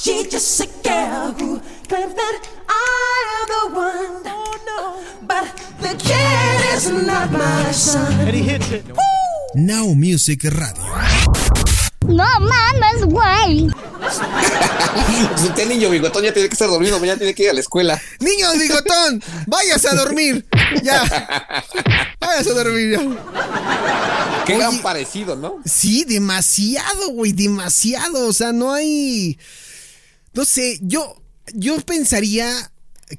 She's 0.03 0.27
just 0.27 0.59
a 0.59 0.67
girl 0.83 1.31
who 1.31 1.61
claims 1.87 2.13
that 2.13 2.35
I 2.67 3.23
am 3.39 3.47
the 3.47 3.79
one. 3.79 4.21
Oh 4.25 4.59
no, 4.67 5.25
but 5.25 5.47
the 5.79 5.95
kid 5.95 6.75
is 6.75 6.91
not 6.91 7.31
my 7.31 7.71
son. 7.71 8.11
Now 9.55 9.93
Music 9.93 10.43
Radio. 10.43 10.83
No 12.05 12.25
mames, 12.41 13.05
güey. 13.05 13.69
Pues 14.01 14.19
Usted, 15.41 15.67
niño 15.69 15.89
bigotón, 15.89 16.25
ya 16.25 16.33
tiene 16.33 16.49
que 16.49 16.53
estar 16.55 16.67
dormido, 16.67 16.99
mañana 16.99 17.17
tiene 17.17 17.33
que 17.33 17.43
ir 17.43 17.51
a 17.51 17.53
la 17.53 17.61
escuela. 17.61 18.01
Niño 18.19 18.51
bigotón, 18.59 19.23
váyase 19.47 19.87
a 19.87 19.95
dormir. 19.95 20.45
Ya. 20.83 21.01
Váyase 22.19 22.49
a 22.49 22.53
dormir 22.53 22.91
ya. 22.91 22.99
Qué 24.45 24.55
Oye. 24.55 24.61
gran 24.61 24.79
parecido, 24.79 25.37
¿no? 25.37 25.59
Sí, 25.63 26.03
demasiado, 26.03 27.11
güey, 27.11 27.31
demasiado. 27.31 28.27
O 28.27 28.33
sea, 28.33 28.51
no 28.51 28.73
hay. 28.73 29.39
No 30.33 30.45
sé, 30.45 30.79
yo, 30.81 31.15
yo 31.53 31.75
pensaría 31.81 32.51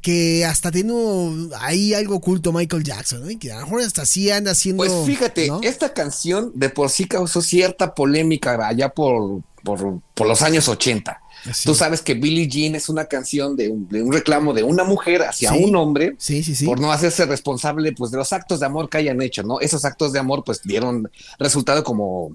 que 0.02 0.44
hasta 0.44 0.70
un- 0.84 1.52
ahí 1.60 1.94
algo 1.94 2.16
oculto 2.16 2.52
Michael 2.52 2.82
Jackson, 2.82 3.22
¿no? 3.22 3.30
Y 3.30 3.36
que 3.36 3.52
a 3.52 3.56
lo 3.60 3.66
mejor 3.66 3.82
hasta 3.82 4.04
sí 4.06 4.30
anda 4.30 4.50
haciendo. 4.52 4.82
Pues 4.84 4.92
fíjate, 5.06 5.46
¿no? 5.48 5.60
esta 5.62 5.92
canción 5.92 6.50
de 6.54 6.68
por 6.70 6.90
sí 6.90 7.06
causó 7.06 7.40
cierta 7.42 7.94
polémica 7.94 8.66
allá 8.66 8.88
por, 8.88 9.42
por, 9.62 10.00
por 10.14 10.26
los 10.26 10.42
años 10.42 10.68
80. 10.68 11.20
Sí. 11.52 11.64
Tú 11.66 11.74
sabes 11.74 12.00
que 12.00 12.14
Billie 12.14 12.48
Jean 12.48 12.74
es 12.74 12.88
una 12.88 13.04
canción 13.04 13.54
de 13.54 13.68
un, 13.68 13.86
de 13.88 14.02
un 14.02 14.10
reclamo 14.12 14.54
de 14.54 14.62
una 14.62 14.82
mujer 14.82 15.22
hacia 15.22 15.52
Sí. 15.52 15.62
un 15.62 15.76
hombre 15.76 16.14
Sí, 16.18 16.42
sí, 16.42 16.54
sí. 16.54 16.64
por 16.64 16.80
no 16.80 16.90
hacerse 16.90 17.26
responsable 17.26 17.92
pues 17.92 18.10
de 18.10 18.16
los 18.16 18.32
actos 18.32 18.60
de 18.60 18.66
amor 18.66 18.88
que 18.88 18.96
hayan 18.98 19.20
hecho, 19.20 19.42
¿no? 19.42 19.60
Esos 19.60 19.84
actos 19.84 20.12
de 20.12 20.18
amor 20.20 20.42
pues 20.44 20.62
dieron 20.62 21.10
resultado 21.38 21.84
como 21.84 22.34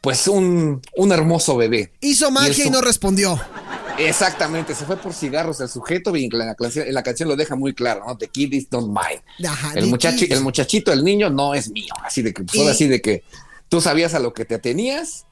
pues 0.00 0.28
un, 0.28 0.80
un 0.96 1.12
hermoso 1.12 1.56
bebé. 1.56 1.92
Hizo 2.00 2.30
magia 2.30 2.66
y, 2.66 2.70
no 2.70 2.80
respondió. 2.80 3.38
Exactamente, 3.98 4.74
se 4.74 4.84
fue 4.84 4.96
por 4.96 5.12
cigarros 5.12 5.60
el 5.60 5.68
sujeto 5.68 6.14
y 6.16 6.24
en 6.26 6.30
la, 6.38 6.54
en 6.58 6.94
la 6.94 7.02
canción 7.02 7.28
lo 7.28 7.34
deja 7.36 7.56
muy 7.56 7.74
claro, 7.74 8.04
¿no? 8.06 8.16
The 8.16 8.28
kid 8.28 8.52
is 8.52 8.70
not 8.70 8.86
mine. 8.86 9.22
Ajá, 9.48 9.72
El, 9.74 9.86
muchachi- 9.90 10.30
el 10.30 10.40
muchachito, 10.40 10.92
el 10.92 11.02
niño 11.04 11.30
no 11.30 11.54
es 11.54 11.70
mío. 11.70 11.92
Así 12.04 12.22
de 12.22 12.32
que, 12.32 12.44
pues, 12.44 12.56
Y- 12.58 12.68
así 12.68 12.86
de 12.86 13.00
que 13.02 13.24
tú 13.68 13.80
sabías 13.80 14.14
a 14.14 14.20
lo 14.20 14.32
que 14.32 14.44
te 14.44 14.54
atenías 14.54 15.26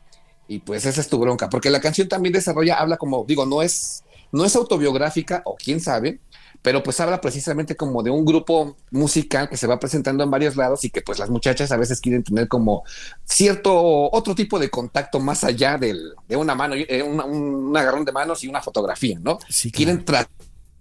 y 0.49 0.59
pues 0.59 0.85
esa 0.85 1.01
es 1.01 1.09
tu 1.09 1.19
bronca. 1.19 1.49
Porque 1.49 1.71
la 1.71 1.81
canción 1.81 2.09
también 2.09 2.33
desarrolla, 2.33 2.75
habla 2.77 2.97
como, 2.97 3.25
digo, 3.27 3.47
no 3.47 3.63
es, 3.63 4.03
no 4.33 4.45
es 4.45 4.57
autobiográfica 4.57 5.43
o 5.45 5.55
quién 5.57 5.81
sabe, 5.81 6.19
pero 6.63 6.83
pues 6.83 6.99
habla 7.01 7.21
precisamente 7.21 7.77
como 7.77 8.03
de 8.03 8.11
un 8.11 8.25
grupo 8.25 8.77
musical 8.91 9.49
que 9.49 9.57
se 9.57 9.67
va 9.67 9.79
presentando 9.79 10.25
en 10.25 10.31
varios 10.31 10.57
lados 10.57 10.85
y 10.85 10.91
que 10.91 11.03
pues 11.03 11.19
las 11.19 11.31
muchachas 11.31 11.71
a 11.73 11.77
veces 11.77 12.01
quieren 12.01 12.23
tener 12.25 12.49
como 12.49 12.83
cierto 13.25 14.11
otro 14.11 14.35
tipo 14.35 14.59
de 14.59 14.71
contacto 14.71 15.21
más 15.21 15.45
allá 15.45 15.79
del, 15.79 16.13
de 16.29 16.37
una 16.37 16.55
mano, 16.55 16.75
eh, 16.77 17.03
una- 17.03 17.25
un, 17.25 17.77
agarrón 17.77 18.05
de 18.05 18.13
manos 18.13 18.43
y 18.45 18.49
una 18.49 18.61
fotografía, 18.63 19.19
¿no? 19.21 19.39
Sí, 19.49 19.71
claro. 19.71 19.77
Quieren 19.77 20.05
tras 20.05 20.27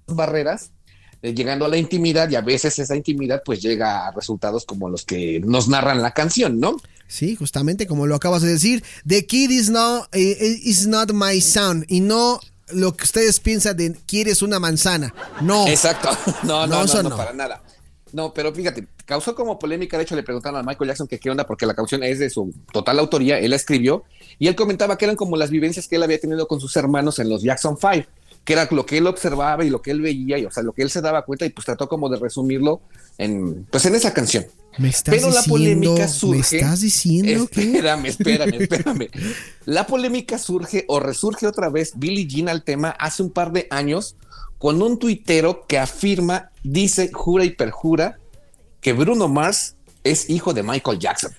barreras 0.07 0.71
eh, 1.21 1.33
llegando 1.33 1.65
a 1.65 1.67
la 1.69 1.77
intimidad 1.77 2.29
y 2.29 2.35
a 2.35 2.41
veces 2.41 2.77
esa 2.79 2.95
intimidad 2.95 3.41
pues 3.43 3.61
llega 3.61 4.07
a 4.07 4.11
resultados 4.11 4.65
como 4.65 4.89
los 4.89 5.05
que 5.05 5.39
nos 5.41 5.67
narran 5.67 6.01
la 6.01 6.11
canción, 6.11 6.59
¿no? 6.59 6.77
Sí, 7.07 7.35
justamente 7.35 7.85
como 7.87 8.07
lo 8.07 8.15
acabas 8.15 8.41
de 8.41 8.49
decir. 8.49 8.83
The 9.07 9.25
kid 9.27 9.51
is 9.51 9.69
not, 9.69 10.07
eh, 10.13 10.59
is 10.63 10.87
not 10.87 11.11
my 11.13 11.39
son. 11.39 11.85
Y 11.87 11.99
no 12.01 12.39
lo 12.69 12.95
que 12.95 13.03
ustedes 13.03 13.39
piensan 13.39 13.77
de 13.77 13.95
quieres 14.05 14.41
una 14.41 14.59
manzana. 14.59 15.13
No. 15.41 15.67
Exacto. 15.67 16.09
No, 16.43 16.67
No, 16.67 16.85
no, 16.85 16.93
no, 17.03 17.09
no. 17.09 17.17
para 17.17 17.33
nada. 17.33 17.63
No, 18.11 18.33
pero 18.33 18.53
fíjate, 18.53 18.87
causó 19.05 19.35
como 19.35 19.59
polémica. 19.59 19.97
De 19.97 20.03
hecho, 20.03 20.15
le 20.15 20.23
preguntaron 20.23 20.59
a 20.59 20.63
Michael 20.63 20.89
Jackson 20.89 21.07
que 21.07 21.19
qué 21.19 21.29
onda, 21.29 21.45
porque 21.45 21.65
la 21.65 21.73
canción 21.73 22.01
es 22.03 22.19
de 22.19 22.29
su 22.29 22.53
total 22.71 22.99
autoría. 22.99 23.39
Él 23.39 23.49
la 23.49 23.55
escribió 23.57 24.03
y 24.39 24.47
él 24.47 24.55
comentaba 24.55 24.97
que 24.97 25.05
eran 25.05 25.17
como 25.17 25.35
las 25.37 25.49
vivencias 25.49 25.87
que 25.87 25.97
él 25.97 26.03
había 26.03 26.19
tenido 26.19 26.47
con 26.47 26.59
sus 26.61 26.75
hermanos 26.77 27.19
en 27.19 27.29
los 27.29 27.41
Jackson 27.43 27.77
Five, 27.77 28.07
que 28.45 28.53
era 28.53 28.67
lo 28.71 28.85
que 28.85 28.99
él 28.99 29.07
observaba 29.07 29.65
y 29.65 29.69
lo 29.69 29.81
que 29.81 29.91
él 29.91 30.01
veía, 30.01 30.37
y 30.37 30.45
o 30.45 30.51
sea, 30.51 30.63
lo 30.63 30.71
que 30.71 30.83
él 30.83 30.89
se 30.89 31.01
daba 31.01 31.23
cuenta, 31.23 31.45
y 31.45 31.49
pues 31.49 31.65
trató 31.65 31.89
como 31.89 32.07
de 32.09 32.17
resumirlo 32.17 32.81
en, 33.17 33.65
pues 33.65 33.85
en 33.85 33.95
esa 33.95 34.13
canción. 34.13 34.45
Me 34.77 34.89
estás 34.89 35.15
Pero 35.15 35.29
la 35.29 35.43
polémica 35.43 36.07
surge. 36.07 36.35
¿Me 36.35 36.39
estás 36.39 36.81
diciendo 36.81 37.47
que? 37.51 37.61
Espérame, 37.61 38.05
espérame, 38.05 38.53
espérame. 38.61 39.09
La 39.65 39.87
polémica 39.87 40.37
surge 40.37 40.85
o 40.87 40.99
resurge 40.99 41.47
otra 41.47 41.69
vez 41.69 41.93
Billie 41.95 42.27
Jean 42.27 42.49
al 42.49 42.63
tema 42.63 42.89
hace 42.89 43.23
un 43.23 43.31
par 43.31 43.51
de 43.51 43.67
años 43.69 44.15
con 44.57 44.81
un 44.81 44.99
tuitero 44.99 45.65
que 45.67 45.77
afirma, 45.77 46.51
dice, 46.63 47.11
jura 47.13 47.45
y 47.45 47.51
perjura 47.51 48.17
que 48.81 48.93
Bruno 48.93 49.27
Mars 49.27 49.75
es 50.03 50.29
hijo 50.29 50.53
de 50.53 50.63
Michael 50.63 50.99
Jackson. 50.99 51.31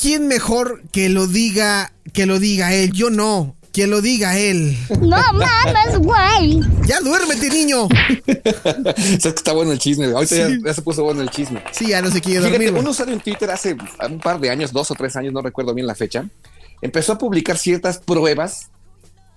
¿Quién 0.00 0.28
mejor 0.28 0.82
que 0.92 1.08
lo 1.08 1.26
diga, 1.26 1.92
que 2.12 2.26
lo 2.26 2.38
diga 2.38 2.72
él? 2.72 2.92
Yo 2.92 3.10
no. 3.10 3.57
Que 3.78 3.86
lo 3.86 4.00
diga 4.00 4.36
él. 4.36 4.76
No 5.02 5.18
mames, 5.34 5.98
güey. 6.00 6.58
Ya 6.84 6.98
duérmete, 7.00 7.48
niño. 7.48 7.86
Sabes 8.34 9.20
que 9.20 9.28
está 9.28 9.52
bueno 9.52 9.70
el 9.70 9.78
chisme. 9.78 10.06
Ahorita 10.06 10.34
ya- 10.34 10.48
Sí. 10.48 10.58
ya, 10.64 10.74
se 10.74 10.82
puso 10.82 11.04
bueno 11.04 11.22
el 11.22 11.30
chisme. 11.30 11.62
Sí, 11.70 11.86
ya 11.86 12.02
no 12.02 12.10
se 12.10 12.20
quiere 12.20 12.40
Fíjate, 12.44 12.64
dormir. 12.64 12.82
un 12.82 12.88
usuario 12.88 13.14
en 13.14 13.20
Twitter 13.20 13.48
hace 13.52 13.76
un 14.04 14.18
par 14.18 14.40
de 14.40 14.50
años, 14.50 14.72
dos 14.72 14.90
o 14.90 14.96
tres 14.96 15.14
años, 15.14 15.32
no 15.32 15.42
recuerdo 15.42 15.74
bien 15.74 15.86
la 15.86 15.94
fecha, 15.94 16.24
empezó 16.82 17.12
a 17.12 17.18
publicar 17.18 17.56
ciertas 17.56 17.98
pruebas 17.98 18.70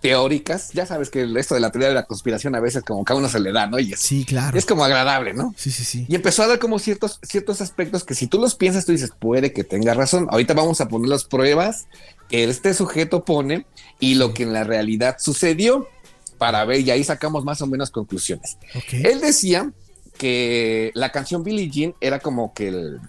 teóricas. 0.01 0.71
Ya 0.73 0.87
sabes 0.87 1.11
que 1.11 1.31
esto 1.37 1.53
de 1.53 1.61
la 1.61 1.71
teoría 1.71 1.89
de 1.89 1.93
la 1.93 2.05
conspiración 2.07 2.55
a 2.55 2.59
veces 2.59 2.81
como 2.83 3.05
que 3.05 3.13
a 3.13 3.15
uno 3.15 3.29
se 3.29 3.39
le 3.39 3.51
da, 3.51 3.67
¿no? 3.67 3.77
Y 3.77 3.93
es, 3.93 3.99
Sí, 3.99 4.25
claro. 4.25 4.57
es 4.57 4.65
como 4.65 4.83
agradable, 4.83 5.35
¿no? 5.35 5.53
Sí, 5.55 5.69
sí, 5.69 5.83
sí. 5.83 6.07
Y 6.09 6.15
empezó 6.15 6.41
a 6.41 6.47
dar 6.47 6.57
como 6.57 6.79
ciertos, 6.79 7.19
ciertos 7.21 7.61
aspectos 7.61 8.03
que 8.03 8.15
si 8.15 8.25
tú 8.25 8.39
los 8.39 8.55
piensas, 8.55 8.87
tú 8.87 8.91
dices, 8.91 9.11
puede 9.19 9.53
que 9.53 9.63
tenga 9.63 9.93
razón. 9.93 10.25
Ahorita 10.31 10.55
vamos 10.55 10.81
a 10.81 10.87
poner 10.87 11.09
las 11.09 11.25
pruebas 11.25 11.85
que 12.31 12.45
este 12.45 12.73
sujeto 12.73 13.23
pone 13.25 13.65
y 13.99 14.15
lo 14.15 14.33
que 14.33 14.43
en 14.43 14.53
la 14.53 14.63
realidad 14.63 15.17
sucedió 15.19 15.87
para 16.39 16.65
ver, 16.65 16.79
y 16.79 16.89
ahí 16.89 17.03
sacamos 17.03 17.43
más 17.45 17.61
o 17.61 17.67
menos 17.67 17.91
conclusiones. 17.91 18.57
Él 18.91 19.21
decía 19.21 19.71
que 20.17 20.91
la 20.95 21.11
canción 21.11 21.43
Billie 21.43 21.69
Jean 21.69 21.93
era 22.01 22.19
como 22.19 22.53
que 22.53 22.69
el- 22.69 22.99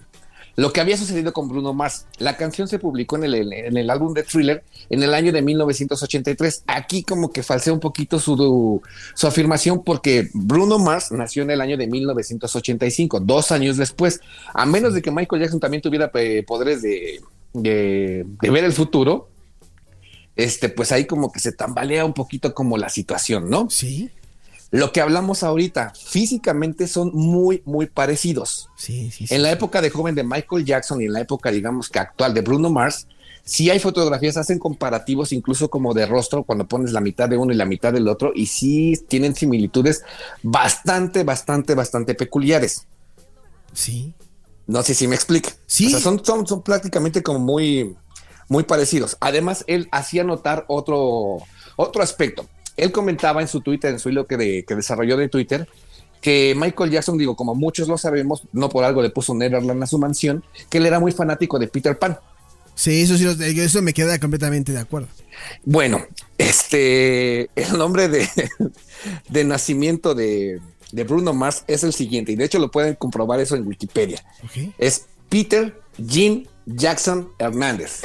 lo 0.54 0.70
que 0.70 0.82
había 0.82 0.98
sucedido 0.98 1.32
con 1.32 1.48
Bruno 1.48 1.72
Mars. 1.72 2.04
La 2.18 2.36
canción 2.36 2.68
se 2.68 2.78
publicó 2.78 3.16
en 3.16 3.24
el, 3.24 3.52
en 3.54 3.74
el 3.78 3.88
álbum 3.88 4.12
de 4.12 4.22
Thriller 4.22 4.62
en 4.90 5.02
el 5.02 5.14
año 5.14 5.32
de 5.32 5.40
1983. 5.40 6.64
Aquí 6.66 7.02
como 7.04 7.32
que 7.32 7.42
falsea 7.42 7.72
un 7.72 7.80
poquito 7.80 8.18
su, 8.18 8.82
su 9.14 9.26
afirmación 9.26 9.82
porque 9.82 10.28
Bruno 10.34 10.78
Mars 10.78 11.10
nació 11.10 11.42
en 11.44 11.52
el 11.52 11.62
año 11.62 11.78
de 11.78 11.86
1985, 11.86 13.20
dos 13.20 13.50
años 13.50 13.78
después. 13.78 14.20
A 14.52 14.66
menos 14.66 14.92
de 14.92 15.00
que 15.00 15.10
Michael 15.10 15.40
Jackson 15.40 15.60
también 15.60 15.80
tuviera 15.80 16.10
eh, 16.14 16.44
poderes 16.46 16.82
de, 16.82 17.20
de- 17.53 18.24
de 18.40 18.50
ver 18.50 18.64
el 18.64 18.72
futuro, 18.72 19.28
este, 20.36 20.68
pues 20.68 20.92
ahí 20.92 21.07
como 21.07 21.30
que 21.30 21.40
se 21.40 21.53
tambalea 21.53 22.05
un 22.05 22.14
poquito 22.14 22.55
como 22.55 22.78
la 22.78 22.88
situación, 22.88 23.50
¿no? 23.50 23.68
Sí, 23.70 24.11
Lo 24.70 24.90
que 24.90 25.03
hablamos 25.03 25.42
ahorita, 25.42 25.92
físicamente 25.94 26.86
son 26.86 27.11
muy, 27.12 27.61
muy 27.66 27.84
parecidos. 27.86 28.70
sí, 28.76 29.11
sí. 29.11 29.26
sí. 29.26 29.34
En 29.34 29.42
la 29.42 29.50
época 29.53 29.82
de 29.82 29.90
joven 29.90 30.14
de 30.14 30.24
Michael 30.24 30.64
Jackson 30.64 31.03
y 31.03 31.05
en 31.05 31.12
la 31.12 31.20
época, 31.20 31.50
digamos 31.50 31.90
que 31.90 31.98
actual 31.98 32.32
de 32.32 32.40
Bruno 32.40 32.70
Mars, 32.70 33.07
sí 33.44 33.68
hay 33.68 33.80
fotografías, 33.80 34.38
hacen 34.38 34.59
comparativos 34.59 35.32
incluso 35.34 35.68
como 35.68 35.92
de 35.92 36.07
rostro 36.07 36.44
cuando 36.44 36.66
pones 36.66 36.92
la 36.92 37.03
mitad 37.03 37.28
de 37.28 37.36
uno 37.36 37.53
y 37.53 37.57
la 37.57 37.66
mitad 37.66 37.92
del 37.92 38.09
otro 38.09 38.32
y 38.34 38.46
sí 38.46 38.94
tienen 39.09 39.34
similitudes 39.34 40.05
bastante, 40.42 41.22
bastante, 41.22 41.74
bastante 41.74 42.14
peculiares. 42.14 42.86
Sí. 43.74 44.14
No 44.72 44.82
sé 44.82 44.94
si 44.94 45.06
me 45.06 45.14
explica. 45.14 45.50
Sí. 45.66 45.86
O 45.88 45.90
sea, 45.90 46.00
son, 46.00 46.24
son, 46.24 46.46
son 46.46 46.62
prácticamente 46.62 47.22
como 47.22 47.38
muy, 47.38 47.94
muy 48.48 48.62
parecidos. 48.62 49.18
Además, 49.20 49.64
él 49.66 49.86
hacía 49.92 50.24
notar 50.24 50.64
otro, 50.66 51.38
otro 51.76 52.02
aspecto. 52.02 52.48
Él 52.78 52.90
comentaba 52.90 53.42
en 53.42 53.48
su 53.48 53.60
Twitter, 53.60 53.92
en 53.92 53.98
su 53.98 54.08
hilo 54.08 54.26
que, 54.26 54.38
de- 54.38 54.64
que 54.66 54.74
desarrolló 54.74 55.18
de 55.18 55.28
Twitter, 55.28 55.68
que 56.22 56.54
Michael 56.56 56.90
Jackson, 56.90 57.18
digo, 57.18 57.36
como 57.36 57.54
muchos 57.54 57.86
lo 57.86 57.98
sabemos, 57.98 58.44
no 58.52 58.70
por 58.70 58.84
algo 58.84 59.02
le 59.02 59.10
puso 59.10 59.34
Neverland 59.34 59.82
a 59.82 59.86
su 59.86 59.98
mansión, 59.98 60.42
que 60.70 60.78
él 60.78 60.86
era 60.86 60.98
muy 61.00 61.12
fanático 61.12 61.58
de 61.58 61.68
Peter 61.68 61.98
Pan. 61.98 62.18
Sí, 62.74 63.02
eso 63.02 63.18
sí, 63.18 63.26
eso 63.60 63.82
me 63.82 63.92
queda 63.92 64.18
completamente 64.18 64.72
de 64.72 64.78
acuerdo. 64.78 65.08
Bueno, 65.66 66.00
este, 66.38 67.50
el 67.56 67.76
nombre 67.76 68.08
de, 68.08 68.26
de 69.28 69.44
nacimiento 69.44 70.14
de, 70.14 70.60
de 70.93 71.05
Bruno 71.05 71.32
Mars 71.32 71.64
es 71.66 71.82
el 71.82 71.93
siguiente, 71.93 72.32
y 72.32 72.36
de 72.36 72.45
hecho 72.45 72.59
lo 72.59 72.70
pueden 72.70 72.95
comprobar 72.95 73.40
eso 73.40 73.57
en 73.57 73.66
Wikipedia. 73.66 74.22
Es 74.78 75.07
Peter 75.28 75.80
Jean 75.99 76.47
Jackson 76.66 77.30
Hernández. 77.38 78.03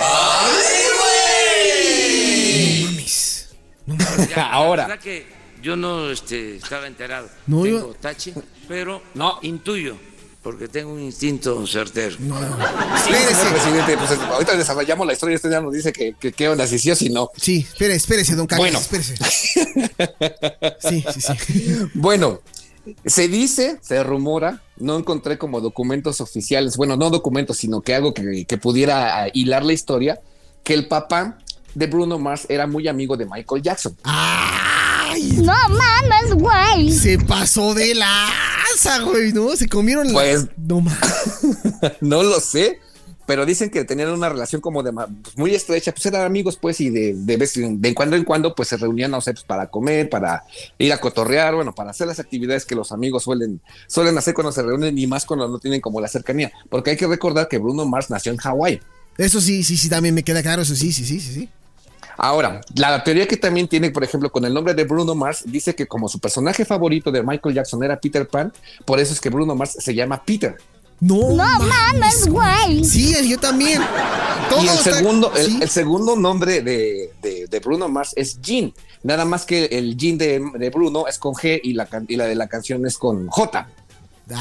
Mames. 2.83 3.49
Ahora, 4.35 4.83
La 4.83 4.87
verdad 4.89 5.03
que 5.03 5.25
yo 5.61 5.75
no 5.75 6.09
este, 6.11 6.57
estaba 6.57 6.87
enterado. 6.87 7.29
No, 7.47 7.63
tengo 7.63 7.79
yo- 7.79 7.93
tache, 7.99 8.33
pero 8.67 9.01
No. 9.13 9.39
intuyo, 9.41 9.95
porque 10.43 10.67
tengo 10.67 10.91
un 10.93 11.01
instinto 11.01 11.65
certero. 11.67 12.15
No, 12.19 12.39
no. 12.39 12.47
señor 12.57 13.21
Espérese. 13.21 13.45
presidente, 13.51 13.97
pues 13.97 14.11
ahorita 14.19 14.55
desarrollamos 14.57 15.07
la 15.07 15.13
historia, 15.13 15.35
usted 15.35 15.51
ya 15.51 15.61
nos 15.61 15.73
dice 15.73 15.91
que, 15.93 16.15
que 16.19 16.31
qué 16.31 16.49
onda, 16.49 16.67
si 16.67 16.79
sí 16.79 16.91
o 16.91 16.95
si 16.95 17.09
no. 17.09 17.31
Sí, 17.37 17.65
espere, 17.69 17.95
espérese, 17.95 18.35
don 18.35 18.47
Carlos. 18.47 18.67
Bueno. 18.71 18.79
Espérese. 18.79 19.15
Sí, 20.79 21.03
sí, 21.13 21.21
sí. 21.21 21.33
Bueno, 21.95 22.41
se 23.05 23.27
dice, 23.27 23.77
se 23.81 24.03
rumora, 24.03 24.61
no 24.77 24.97
encontré 24.97 25.37
como 25.37 25.61
documentos 25.61 26.21
oficiales, 26.21 26.77
bueno, 26.77 26.97
no 26.97 27.09
documentos, 27.09 27.57
sino 27.57 27.81
que 27.81 27.95
algo 27.95 28.13
que, 28.13 28.45
que 28.45 28.57
pudiera 28.57 29.23
ah, 29.23 29.27
hilar 29.33 29.63
la 29.65 29.73
historia, 29.73 30.19
que 30.63 30.73
el 30.73 30.87
papá 30.87 31.37
de 31.75 31.87
Bruno 31.87 32.17
Mars 32.19 32.45
era 32.49 32.67
muy 32.67 32.87
amigo 32.87 33.17
de 33.17 33.25
Michael 33.25 33.61
Jackson. 33.61 33.95
¡Ay! 34.03 35.31
No 35.37 35.53
mames, 35.69 36.33
güey. 36.35 36.91
Se 36.91 37.17
pasó 37.19 37.73
de 37.73 37.95
lanza, 37.95 38.99
güey, 39.03 39.31
¿no? 39.31 39.55
Se 39.55 39.67
comieron 39.67 40.07
la. 40.07 40.13
Pues- 40.13 40.47
No 40.57 40.81
mames. 40.81 40.99
no 42.01 42.23
lo 42.23 42.39
sé, 42.39 42.79
pero 43.27 43.45
dicen 43.45 43.69
que 43.69 43.83
tenían 43.83 44.09
una 44.09 44.29
relación 44.29 44.61
como 44.61 44.81
de 44.81 44.91
pues, 44.93 45.37
muy 45.37 45.53
estrecha, 45.53 45.91
pues 45.91 46.05
eran 46.07 46.23
amigos, 46.23 46.57
pues, 46.59 46.81
y 46.81 46.89
de, 46.89 47.13
de 47.13 47.37
vez 47.37 47.55
en 47.57 47.79
de 47.79 47.93
cuando 47.93 48.15
en 48.15 48.23
cuando, 48.23 48.55
pues 48.55 48.69
se 48.69 48.77
reunían, 48.77 49.11
no 49.11 49.21
sé, 49.21 49.33
pues, 49.33 49.43
para 49.43 49.67
comer, 49.67 50.09
para 50.09 50.45
ir 50.79 50.91
a 50.93 50.99
cotorrear, 50.99 51.53
bueno, 51.53 51.75
para 51.75 51.91
hacer 51.91 52.07
las 52.07 52.19
actividades 52.19 52.65
que 52.65 52.73
los 52.73 52.91
amigos 52.91 53.23
suelen, 53.23 53.61
suelen 53.87 54.17
hacer 54.17 54.33
cuando 54.33 54.51
se 54.51 54.63
reúnen 54.63 54.97
y 54.97 55.05
más 55.05 55.25
cuando 55.25 55.47
no 55.47 55.59
tienen 55.59 55.81
como 55.81 56.01
la 56.01 56.07
cercanía, 56.07 56.51
porque 56.69 56.91
hay 56.91 56.97
que 56.97 57.05
recordar 57.05 57.49
que 57.49 57.57
Bruno 57.57 57.85
Mars 57.85 58.09
nació 58.09 58.31
en 58.31 58.37
Hawái. 58.37 58.79
Eso 59.17 59.41
sí, 59.41 59.63
sí, 59.63 59.75
sí, 59.75 59.89
también 59.89 60.15
me 60.15 60.23
queda 60.23 60.41
claro. 60.41 60.61
Eso 60.61 60.75
sí, 60.75 60.91
sí, 60.93 61.03
sí, 61.03 61.19
sí. 61.19 61.33
sí. 61.33 61.49
Ahora, 62.17 62.61
la 62.73 63.03
teoría 63.03 63.27
que 63.27 63.37
también 63.37 63.67
tiene, 63.67 63.91
por 63.91 64.03
ejemplo, 64.03 64.31
con 64.31 64.43
el 64.43 64.53
nombre 64.53 64.73
de 64.73 64.83
Bruno 64.85 65.13
Mars, 65.13 65.43
dice 65.45 65.75
que 65.75 65.85
como 65.85 66.09
su 66.09 66.19
personaje 66.19 66.65
favorito 66.65 67.11
de 67.11 67.21
Michael 67.21 67.53
Jackson 67.53 67.83
era 67.83 67.99
Peter 67.99 68.27
Pan, 68.27 68.51
por 68.85 68.99
eso 68.99 69.13
es 69.13 69.21
que 69.21 69.29
Bruno 69.29 69.53
Mars 69.53 69.77
se 69.79 69.93
llama 69.93 70.23
Peter. 70.25 70.57
No, 70.99 71.31
No 71.35 71.45
mames, 71.59 72.27
güey. 72.27 72.83
Sí, 72.83 73.13
yo 73.29 73.37
también. 73.37 73.81
Todo 74.49 74.63
y 74.63 74.67
el 74.67 74.73
está- 74.73 74.97
segundo, 74.97 75.31
el, 75.35 75.45
sí. 75.45 75.59
el 75.61 75.69
segundo 75.69 76.15
nombre 76.15 76.61
de, 76.61 77.11
de- 77.21 77.47
de 77.47 77.59
Bruno 77.59 77.87
Mars 77.87 78.13
es 78.15 78.41
Jean. 78.41 78.73
Nada 79.03 79.23
más 79.25 79.45
que 79.45 79.65
el 79.65 79.95
Jean 79.95 80.17
de, 80.17 80.41
de 80.57 80.69
Bruno 80.71 81.07
es 81.07 81.19
con 81.19 81.33
G 81.35 81.59
y 81.63 81.73
la, 81.73 81.87
y 82.07 82.15
la 82.15 82.25
de 82.25 82.35
la 82.35 82.47
canción 82.47 82.85
es 82.87 82.97
con 82.97 83.27
J. 83.27 83.69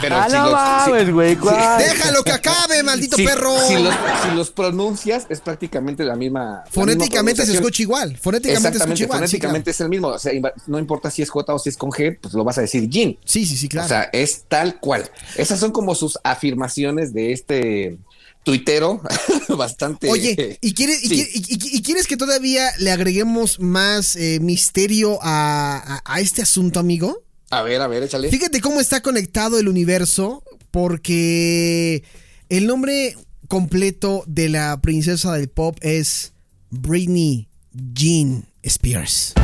Pero 0.01 0.17
Ah, 0.17 0.27
si 0.29 0.33
no 0.37 0.43
los- 0.45 0.53
mames, 0.53 1.13
güey. 1.13 1.37
Déjalo 1.37 2.25
que 2.25 2.33
acabe, 2.33 2.83
maldito 2.83 3.17
si- 3.17 3.25
perro. 3.25 3.55
Si 3.69 3.75
los, 3.75 3.95
si 4.29 4.35
los 4.37 4.51
pronuncias, 4.51 5.27
es 5.29 5.41
prácticamente 5.41 6.03
la 6.05 6.17
misma. 6.17 6.41
la 6.41 6.57
misma 6.65 6.71
Fonéticamente 6.73 7.47
se 7.47 7.53
escucha 7.55 7.83
igual. 7.83 8.17
Fonéticamente 8.19 8.79
se 8.79 8.85
escucha 8.85 9.05
igual. 9.05 9.19
sí, 9.21 9.37
fonéticamente 9.39 9.65
claro. 9.65 9.71
es 9.71 9.81
el 9.81 9.89
mismo. 9.89 10.09
O 10.09 10.19
sea, 10.19 10.33
no 10.67 10.79
importa 10.81 11.11
si 11.11 11.23
es 11.23 11.31
J 11.31 11.55
o 11.55 11.59
si 11.59 11.69
es 11.69 11.77
con 11.77 11.91
G, 11.91 12.19
pues 12.21 12.35
lo 12.35 12.43
vas 12.43 12.59
a 12.59 12.63
decir 12.63 12.89
Jean. 12.89 13.17
Sí, 13.25 13.47
sí, 13.47 13.57
sí, 13.57 13.69
claro. 13.69 13.87
O 13.87 13.89
sea, 13.89 14.11
es 14.13 14.45
tal 14.49 14.81
cual. 14.81 15.09
Esas 15.37 15.61
son 15.61 15.71
como 15.71 15.95
sus 15.95 16.19
afirmaciones 16.25 17.13
de 17.15 17.33
este 17.33 17.99
tuitero 18.43 19.01
bastante. 19.57 20.11
Oye, 20.11 20.59
¿y 20.61 20.75
quieres, 20.75 21.03
y, 21.05 21.09
Sí. 21.09 21.15
quiere- 21.15 21.31
y- 21.35 21.55
y- 21.55 21.77
y 21.79 21.83
quieres 21.83 22.07
que 22.07 22.17
todavía 22.17 22.71
le 22.79 22.91
agreguemos 22.93 23.59
más 23.61 24.17
eh, 24.17 24.39
misterio 24.41 25.19
a, 25.23 25.77
a- 25.77 26.03
a 26.15 26.21
este 26.21 26.43
asunto, 26.43 26.79
amigo? 26.81 27.23
A 27.51 27.63
ver, 27.63 27.81
a 27.81 27.87
ver, 27.87 28.03
échale. 28.03 28.29
Fíjate 28.31 28.61
cómo 28.61 28.81
está 28.81 29.01
conectado 29.03 29.59
el 29.59 29.69
universo, 29.69 30.43
porque 30.71 32.03
el 32.49 32.67
nombre 32.67 33.17
completo 33.49 34.25
de 34.27 34.49
la 34.49 34.81
princesa 34.81 35.33
del 35.35 35.49
pop 35.49 35.79
es 35.81 36.33
Britney 36.71 37.49
Jean 37.95 38.47
Spears. 38.63 39.35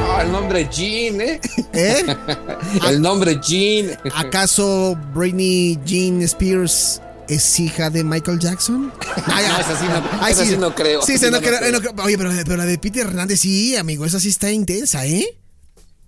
Ah, 0.00 0.22
el 0.24 0.32
nombre 0.32 0.66
Jean, 0.72 1.20
¿eh? 1.20 1.40
¿Eh? 1.74 2.04
el 2.88 3.00
nombre 3.02 3.38
Jean. 3.46 3.98
¿Acaso 4.14 4.98
Britney 5.14 5.78
Jean 5.84 6.22
Spears 6.22 7.02
es 7.28 7.60
hija 7.60 7.90
de 7.90 8.02
Michael 8.02 8.38
Jackson? 8.38 8.90
Ay, 9.26 9.44
No, 9.48 9.58
esa 9.60 9.78
sí 9.78 9.84
no- 9.86 10.08
ay, 10.22 10.32
esa 10.32 10.46
sí 10.46 10.56
no 10.56 10.74
creo. 10.74 11.02
Sí, 11.02 11.18
Sí, 11.18 11.26
esa 11.26 11.26
no 11.26 11.32
no, 11.32 11.40
no 11.42 11.46
creo, 11.46 11.58
creo. 11.60 11.72
no 11.72 11.80
creo. 11.80 12.04
Oye, 12.06 12.16
pero, 12.16 12.30
pero 12.44 12.56
la 12.56 12.64
de 12.64 12.78
Peter 12.78 13.06
Hernández 13.06 13.40
sí, 13.40 13.76
amigo, 13.76 14.06
esa 14.06 14.18
sí 14.18 14.30
está 14.30 14.50
intensa, 14.50 15.04
¿eh? 15.06 15.26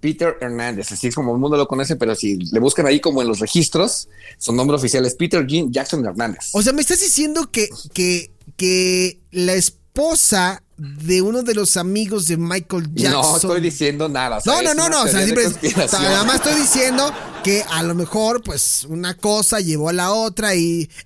Peter 0.00 0.36
Hernández, 0.40 0.92
así 0.92 1.08
es 1.08 1.14
como 1.14 1.34
el 1.34 1.38
mundo 1.38 1.56
lo 1.56 1.68
conoce, 1.68 1.96
pero 1.96 2.14
si 2.14 2.36
le 2.36 2.60
buscan 2.60 2.86
ahí 2.86 3.00
como 3.00 3.22
en 3.22 3.28
los 3.28 3.38
registros, 3.38 4.08
su 4.38 4.52
nombre 4.52 4.76
oficial 4.76 5.04
es 5.06 5.14
Peter 5.14 5.46
Jean 5.46 5.72
Jackson 5.72 6.04
Hernández. 6.04 6.50
O 6.52 6.62
sea, 6.62 6.72
me 6.72 6.80
estás 6.80 7.00
diciendo 7.00 7.50
que, 7.50 7.68
que, 7.92 8.30
que 8.56 9.20
la 9.30 9.54
esposa 9.54 10.62
de 10.80 11.20
uno 11.20 11.42
de 11.42 11.54
los 11.54 11.76
amigos 11.76 12.26
de 12.26 12.38
Michael 12.38 12.88
Jackson. 12.94 13.20
No 13.20 13.36
estoy 13.36 13.60
diciendo 13.60 14.08
nada. 14.08 14.40
No, 14.46 14.62
no, 14.62 14.72
no, 14.72 14.88
no, 14.88 15.02
o 15.02 15.08
sea, 15.08 15.22
siempre, 15.22 15.44
conspiración. 15.44 16.02
nada 16.02 16.24
más 16.24 16.36
estoy 16.36 16.54
diciendo 16.54 17.12
que 17.44 17.62
a 17.68 17.82
lo 17.82 17.94
mejor, 17.94 18.42
pues, 18.42 18.84
una 18.84 19.14
cosa 19.14 19.60
llevó 19.60 19.90
a 19.90 19.92
la 19.92 20.12
otra 20.12 20.54
y. 20.54 20.88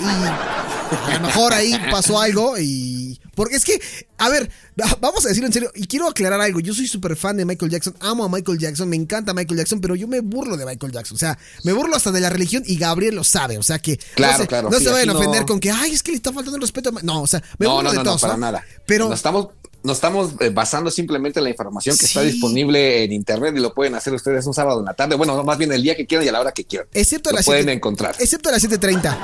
Y 0.00 0.04
a 0.04 1.14
lo 1.14 1.26
mejor 1.26 1.52
ahí 1.52 1.76
pasó 1.90 2.20
algo 2.20 2.56
y. 2.58 2.97
Porque 3.38 3.54
es 3.54 3.64
que, 3.64 3.80
a 4.18 4.28
ver, 4.28 4.50
vamos 5.00 5.24
a 5.24 5.28
decirlo 5.28 5.46
en 5.46 5.52
serio, 5.52 5.70
y 5.76 5.86
quiero 5.86 6.08
aclarar 6.08 6.40
algo. 6.40 6.58
Yo 6.58 6.74
soy 6.74 6.88
súper 6.88 7.14
fan 7.14 7.36
de 7.36 7.44
Michael 7.44 7.70
Jackson, 7.70 7.94
amo 8.00 8.24
a 8.24 8.28
Michael 8.28 8.58
Jackson, 8.58 8.88
me 8.88 8.96
encanta 8.96 9.32
Michael 9.32 9.58
Jackson, 9.58 9.80
pero 9.80 9.94
yo 9.94 10.08
me 10.08 10.18
burlo 10.18 10.56
de 10.56 10.66
Michael 10.66 10.90
Jackson. 10.92 11.14
O 11.14 11.18
sea, 11.18 11.38
me 11.62 11.72
burlo 11.72 11.94
hasta 11.94 12.10
de 12.10 12.20
la 12.20 12.30
religión 12.30 12.64
y 12.66 12.76
Gabriel 12.76 13.14
lo 13.14 13.22
sabe. 13.22 13.56
O 13.58 13.62
sea 13.62 13.78
que. 13.78 13.96
Claro, 14.16 14.32
no 14.32 14.38
se, 14.38 14.46
claro, 14.48 14.70
no 14.70 14.78
sí, 14.78 14.84
se 14.86 14.90
vayan 14.90 15.10
a 15.10 15.12
no- 15.12 15.20
ofender 15.20 15.46
con 15.46 15.60
que, 15.60 15.70
ay, 15.70 15.92
es 15.92 16.02
que 16.02 16.10
le 16.10 16.16
está 16.16 16.32
faltando 16.32 16.56
el 16.56 16.62
respeto. 16.62 16.88
a 16.88 16.92
Ma-". 16.92 17.00
No, 17.04 17.22
o 17.22 17.26
sea, 17.28 17.40
me 17.58 17.66
no, 17.66 17.74
burlo 17.76 17.84
no, 17.84 17.90
de 17.92 17.96
no, 17.98 18.02
todos. 18.02 18.16
no, 18.22 18.26
para 18.28 18.34
¿no? 18.34 18.40
nada. 18.40 18.64
Pero. 18.86 19.12
Estamos, 19.12 19.50
nos 19.84 19.96
estamos 19.96 20.32
eh, 20.40 20.50
basando 20.50 20.90
simplemente 20.90 21.38
en 21.38 21.44
la 21.44 21.50
información 21.50 21.96
que 21.96 22.06
está 22.06 22.22
disponible 22.22 23.04
en 23.04 23.12
internet 23.12 23.54
y 23.56 23.60
lo 23.60 23.72
pueden 23.72 23.94
hacer 23.94 24.12
ustedes 24.12 24.44
un 24.46 24.52
sábado 24.52 24.80
en 24.80 24.86
la 24.86 24.94
tarde. 24.94 25.14
Bueno, 25.14 25.36
no, 25.36 25.44
más 25.44 25.56
bien 25.58 25.72
el 25.72 25.80
día 25.80 25.96
que 25.96 26.04
quieran 26.06 26.26
y 26.26 26.28
a 26.28 26.32
la 26.32 26.40
hora 26.40 26.50
que 26.50 26.64
quieran. 26.64 26.88
Excepto 26.92 27.30
a 27.30 27.34
las 27.34 27.44
pueden 27.46 27.68
encontrar. 27.68 28.16
Excepto 28.18 28.48
a 28.48 28.52
las 28.52 28.64
7:30. 28.64 29.16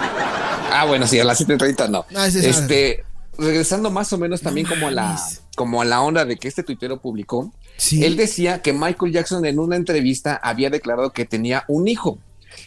Ah, 0.76 0.84
bueno, 0.86 1.06
sí, 1.06 1.18
a 1.20 1.24
las 1.24 1.40
7:30 1.40 1.88
no. 1.90 2.06
Ah, 2.14 2.30
sí, 2.30 2.38
este, 2.42 3.04
regresando 3.38 3.90
más 3.90 4.12
o 4.12 4.18
menos 4.18 4.40
también 4.40 4.66
como 4.66 4.88
a 4.88 4.90
la 4.90 5.20
como 5.56 5.82
a 5.82 5.84
la 5.84 6.02
onda 6.02 6.24
de 6.24 6.36
que 6.36 6.48
este 6.48 6.62
tuitero 6.62 7.00
publicó, 7.00 7.52
Sí. 7.76 8.04
él 8.04 8.16
decía 8.16 8.62
que 8.62 8.72
Michael 8.72 9.12
Jackson 9.12 9.44
en 9.46 9.58
una 9.58 9.76
entrevista 9.76 10.36
había 10.42 10.70
declarado 10.70 11.12
que 11.12 11.24
tenía 11.24 11.64
un 11.68 11.88
hijo, 11.88 12.18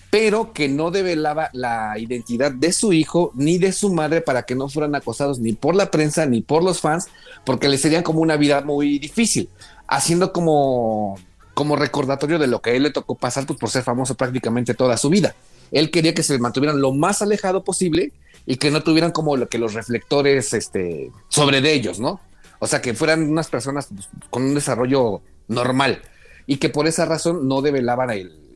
pero 0.10 0.54
que 0.54 0.68
no 0.70 0.92
develaba 0.92 1.50
la 1.54 1.98
identidad 1.98 2.52
de 2.52 2.72
su 2.74 2.94
hijo 2.94 3.32
ni 3.36 3.58
de 3.58 3.72
su 3.72 3.94
madre 3.94 4.22
para 4.22 4.44
que 4.44 4.56
no 4.56 4.70
fueran 4.70 4.96
acosados 4.96 5.40
ni 5.40 5.54
por 5.54 5.76
la 5.76 5.92
prensa 5.92 6.26
ni 6.26 6.42
por 6.42 6.64
los 6.64 6.82
fans, 6.82 7.08
porque 7.46 7.70
le 7.70 7.78
serían 7.78 8.04
como 8.04 8.20
una 8.20 8.38
vida 8.38 8.62
muy 8.62 9.00
difícil, 9.00 9.50
haciendo 9.88 10.32
como 10.34 11.18
como 11.54 11.76
recordatorio 11.76 12.38
de 12.38 12.46
lo 12.46 12.62
que 12.62 12.70
a 12.70 12.74
él 12.74 12.84
le 12.84 12.92
tocó 12.92 13.16
pasar 13.16 13.48
pues, 13.48 13.58
por 13.58 13.72
ser 13.72 13.82
famoso 13.82 14.14
prácticamente 14.14 14.76
toda 14.76 14.96
su 14.96 15.10
vida. 15.10 15.34
Él 15.72 15.92
quería 15.92 16.14
que 16.14 16.24
se 16.24 16.40
mantuvieran 16.40 16.82
lo 16.82 16.94
más 16.94 17.22
alejado 17.22 17.64
posible 17.64 18.14
y 18.46 18.58
que 18.58 18.72
no 18.72 18.82
tuvieran 18.82 19.12
como 19.12 19.36
lo 19.36 19.50
que 19.50 19.58
los 19.58 19.74
reflectores 19.74 20.54
este, 20.54 21.12
sobre 21.28 21.62
de 21.62 21.74
ellos, 21.74 22.00
¿no? 22.00 22.22
O 22.60 22.68
sea, 22.68 22.82
que 22.82 22.94
fueran 22.94 23.30
unas 23.30 23.50
personas 23.50 23.88
pues, 23.94 24.08
con 24.30 24.44
un 24.44 24.56
desarrollo 24.56 25.22
normal 25.48 26.02
y 26.46 26.58
que 26.58 26.70
por 26.70 26.88
esa 26.88 27.06
razón 27.06 27.48
no 27.48 27.62
develaban 27.62 28.10
el, 28.10 28.47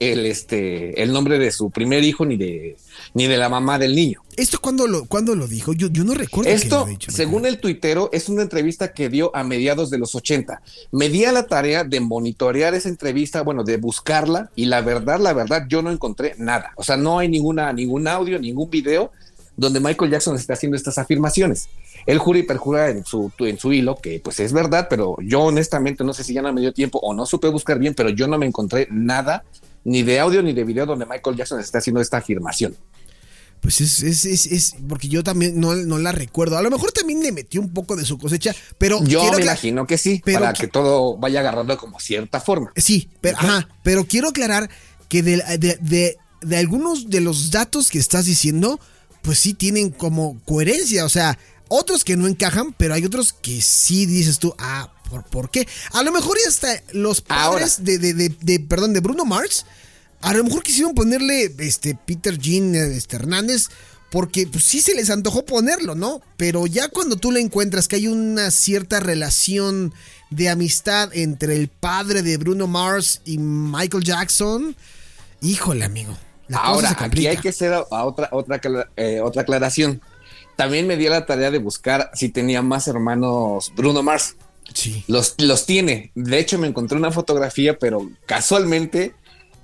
el, 0.00 0.26
este, 0.26 1.02
el 1.02 1.12
nombre 1.12 1.38
de 1.38 1.50
su 1.50 1.70
primer 1.70 2.04
hijo 2.04 2.24
ni 2.26 2.36
de, 2.36 2.76
ni 3.14 3.26
de 3.26 3.36
la 3.36 3.48
mamá 3.48 3.78
del 3.78 3.94
niño. 3.94 4.22
¿Esto 4.36 4.58
cuándo 4.60 4.86
lo, 4.86 5.06
cuándo 5.06 5.34
lo 5.34 5.46
dijo? 5.46 5.72
Yo, 5.72 5.88
yo 5.88 6.04
no 6.04 6.12
recuerdo 6.12 6.50
que 6.50 6.56
lo 6.56 6.62
Esto, 6.62 6.84
dicho. 6.84 7.10
según 7.10 7.46
el 7.46 7.58
tuitero, 7.58 8.10
es 8.12 8.28
una 8.28 8.42
entrevista 8.42 8.92
que 8.92 9.08
dio 9.08 9.34
a 9.34 9.44
mediados 9.44 9.88
de 9.88 9.98
los 9.98 10.14
80. 10.14 10.60
Me 10.92 11.08
di 11.08 11.24
a 11.24 11.32
la 11.32 11.46
tarea 11.46 11.84
de 11.84 12.00
monitorear 12.00 12.74
esa 12.74 12.90
entrevista, 12.90 13.42
bueno, 13.42 13.64
de 13.64 13.78
buscarla, 13.78 14.50
y 14.54 14.66
la 14.66 14.82
verdad, 14.82 15.20
la 15.20 15.32
verdad, 15.32 15.64
yo 15.68 15.80
no 15.80 15.90
encontré 15.90 16.34
nada. 16.36 16.72
O 16.76 16.84
sea, 16.84 16.98
no 16.98 17.18
hay 17.18 17.28
ninguna, 17.28 17.72
ningún 17.72 18.06
audio, 18.08 18.38
ningún 18.38 18.68
video 18.68 19.10
donde 19.56 19.80
Michael 19.80 20.10
Jackson 20.10 20.36
esté 20.36 20.52
haciendo 20.52 20.76
estas 20.76 20.98
afirmaciones. 20.98 21.68
Él 22.06 22.18
jura 22.18 22.38
y 22.38 22.42
perjura 22.42 22.90
en 22.90 23.04
su, 23.04 23.32
en 23.38 23.58
su 23.58 23.72
hilo 23.72 23.96
que 23.96 24.20
pues 24.20 24.38
es 24.40 24.52
verdad, 24.52 24.86
pero 24.90 25.16
yo 25.22 25.42
honestamente 25.42 26.04
no 26.04 26.12
sé 26.12 26.24
si 26.24 26.34
ya 26.34 26.42
no 26.42 26.52
me 26.52 26.60
dio 26.60 26.72
tiempo 26.72 26.98
o 27.02 27.14
no 27.14 27.26
supe 27.26 27.48
buscar 27.48 27.78
bien, 27.78 27.94
pero 27.94 28.10
yo 28.10 28.26
no 28.28 28.38
me 28.38 28.46
encontré 28.46 28.86
nada, 28.90 29.44
ni 29.84 30.02
de 30.02 30.20
audio 30.20 30.42
ni 30.42 30.52
de 30.52 30.64
video 30.64 30.84
donde 30.86 31.06
Michael 31.06 31.36
Jackson 31.36 31.58
esté 31.60 31.78
haciendo 31.78 32.00
esta 32.00 32.18
afirmación. 32.18 32.76
Pues 33.60 33.80
es, 33.80 34.02
es, 34.02 34.24
es, 34.26 34.46
es- 34.46 34.76
porque 34.86 35.08
yo 35.08 35.24
también 35.24 35.58
no, 35.58 35.74
no 35.74 35.98
la 35.98 36.12
recuerdo. 36.12 36.58
A 36.58 36.62
lo 36.62 36.70
mejor 36.70 36.92
también 36.92 37.22
le 37.22 37.32
metió 37.32 37.60
un 37.60 37.72
poco 37.72 37.96
de 37.96 38.04
su 38.04 38.18
cosecha, 38.18 38.54
pero 38.78 39.02
Yo 39.02 39.20
quiero 39.20 39.38
me 39.38 39.44
imagino 39.44 39.86
que 39.86 39.96
sí, 39.96 40.20
pero 40.24 40.40
para 40.40 40.52
que 40.52 40.68
todo 40.68 41.16
vaya 41.16 41.40
agarrando 41.40 41.76
como 41.78 41.98
cierta 41.98 42.38
forma. 42.40 42.70
Sí, 42.76 43.08
pero, 43.22 43.38
ajá, 43.38 43.68
pero 43.82 44.04
quiero 44.04 44.28
aclarar 44.28 44.68
que 45.08 45.22
de, 45.22 45.36
de, 45.58 45.78
de- 45.80 46.18
de 46.42 46.56
algunos 46.58 47.08
de 47.08 47.20
los 47.20 47.50
datos 47.50 47.88
que 47.90 47.98
estás 47.98 48.26
diciendo, 48.26 48.78
pues 49.26 49.38
sí 49.40 49.52
tienen 49.52 49.90
como 49.90 50.40
coherencia. 50.46 51.04
O 51.04 51.10
sea, 51.10 51.38
otros 51.68 52.02
que 52.04 52.16
no 52.16 52.26
encajan, 52.28 52.72
pero 52.72 52.94
hay 52.94 53.04
otros 53.04 53.34
que 53.34 53.60
sí 53.60 54.06
dices 54.06 54.38
tú, 54.38 54.54
ah, 54.58 54.90
¿por, 55.10 55.24
por 55.24 55.50
qué? 55.50 55.68
A 55.92 56.02
lo 56.02 56.12
mejor 56.12 56.38
y 56.42 56.48
hasta 56.48 56.68
los 56.92 57.20
padres 57.20 57.84
de, 57.84 57.98
de, 57.98 58.14
de- 58.14 58.34
de- 58.40 58.60
perdón, 58.60 58.94
de 58.94 59.00
Bruno 59.00 59.24
Mars, 59.26 59.66
a 60.22 60.32
lo 60.32 60.44
mejor 60.44 60.62
quisieron 60.62 60.94
ponerle 60.94 61.52
este 61.58 61.94
Peter 62.06 62.38
Jean 62.38 62.74
este, 62.74 63.16
Hernández. 63.16 63.66
Porque 64.08 64.46
pues 64.46 64.62
sí 64.62 64.80
se 64.80 64.94
les 64.94 65.10
antojó 65.10 65.44
ponerlo, 65.44 65.96
¿no? 65.96 66.22
Pero 66.36 66.68
ya 66.68 66.88
cuando 66.88 67.16
tú 67.16 67.32
le 67.32 67.40
encuentras 67.40 67.88
que 67.88 67.96
hay 67.96 68.06
una 68.06 68.52
cierta 68.52 69.00
relación 69.00 69.92
de 70.30 70.48
amistad 70.48 71.10
entre 71.12 71.56
el 71.56 71.66
padre 71.66 72.22
de 72.22 72.36
Bruno 72.36 72.68
Mars 72.68 73.20
y 73.24 73.38
Michael 73.38 74.04
Jackson, 74.04 74.76
híjole, 75.42 75.84
amigo. 75.84 76.16
La 76.48 76.58
Ahora, 76.58 76.96
aquí 76.98 77.26
hay 77.26 77.36
que 77.36 77.48
hacer 77.50 77.72
a- 77.72 77.84
a 77.90 78.04
otra, 78.04 78.28
otra, 78.32 78.60
eh, 78.96 79.20
otra 79.20 79.42
aclaración. 79.42 80.00
También 80.56 80.86
me 80.86 80.96
di 80.96 81.06
a 81.06 81.10
la 81.10 81.26
tarea 81.26 81.50
de 81.50 81.58
buscar 81.58 82.10
si 82.14 82.28
tenía 82.28 82.62
más 82.62 82.88
hermanos 82.88 83.72
Bruno 83.76 84.02
Mars. 84.02 84.36
Sí. 84.72 85.04
Los, 85.06 85.34
los 85.38 85.66
tiene. 85.66 86.10
De 86.14 86.38
hecho, 86.38 86.58
me 86.58 86.66
encontré 86.66 86.96
una 86.96 87.10
fotografía, 87.12 87.78
pero 87.78 88.08
casualmente, 88.26 89.14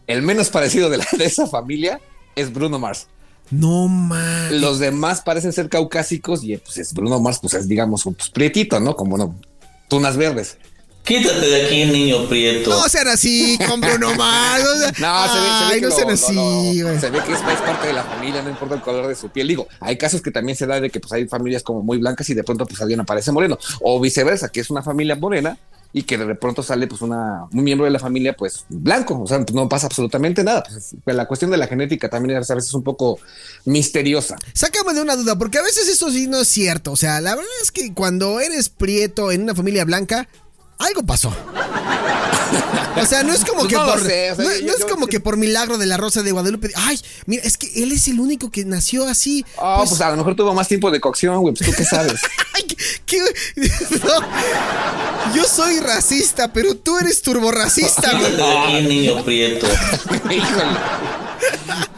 el 0.06 0.22
menos 0.22 0.50
parecido 0.50 0.90
de, 0.90 0.98
la, 0.98 1.06
de 1.16 1.24
esa 1.24 1.46
familia 1.46 2.00
es 2.36 2.52
Bruno 2.52 2.78
Mars. 2.78 3.06
No 3.50 3.86
mames. 3.88 4.52
Los 4.60 4.78
demás 4.78 5.20
parecen 5.20 5.52
ser 5.52 5.68
caucásicos 5.68 6.42
y 6.44 6.56
pues 6.56 6.78
es 6.78 6.92
Bruno 6.94 7.20
Mars, 7.20 7.38
pues 7.40 7.54
es 7.54 7.68
digamos 7.68 8.06
un 8.06 8.14
pues, 8.14 8.30
prietito, 8.30 8.80
¿no? 8.80 8.96
Como 8.96 9.18
no, 9.18 9.34
tunas 9.88 10.16
verdes. 10.16 10.56
Quítate 11.04 11.40
de 11.40 11.66
aquí, 11.66 11.84
niño 11.86 12.28
prieto. 12.28 12.70
No 12.70 12.88
sean 12.88 13.08
así 13.08 13.58
con 13.68 13.80
Bruno 13.80 14.14
Mars. 14.14 14.64
o 14.64 14.78
sea, 14.78 14.92
No, 15.00 15.32
se 15.32 15.40
ve, 15.40 15.46
se 15.46 15.64
ve 15.64 15.74
ay, 15.74 15.80
que 15.80 15.86
no 15.86 15.90
sean 15.90 16.10
así, 16.10 16.82
güey. 16.82 17.00
se 17.00 17.10
ve 17.10 17.18
que 17.26 17.32
es, 17.32 17.38
es 17.40 17.60
parte 17.60 17.88
de 17.88 17.92
la 17.92 18.04
familia, 18.04 18.42
no 18.42 18.50
importa 18.50 18.76
el 18.76 18.82
color 18.82 19.08
de 19.08 19.16
su 19.16 19.28
piel. 19.28 19.48
Digo, 19.48 19.66
hay 19.80 19.96
casos 19.96 20.22
que 20.22 20.30
también 20.30 20.56
se 20.56 20.66
da 20.66 20.80
de 20.80 20.90
que 20.90 21.00
pues 21.00 21.12
hay 21.12 21.26
familias 21.26 21.62
como 21.64 21.82
muy 21.82 21.98
blancas 21.98 22.28
y 22.30 22.34
de 22.34 22.44
pronto 22.44 22.66
pues 22.66 22.80
alguien 22.80 23.00
aparece 23.00 23.32
moreno. 23.32 23.58
O 23.80 24.00
viceversa, 24.00 24.48
que 24.48 24.60
es 24.60 24.70
una 24.70 24.82
familia 24.82 25.16
morena 25.16 25.58
y 25.92 26.04
que 26.04 26.16
de 26.16 26.34
pronto 26.34 26.62
sale 26.62 26.86
pues 26.86 27.02
una, 27.02 27.44
un 27.52 27.64
miembro 27.64 27.84
de 27.84 27.90
la 27.90 27.98
familia 27.98 28.34
pues 28.34 28.64
blanco, 28.68 29.20
o 29.20 29.26
sea, 29.26 29.40
pues, 29.40 29.54
no 29.54 29.68
pasa 29.68 29.86
absolutamente 29.88 30.42
nada. 30.42 30.62
Pues, 30.62 30.94
pues, 31.04 31.16
la 31.16 31.26
cuestión 31.26 31.50
de 31.50 31.58
la 31.58 31.66
genética 31.66 32.08
también 32.08 32.38
es 32.38 32.50
a 32.50 32.54
veces 32.54 32.72
un 32.74 32.82
poco 32.82 33.18
misteriosa. 33.64 34.36
Sácame 34.54 34.94
de 34.94 35.02
una 35.02 35.16
duda, 35.16 35.36
porque 35.36 35.58
a 35.58 35.62
veces 35.62 35.88
eso 35.88 36.10
sí 36.10 36.26
no 36.28 36.40
es 36.40 36.48
cierto. 36.48 36.92
O 36.92 36.96
sea, 36.96 37.20
la 37.20 37.34
verdad 37.34 37.50
es 37.62 37.70
que 37.72 37.92
cuando 37.92 38.40
eres 38.40 38.68
prieto 38.70 39.32
en 39.32 39.42
una 39.42 39.54
familia 39.54 39.84
blanca, 39.84 40.28
algo 40.82 41.02
pasó. 41.02 41.32
O 43.00 43.06
sea, 43.06 43.22
no 43.22 43.32
es 43.32 43.44
como 43.44 43.60
Pues 43.60 43.68
que 43.68 43.74
no 43.76 43.86
por 43.86 44.04
sé, 44.04 44.32
o 44.32 44.36
sea, 44.36 44.44
no, 44.44 44.54
yo- 44.54 44.66
no 44.66 44.72
es 44.72 44.78
yo- 44.80 44.88
como 44.88 45.06
que 45.06 45.18
por 45.18 45.36
milagro 45.38 45.78
de 45.78 45.86
la 45.86 45.96
Rosa 45.96 46.22
de 46.22 46.30
Guadalupe. 46.30 46.70
Ay, 46.74 47.00
mira, 47.26 47.42
es 47.42 47.56
que 47.56 47.82
él 47.82 47.90
es 47.92 48.06
el 48.08 48.20
único 48.20 48.50
que 48.50 48.64
nació 48.66 49.06
así. 49.08 49.46
Ah, 49.58 49.82
pues, 49.88 50.00
a 50.02 50.10
lo 50.10 50.16
mejor 50.18 50.36
tuvo 50.36 50.52
más 50.52 50.68
tiempo 50.68 50.90
de 50.90 51.00
cocción, 51.00 51.38
güey, 51.40 51.54
pues 51.54 51.70
tú 51.70 51.74
qué 51.76 51.84
sabes. 51.86 52.20
Ay, 52.54 52.64
¿qué? 53.06 53.18
No. 54.04 55.34
Yo 55.34 55.44
soy 55.44 55.80
racista, 55.80 56.52
pero 56.52 56.76
tú 56.76 56.98
eres 56.98 57.22
turborracista, 57.22 58.12
güey. 58.18 58.82
Niño 58.86 59.24
prieto. 59.24 59.66
Híjole. 60.30 61.21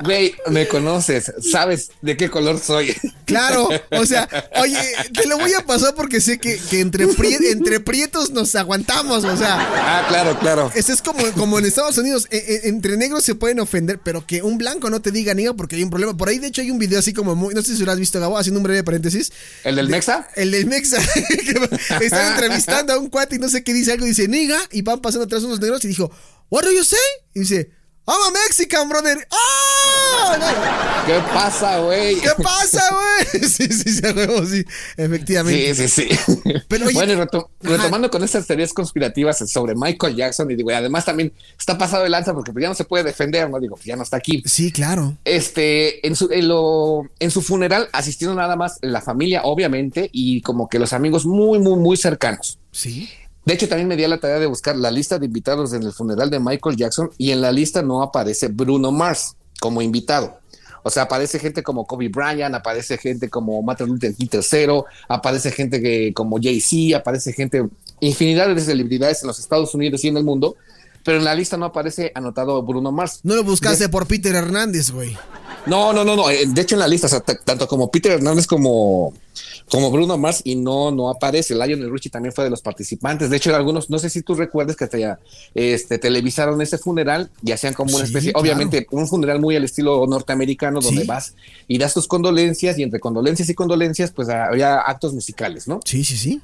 Güey, 0.02 0.34
me 0.50 0.68
conoces, 0.68 1.32
sabes 1.50 1.90
de 2.02 2.16
qué 2.16 2.28
color 2.30 2.58
soy. 2.60 2.94
Claro, 3.24 3.68
o 3.92 4.04
sea, 4.06 4.28
oye, 4.60 4.78
te 5.14 5.26
lo 5.26 5.38
voy 5.38 5.52
a 5.54 5.64
pasar 5.64 5.94
porque 5.94 6.20
sé 6.20 6.38
que, 6.38 6.58
que 6.70 6.80
entre, 6.80 7.06
prie- 7.08 7.38
entre 7.50 7.80
prietos 7.80 8.30
nos 8.30 8.54
aguantamos, 8.54 9.24
o 9.24 9.36
sea. 9.36 9.56
Ah, 9.60 10.04
claro, 10.08 10.38
claro. 10.38 10.70
Eso 10.74 10.92
es 10.92 11.00
como, 11.00 11.22
como 11.32 11.58
en 11.58 11.64
Estados 11.64 11.96
Unidos, 11.98 12.26
e- 12.30 12.36
e- 12.36 12.68
entre 12.68 12.96
negros 12.96 13.24
se 13.24 13.34
pueden 13.34 13.60
ofender, 13.60 13.98
pero 14.02 14.26
que 14.26 14.42
un 14.42 14.58
blanco 14.58 14.90
no 14.90 15.00
te 15.00 15.10
diga 15.10 15.32
negro 15.34 15.56
porque 15.56 15.76
hay 15.76 15.82
un 15.82 15.90
problema. 15.90 16.16
Por 16.16 16.28
ahí, 16.28 16.38
de 16.38 16.48
hecho, 16.48 16.60
hay 16.60 16.70
un 16.70 16.78
video 16.78 16.98
así 16.98 17.12
como 17.14 17.34
muy, 17.34 17.54
no 17.54 17.62
sé 17.62 17.76
si 17.76 17.84
lo 17.84 17.92
has 17.92 17.98
visto, 17.98 18.20
Gabo, 18.20 18.36
haciendo 18.36 18.58
un 18.60 18.64
breve 18.64 18.84
paréntesis. 18.84 19.32
¿El 19.64 19.76
del 19.76 19.86
De- 19.86 19.92
Mexa? 19.92 20.28
El 20.36 20.50
del 20.50 20.66
Mexa. 20.66 20.98
que 21.14 22.04
Están 22.04 22.32
entrevistando 22.34 22.92
a 22.92 22.98
un 22.98 23.08
cuate 23.08 23.36
y 23.36 23.38
no 23.38 23.48
sé 23.48 23.64
qué 23.64 23.72
dice 23.72 23.92
algo, 23.92 24.04
dice 24.04 24.28
niga, 24.28 24.58
y 24.70 24.82
van 24.82 25.00
pasando 25.00 25.24
atrás 25.24 25.42
unos 25.44 25.60
negros 25.60 25.84
y 25.84 25.88
dijo, 25.88 26.10
What 26.50 26.64
do 26.64 26.72
you 26.72 26.84
say? 26.84 26.98
Y 27.34 27.40
dice, 27.40 27.70
I'm 28.06 28.20
a 28.28 28.30
Mexican, 28.32 28.88
brother. 28.88 29.26
¡Ah! 29.30 31.04
¿Qué 31.06 31.18
pasa, 31.32 31.78
güey? 31.78 32.16
¿Qué 32.20 32.30
pasa, 32.42 32.82
güey? 32.90 33.42
Sí, 33.48 33.66
sí, 33.68 33.90
sí, 33.92 34.02
huevo, 34.14 34.44
sí, 34.44 34.64
efectivamente. 34.96 35.74
Sí, 35.74 35.88
sí, 35.88 36.08
sí. 36.08 36.52
Pero, 36.68 36.86
oye, 36.86 36.94
bueno, 36.94 37.12
y 37.12 37.16
reto- 37.16 37.48
ajá. 37.62 37.76
retomando 37.76 38.10
con 38.10 38.22
estas 38.24 38.46
teorías 38.46 38.72
conspirativas 38.72 39.38
sobre 39.50 39.74
Michael 39.74 40.16
Jackson, 40.16 40.50
y 40.50 40.54
digo, 40.56 40.70
y 40.70 40.74
además 40.74 41.04
también 41.04 41.32
está 41.58 41.78
pasado 41.78 42.02
de 42.02 42.10
lanza 42.10 42.34
porque 42.34 42.52
pues, 42.52 42.62
ya 42.62 42.68
no 42.68 42.74
se 42.74 42.84
puede 42.84 43.04
defender, 43.04 43.48
¿no? 43.48 43.58
Digo, 43.60 43.76
pues 43.76 43.86
ya 43.86 43.96
no 43.96 44.02
está 44.02 44.16
aquí. 44.18 44.42
Sí, 44.46 44.70
claro. 44.72 45.16
Este, 45.24 46.06
en 46.06 46.14
su, 46.16 46.28
en 46.30 46.48
lo, 46.48 47.08
en 47.20 47.30
su 47.30 47.40
funeral 47.42 47.88
asistieron 47.92 48.36
nada 48.36 48.56
más 48.56 48.78
la 48.82 49.00
familia, 49.00 49.42
obviamente, 49.44 50.10
y 50.12 50.42
como 50.42 50.68
que 50.68 50.78
los 50.78 50.92
amigos 50.92 51.24
muy, 51.26 51.58
muy, 51.58 51.78
muy 51.78 51.96
cercanos. 51.96 52.58
Sí. 52.70 53.08
De 53.44 53.54
hecho, 53.54 53.68
también 53.68 53.88
me 53.88 53.96
di 53.96 54.04
a 54.04 54.08
la 54.08 54.18
tarea 54.18 54.38
de 54.38 54.46
buscar 54.46 54.76
la 54.76 54.90
lista 54.90 55.18
de 55.18 55.26
invitados 55.26 55.72
en 55.74 55.82
el 55.82 55.92
funeral 55.92 56.30
de 56.30 56.40
Michael 56.40 56.76
Jackson 56.76 57.10
y 57.18 57.30
en 57.30 57.42
la 57.42 57.52
lista 57.52 57.82
no 57.82 58.02
aparece 58.02 58.48
Bruno 58.48 58.90
Mars 58.90 59.36
como 59.60 59.82
invitado. 59.82 60.38
O 60.82 60.90
sea, 60.90 61.04
aparece 61.04 61.38
gente 61.38 61.62
como 61.62 61.86
Kobe 61.86 62.08
Bryant, 62.08 62.54
aparece 62.54 62.98
gente 62.98 63.30
como 63.30 63.62
Martin 63.62 63.86
Luther 63.86 64.14
King 64.14 64.28
III, 64.30 64.82
aparece 65.08 65.50
gente 65.50 65.80
que, 65.80 66.12
como 66.12 66.38
Jay-Z, 66.40 66.96
aparece 66.96 67.32
gente, 67.32 67.66
infinidad 68.00 68.54
de 68.54 68.60
celebridades 68.60 69.22
en 69.22 69.28
los 69.28 69.38
Estados 69.38 69.74
Unidos 69.74 70.04
y 70.04 70.08
en 70.08 70.18
el 70.18 70.24
mundo, 70.24 70.56
pero 71.02 71.18
en 71.18 71.24
la 71.24 71.34
lista 71.34 71.56
no 71.56 71.64
aparece 71.64 72.12
anotado 72.14 72.62
Bruno 72.62 72.92
Mars. 72.92 73.20
No 73.22 73.34
lo 73.34 73.44
buscaste 73.44 73.88
por 73.88 74.06
Peter 74.06 74.34
Hernández, 74.34 74.90
güey. 74.90 75.16
No, 75.66 75.92
no, 75.92 76.04
no, 76.04 76.14
no. 76.16 76.28
eh, 76.30 76.44
De 76.46 76.60
hecho, 76.62 76.74
en 76.74 76.80
la 76.80 76.88
lista, 76.88 77.06
o 77.06 77.10
sea, 77.10 77.20
tanto 77.20 77.66
como 77.66 77.90
Peter 77.90 78.12
Hernández 78.12 78.46
como, 78.46 79.14
como 79.70 79.90
Bruno 79.90 80.18
Mars, 80.18 80.42
y 80.44 80.56
no, 80.56 80.90
no 80.90 81.08
aparece. 81.08 81.54
Lionel 81.54 81.90
Richie 81.90 82.10
también 82.10 82.34
fue 82.34 82.44
de 82.44 82.50
los 82.50 82.60
participantes. 82.60 83.30
De 83.30 83.36
hecho, 83.38 83.54
algunos, 83.56 83.88
no 83.88 83.98
sé 83.98 84.10
si 84.10 84.22
tú 84.22 84.34
recuerdas 84.34 84.76
que 84.76 84.86
te, 84.86 85.16
este, 85.54 85.98
televisaron 85.98 86.60
ese 86.60 86.76
funeral 86.78 87.30
y 87.42 87.52
hacían 87.52 87.72
como 87.74 87.90
una 87.96 88.04
Sí, 88.04 88.10
especie, 88.12 88.32
claro. 88.32 88.42
obviamente, 88.42 88.86
un 88.90 89.08
funeral 89.08 89.40
muy 89.40 89.56
al 89.56 89.64
estilo 89.64 90.06
norteamericano, 90.06 90.80
donde 90.80 91.02
Sí. 91.02 91.06
vas 91.06 91.34
y 91.66 91.78
das 91.78 91.94
tus 91.94 92.06
condolencias, 92.06 92.78
y 92.78 92.82
entre 92.82 93.00
condolencias 93.00 93.48
y 93.48 93.54
condolencias, 93.54 94.10
pues 94.12 94.28
había 94.28 94.80
actos 94.80 95.14
musicales, 95.14 95.66
¿no? 95.66 95.80
Sí, 95.84 96.04
sí, 96.04 96.16
sí. 96.18 96.40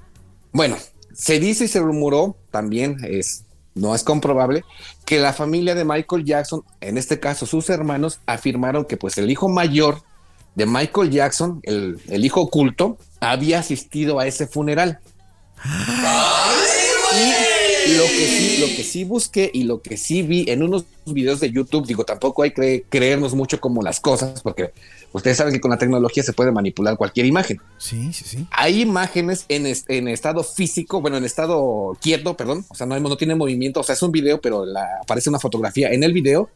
Bueno, 0.52 0.76
se 1.14 1.38
dice 1.38 1.66
y 1.66 1.68
se 1.68 1.80
rumoró, 1.80 2.36
también 2.50 2.96
es, 3.04 3.44
no 3.74 3.94
es 3.94 4.02
comprobable, 4.02 4.64
que 5.04 5.18
la 5.18 5.32
familia 5.32 5.74
de 5.74 5.84
Michael 5.84 6.24
Jackson, 6.24 6.62
en 6.80 6.98
este 6.98 7.20
caso 7.20 7.46
sus 7.46 7.70
hermanos, 7.70 8.20
afirmaron 8.26 8.84
que 8.84 8.96
pues 8.96 9.18
el 9.18 9.30
hijo 9.30 9.48
mayor 9.48 10.02
de 10.54 10.66
Michael 10.66 11.10
Jackson, 11.10 11.60
el, 11.62 12.00
el 12.08 12.24
hijo 12.24 12.40
oculto, 12.40 12.98
había 13.20 13.60
asistido 13.60 14.18
a 14.18 14.26
ese 14.26 14.46
funeral. 14.46 15.00
Lo 17.96 18.04
que 18.04 18.26
sí, 18.28 18.56
lo 18.60 18.66
que 18.68 18.84
sí 18.84 19.04
busqué 19.04 19.50
y 19.52 19.64
lo 19.64 19.80
que 19.82 19.96
sí 19.96 20.22
vi 20.22 20.44
en 20.48 20.62
unos 20.62 20.84
videos 21.06 21.40
de 21.40 21.50
YouTube, 21.50 21.86
digo, 21.86 22.04
tampoco 22.04 22.42
hay 22.42 22.52
que 22.52 22.84
creernos 22.88 23.34
mucho 23.34 23.60
como 23.60 23.82
las 23.82 24.00
cosas, 24.00 24.42
porque 24.42 24.72
ustedes 25.12 25.36
saben 25.36 25.52
que 25.52 25.60
con 25.60 25.70
la 25.70 25.78
tecnología 25.78 26.22
se 26.22 26.32
puede 26.32 26.52
manipular 26.52 26.96
cualquier 26.96 27.26
imagen 27.26 27.58
Sí, 27.78 28.12
sí, 28.12 28.24
sí. 28.24 28.46
hay 28.52 28.82
imágenes 28.82 29.44
en, 29.48 29.66
en 29.88 30.08
estado 30.08 30.44
físico, 30.44 31.00
bueno, 31.00 31.16
en 31.16 31.24
estado 31.24 31.96
quieto, 32.00 32.36
perdón, 32.36 32.64
o 32.68 32.74
sea, 32.74 32.86
no, 32.86 32.94
hay- 32.94 33.00
no 33.00 33.16
tiene 33.16 33.34
movimiento, 33.34 33.80
o 33.80 33.82
sea, 33.82 33.94
es 33.94 34.02
un 34.02 34.12
video, 34.12 34.40
pero 34.40 34.64
la- 34.64 35.00
aparece 35.02 35.28
una 35.30 35.40
fotografía 35.40 35.90
en 35.90 36.02
el 36.04 36.12
video 36.12 36.50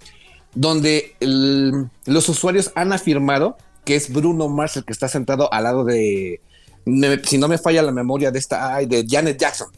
donde 0.54 1.14
el- 1.20 1.88
los 2.06 2.28
usuarios 2.28 2.70
han 2.74 2.92
afirmado 2.92 3.56
que 3.84 3.96
es 3.96 4.12
Bruno 4.12 4.48
Mars 4.48 4.76
el 4.76 4.84
que 4.84 4.92
está 4.92 5.08
sentado 5.08 5.52
al 5.52 5.64
lado 5.64 5.84
de, 5.84 6.40
me- 6.84 7.22
si 7.24 7.38
no 7.38 7.48
me 7.48 7.58
falla 7.58 7.82
la 7.82 7.92
memoria 7.92 8.30
de 8.30 8.38
esta, 8.38 8.78
de 8.78 9.04
Janet 9.08 9.38
Jackson. 9.38 9.68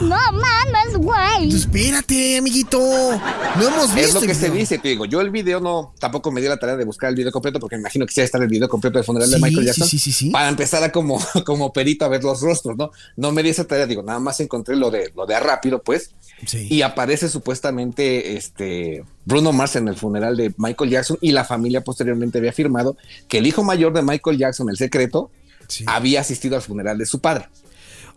No 0.00 0.16
mames, 0.32 0.96
güey. 0.96 1.50
Pues 1.50 1.54
espérate, 1.54 2.38
amiguito. 2.38 2.78
No 2.80 3.68
hemos 3.68 3.94
visto. 3.94 4.08
Es 4.08 4.14
lo 4.14 4.20
que 4.22 4.34
se 4.34 4.50
dice, 4.50 4.78
te 4.78 4.88
digo, 4.88 5.04
yo 5.04 5.20
el 5.20 5.30
video 5.30 5.60
no, 5.60 5.92
tampoco 5.98 6.30
me 6.32 6.40
di 6.40 6.48
la 6.48 6.56
tarea 6.56 6.76
de 6.76 6.84
buscar 6.86 7.10
el 7.10 7.16
video 7.16 7.30
completo 7.30 7.60
porque 7.60 7.76
me 7.76 7.80
imagino 7.80 8.06
que 8.06 8.12
sí 8.14 8.22
estar 8.22 8.40
el 8.42 8.48
video 8.48 8.70
completo 8.70 8.96
del 8.98 9.04
funeral 9.04 9.30
de 9.30 9.36
Michael 9.36 9.60
sí, 9.60 9.66
Jackson. 9.66 9.88
sí, 9.88 9.98
sí, 9.98 10.12
sí. 10.12 10.30
Para 10.30 10.48
empezar 10.48 10.82
a 10.82 10.90
como, 10.90 11.20
como 11.44 11.72
perito 11.74 12.06
a 12.06 12.08
ver 12.08 12.24
los 12.24 12.40
rostros, 12.40 12.76
¿no? 12.78 12.90
No 13.16 13.32
me 13.32 13.42
di 13.42 13.50
esa 13.50 13.66
tarea, 13.66 13.86
digo, 13.86 14.02
nada 14.02 14.18
más 14.18 14.40
encontré 14.40 14.76
lo 14.76 14.90
de, 14.90 15.12
lo 15.14 15.26
de 15.26 15.38
rápido, 15.38 15.82
pues. 15.82 16.12
Sí. 16.46 16.66
Y 16.70 16.80
aparece 16.82 17.28
supuestamente 17.28 18.36
este 18.36 19.04
Bruno 19.26 19.52
Mars 19.52 19.76
en 19.76 19.88
el 19.88 19.96
funeral 19.96 20.36
de 20.38 20.54
Michael 20.56 20.90
Jackson 20.90 21.18
y 21.20 21.32
la 21.32 21.44
familia 21.44 21.82
posteriormente 21.84 22.38
había 22.38 22.50
afirmado 22.50 22.96
que 23.28 23.38
el 23.38 23.46
hijo 23.46 23.62
mayor 23.62 23.92
de 23.92 24.00
Michael 24.02 24.38
Jackson, 24.38 24.70
el 24.70 24.76
secreto, 24.78 25.30
Sí. 25.68 25.84
había 25.88 26.20
asistido 26.20 26.54
al 26.56 26.62
funeral 26.62 26.96
de 26.96 27.06
su 27.06 27.20
padre. 27.20 27.48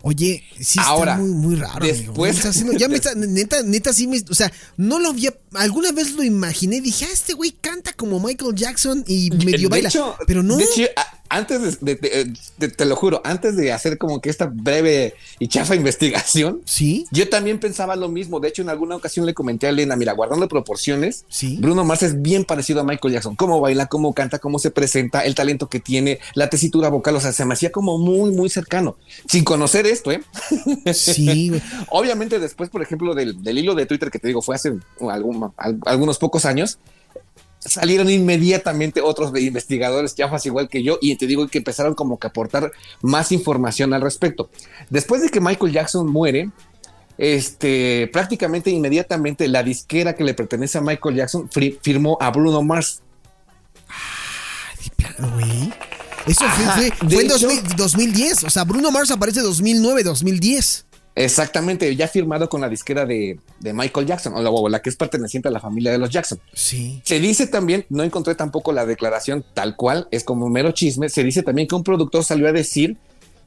Oye, 0.02 0.42
sí 0.58 0.78
Ahora, 0.82 1.12
está 1.12 1.22
muy, 1.22 1.32
muy 1.34 1.56
raro. 1.56 1.84
después- 1.84 2.42
ya 2.78 2.88
me 2.88 2.96
está, 2.96 3.14
neta, 3.14 3.62
neta, 3.62 3.92
sí 3.92 4.06
me, 4.06 4.22
o 4.30 4.34
sea, 4.34 4.50
no 4.78 4.98
lo 4.98 5.10
había, 5.10 5.34
alguna 5.54 5.92
vez 5.92 6.12
lo 6.12 6.22
imaginé, 6.22 6.80
dije, 6.80 7.04
ah, 7.06 7.12
este 7.12 7.34
güey 7.34 7.52
canta 7.60 7.92
como 7.92 8.18
Michael 8.18 8.54
Jackson 8.54 9.04
y 9.06 9.30
medio 9.44 9.68
de 9.68 9.68
baila, 9.68 9.88
hecho, 9.90 10.16
pero 10.26 10.42
no. 10.42 10.56
de 10.56 10.64
hecho, 10.64 10.82
a- 10.96 11.19
antes 11.30 11.80
de, 11.80 11.94
de- 12.58 12.68
te 12.68 12.84
lo 12.84 12.96
juro, 12.96 13.22
antes 13.24 13.56
de 13.56 13.72
hacer 13.72 13.96
como 13.96 14.20
que 14.20 14.28
esta 14.28 14.46
breve 14.52 15.14
y 15.38 15.48
chafa 15.48 15.74
investigación, 15.76 16.60
sí, 16.66 17.06
yo 17.10 17.28
también 17.30 17.58
pensaba 17.58 17.96
lo 17.96 18.08
mismo. 18.08 18.40
De 18.40 18.48
hecho, 18.48 18.60
en 18.62 18.68
alguna 18.68 18.96
ocasión 18.96 19.24
le 19.24 19.32
comenté 19.32 19.66
a 19.66 19.70
Elena, 19.70 19.96
mira, 19.96 20.12
guardando 20.12 20.46
proporciones, 20.48 21.24
Sí. 21.28 21.56
Bruno 21.60 21.84
Mars 21.84 22.02
es 22.02 22.20
bien 22.20 22.44
parecido 22.44 22.80
a 22.80 22.84
Michael 22.84 23.14
Jackson. 23.14 23.36
Cómo 23.36 23.60
baila, 23.60 23.86
cómo 23.86 24.12
canta, 24.12 24.38
cómo 24.38 24.58
se 24.58 24.70
presenta, 24.70 25.24
el 25.24 25.34
talento 25.34 25.68
que 25.68 25.80
tiene, 25.80 26.18
la 26.34 26.50
tesitura 26.50 26.88
vocal, 26.90 27.16
o 27.16 27.20
sea, 27.20 27.32
se 27.32 27.44
me 27.44 27.54
hacía 27.54 27.70
como 27.72 27.96
muy, 27.98 28.30
muy 28.32 28.50
cercano. 28.50 28.96
Sin 29.28 29.44
conocer 29.44 29.86
esto, 29.86 30.10
¿eh? 30.12 30.20
sí. 30.92 31.52
Obviamente 31.88 32.38
después, 32.38 32.70
por 32.70 32.82
ejemplo, 32.82 33.14
del, 33.14 33.42
del 33.42 33.58
hilo 33.58 33.74
de 33.74 33.86
Twitter 33.86 34.10
que 34.10 34.18
te 34.18 34.28
digo 34.28 34.42
fue 34.42 34.56
hace 34.56 34.74
algún- 35.00 35.52
algunos 35.86 36.18
pocos 36.18 36.44
años, 36.44 36.78
salieron 37.60 38.10
inmediatamente 38.10 39.00
otros 39.00 39.32
investigadores 39.38 40.14
chafas 40.14 40.44
igual 40.46 40.68
que 40.68 40.82
yo 40.82 40.98
y 41.00 41.14
te 41.16 41.26
digo 41.26 41.46
que 41.46 41.58
empezaron 41.58 41.94
como 41.94 42.18
que 42.18 42.26
a 42.26 42.30
aportar 42.30 42.72
más 43.02 43.30
información 43.32 43.92
al 43.94 44.00
respecto. 44.02 44.50
Después 44.88 45.22
de 45.22 45.28
que 45.28 45.40
Michael 45.40 45.72
Jackson 45.72 46.08
muere, 46.08 46.50
este, 47.18 48.08
prácticamente 48.12 48.70
inmediatamente 48.70 49.46
la 49.46 49.62
disquera 49.62 50.14
que 50.14 50.24
le 50.24 50.32
pertenece 50.34 50.78
a 50.78 50.80
Michael 50.80 51.16
Jackson 51.16 51.50
firmó 51.82 52.16
a 52.20 52.30
Bruno 52.30 52.62
Mars. 52.62 53.02
De 54.84 54.90
plano, 54.96 55.30
güey. 55.34 55.72
Eso 56.26 56.44
fue, 56.48 56.64
Ajá, 56.64 56.72
fue- 56.76 56.86
en 56.86 57.26
hecho- 57.26 57.38
2000 57.48 57.76
2010, 57.76 58.44
o 58.44 58.50
sea, 58.50 58.64
Bruno 58.64 58.90
Mars 58.90 59.10
aparece 59.10 59.40
2009, 59.40 60.02
2010. 60.02 60.86
Exactamente, 61.24 61.94
ya 61.96 62.08
firmado 62.08 62.48
con 62.48 62.60
la 62.60 62.68
disquera 62.68 63.04
de, 63.04 63.38
de 63.58 63.72
Michael 63.72 64.06
Jackson, 64.06 64.34
o 64.34 64.42
la, 64.42 64.50
o 64.50 64.68
la 64.68 64.80
que 64.80 64.88
es 64.88 64.96
perteneciente 64.96 65.48
a 65.48 65.50
la 65.50 65.60
familia 65.60 65.92
de 65.92 65.98
los 65.98 66.10
Jackson. 66.10 66.40
Sí. 66.54 67.02
Se 67.04 67.20
dice 67.20 67.46
también, 67.46 67.84
no 67.90 68.02
encontré 68.02 68.34
tampoco 68.34 68.72
la 68.72 68.86
declaración 68.86 69.44
tal 69.52 69.76
cual, 69.76 70.08
es 70.10 70.24
como 70.24 70.46
un 70.46 70.52
mero 70.52 70.72
chisme. 70.72 71.08
Se 71.08 71.22
dice 71.22 71.42
también 71.42 71.68
que 71.68 71.74
un 71.74 71.84
productor 71.84 72.24
salió 72.24 72.48
a 72.48 72.52
decir, 72.52 72.96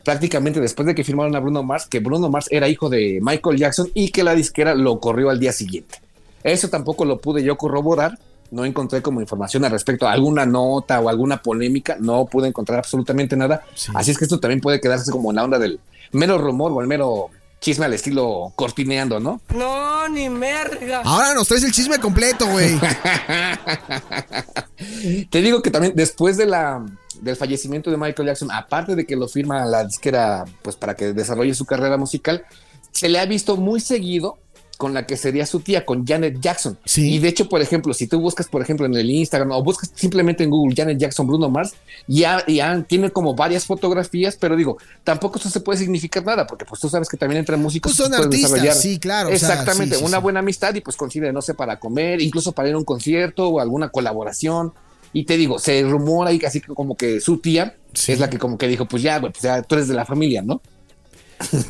prácticamente 0.03 0.59
después 0.59 0.85
de 0.85 0.93
que 0.93 1.03
firmaron 1.03 1.35
a 1.35 1.39
Bruno 1.39 1.63
Mars, 1.63 1.87
que 1.87 1.99
Bruno 1.99 2.29
Mars 2.29 2.47
era 2.51 2.67
hijo 2.67 2.89
de 2.89 3.19
Michael 3.21 3.57
Jackson 3.57 3.89
y 3.93 4.09
que 4.09 4.23
la 4.23 4.35
disquera 4.35 4.75
lo 4.75 4.99
corrió 4.99 5.29
al 5.29 5.39
día 5.39 5.51
siguiente. 5.51 5.99
Eso 6.43 6.69
tampoco 6.69 7.05
lo 7.05 7.19
pude 7.19 7.43
yo 7.43 7.57
corroborar. 7.57 8.19
No 8.51 8.65
encontré 8.65 9.01
como 9.01 9.19
información 9.19 9.65
al 9.65 9.71
respecto 9.71 10.07
alguna 10.07 10.45
nota 10.45 10.99
o 10.99 11.09
alguna 11.09 11.41
polémica. 11.41 11.97
No 11.99 12.25
pude 12.25 12.49
encontrar 12.49 12.77
absolutamente 12.79 13.35
nada. 13.35 13.63
Sí. 13.73 13.91
Así 13.95 14.11
es 14.11 14.17
que 14.17 14.25
esto 14.25 14.39
también 14.39 14.61
puede 14.61 14.79
quedarse 14.79 15.09
como 15.09 15.31
en 15.31 15.37
la 15.37 15.43
onda 15.43 15.57
del 15.57 15.79
mero 16.11 16.37
rumor 16.37 16.71
o 16.71 16.81
el 16.81 16.87
mero 16.87 17.31
chisme 17.63 17.85
al 17.85 17.93
estilo 17.93 18.51
cortineando, 18.57 19.21
¿no? 19.21 19.39
No, 19.55 20.09
ni 20.09 20.29
merga. 20.29 21.01
Ahora 21.05 21.33
nos 21.33 21.47
traes 21.47 21.63
el 21.63 21.71
chisme 21.71 21.97
completo, 21.97 22.45
güey. 22.45 22.77
Te 25.29 25.41
digo 25.41 25.61
que 25.61 25.71
también 25.71 25.93
después 25.95 26.35
de 26.35 26.45
la, 26.45 26.85
del 27.21 27.37
fallecimiento 27.37 27.89
de 27.89 27.95
Michael 27.95 28.27
Jackson, 28.27 28.51
aparte 28.51 28.97
de 28.97 29.05
que 29.05 29.15
lo 29.15 29.29
firma 29.29 29.63
la 29.63 29.85
disquera 29.85 30.43
pues 30.61 30.75
para 30.75 30.95
que 30.95 31.13
desarrolle 31.13 31.55
su 31.55 31.65
carrera 31.65 31.95
musical, 31.95 32.45
se 32.91 33.07
le 33.07 33.17
ha 33.17 33.25
visto 33.25 33.55
muy 33.55 33.79
seguido 33.79 34.39
con 34.83 34.93
la 34.93 35.05
que 35.05 35.15
sería 35.15 35.45
su 35.45 35.61
tía, 35.61 35.85
con 35.85 36.05
Janet 36.05 36.41
Jackson. 36.41 36.77
Sí. 36.83 37.13
Y 37.13 37.19
de 37.19 37.29
hecho, 37.29 37.47
por 37.47 37.61
ejemplo, 37.61 37.93
si 37.93 38.05
tú 38.05 38.19
buscas, 38.19 38.49
por 38.49 38.61
ejemplo, 38.61 38.85
en 38.85 38.93
el 38.93 39.09
Instagram 39.09 39.51
o 39.51 39.63
buscas 39.63 39.89
simplemente 39.95 40.43
en 40.43 40.49
Google 40.49 40.75
Janet 40.75 40.97
Jackson 40.97 41.25
Bruno 41.25 41.49
Mars, 41.49 41.75
ya, 42.05 42.45
ya 42.47 42.83
tiene 42.83 43.09
como 43.09 43.33
varias 43.33 43.65
fotografías, 43.65 44.35
pero 44.35 44.57
digo, 44.57 44.77
tampoco 45.05 45.39
eso 45.39 45.49
se 45.49 45.61
puede 45.61 45.79
significar 45.79 46.25
nada, 46.25 46.45
porque 46.45 46.65
pues 46.65 46.81
tú 46.81 46.89
sabes 46.89 47.07
que 47.07 47.15
también 47.15 47.39
entre 47.39 47.55
músicos 47.55 47.95
Pues 47.95 48.09
son 48.09 48.13
artistas, 48.13 48.81
sí, 48.81 48.99
claro, 48.99 49.29
o 49.29 49.37
sea, 49.37 49.51
Exactamente, 49.51 49.95
sí, 49.95 50.03
una 50.03 50.17
buena 50.17 50.41
amistad 50.41 50.75
y 50.75 50.81
pues 50.81 50.97
coincide, 50.97 51.31
no 51.31 51.41
sé, 51.41 51.53
para 51.53 51.79
comer, 51.79 52.21
incluso 52.21 52.51
para 52.51 52.67
ir 52.67 52.75
a 52.75 52.77
un 52.77 52.83
concierto 52.83 53.47
o 53.47 53.61
alguna 53.61 53.87
colaboración. 53.87 54.73
Y 55.13 55.23
te 55.23 55.37
digo, 55.37 55.59
se 55.59 55.81
rumora 55.83 56.33
y 56.33 56.39
casi 56.39 56.59
como 56.59 56.97
que 56.97 57.21
su 57.21 57.37
tía 57.37 57.77
es 58.05 58.19
la 58.19 58.29
que 58.29 58.37
como 58.37 58.57
que 58.57 58.67
dijo, 58.67 58.85
pues 58.85 59.01
ya, 59.01 59.19
güey, 59.19 59.31
pues 59.31 59.43
ya 59.43 59.61
tú 59.61 59.75
eres 59.75 59.87
de 59.87 59.93
la 59.93 60.03
familia, 60.03 60.41
¿no? 60.41 60.61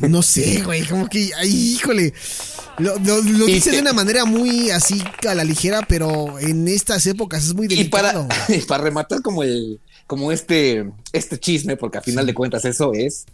No 0.08 0.22
sé, 0.22 0.62
güey, 0.62 0.86
como 0.86 1.08
que, 1.08 1.30
ay, 1.36 1.48
híjole. 1.74 2.12
Lo, 2.78 2.98
lo- 2.98 3.22
dice 3.46 3.70
de 3.70 3.80
una 3.80 3.92
manera 3.92 4.24
muy 4.24 4.70
así 4.70 5.02
a 5.28 5.34
la 5.34 5.44
ligera, 5.44 5.82
pero 5.88 6.38
en 6.38 6.66
estas 6.68 7.06
épocas 7.06 7.44
es 7.44 7.54
muy 7.54 7.66
Y 7.70 7.84
para, 7.84 8.12
delicado. 8.12 8.28
y 8.48 8.58
para 8.62 8.84
rematar 8.84 9.22
como 9.22 9.42
el, 9.42 9.80
como 10.06 10.32
este, 10.32 10.90
este 11.12 11.38
chisme, 11.38 11.76
porque 11.76 11.98
a 11.98 12.02
final 12.02 12.26
de 12.26 12.34
cuentas 12.34 12.64
eso 12.64 12.92
es, 12.92 13.26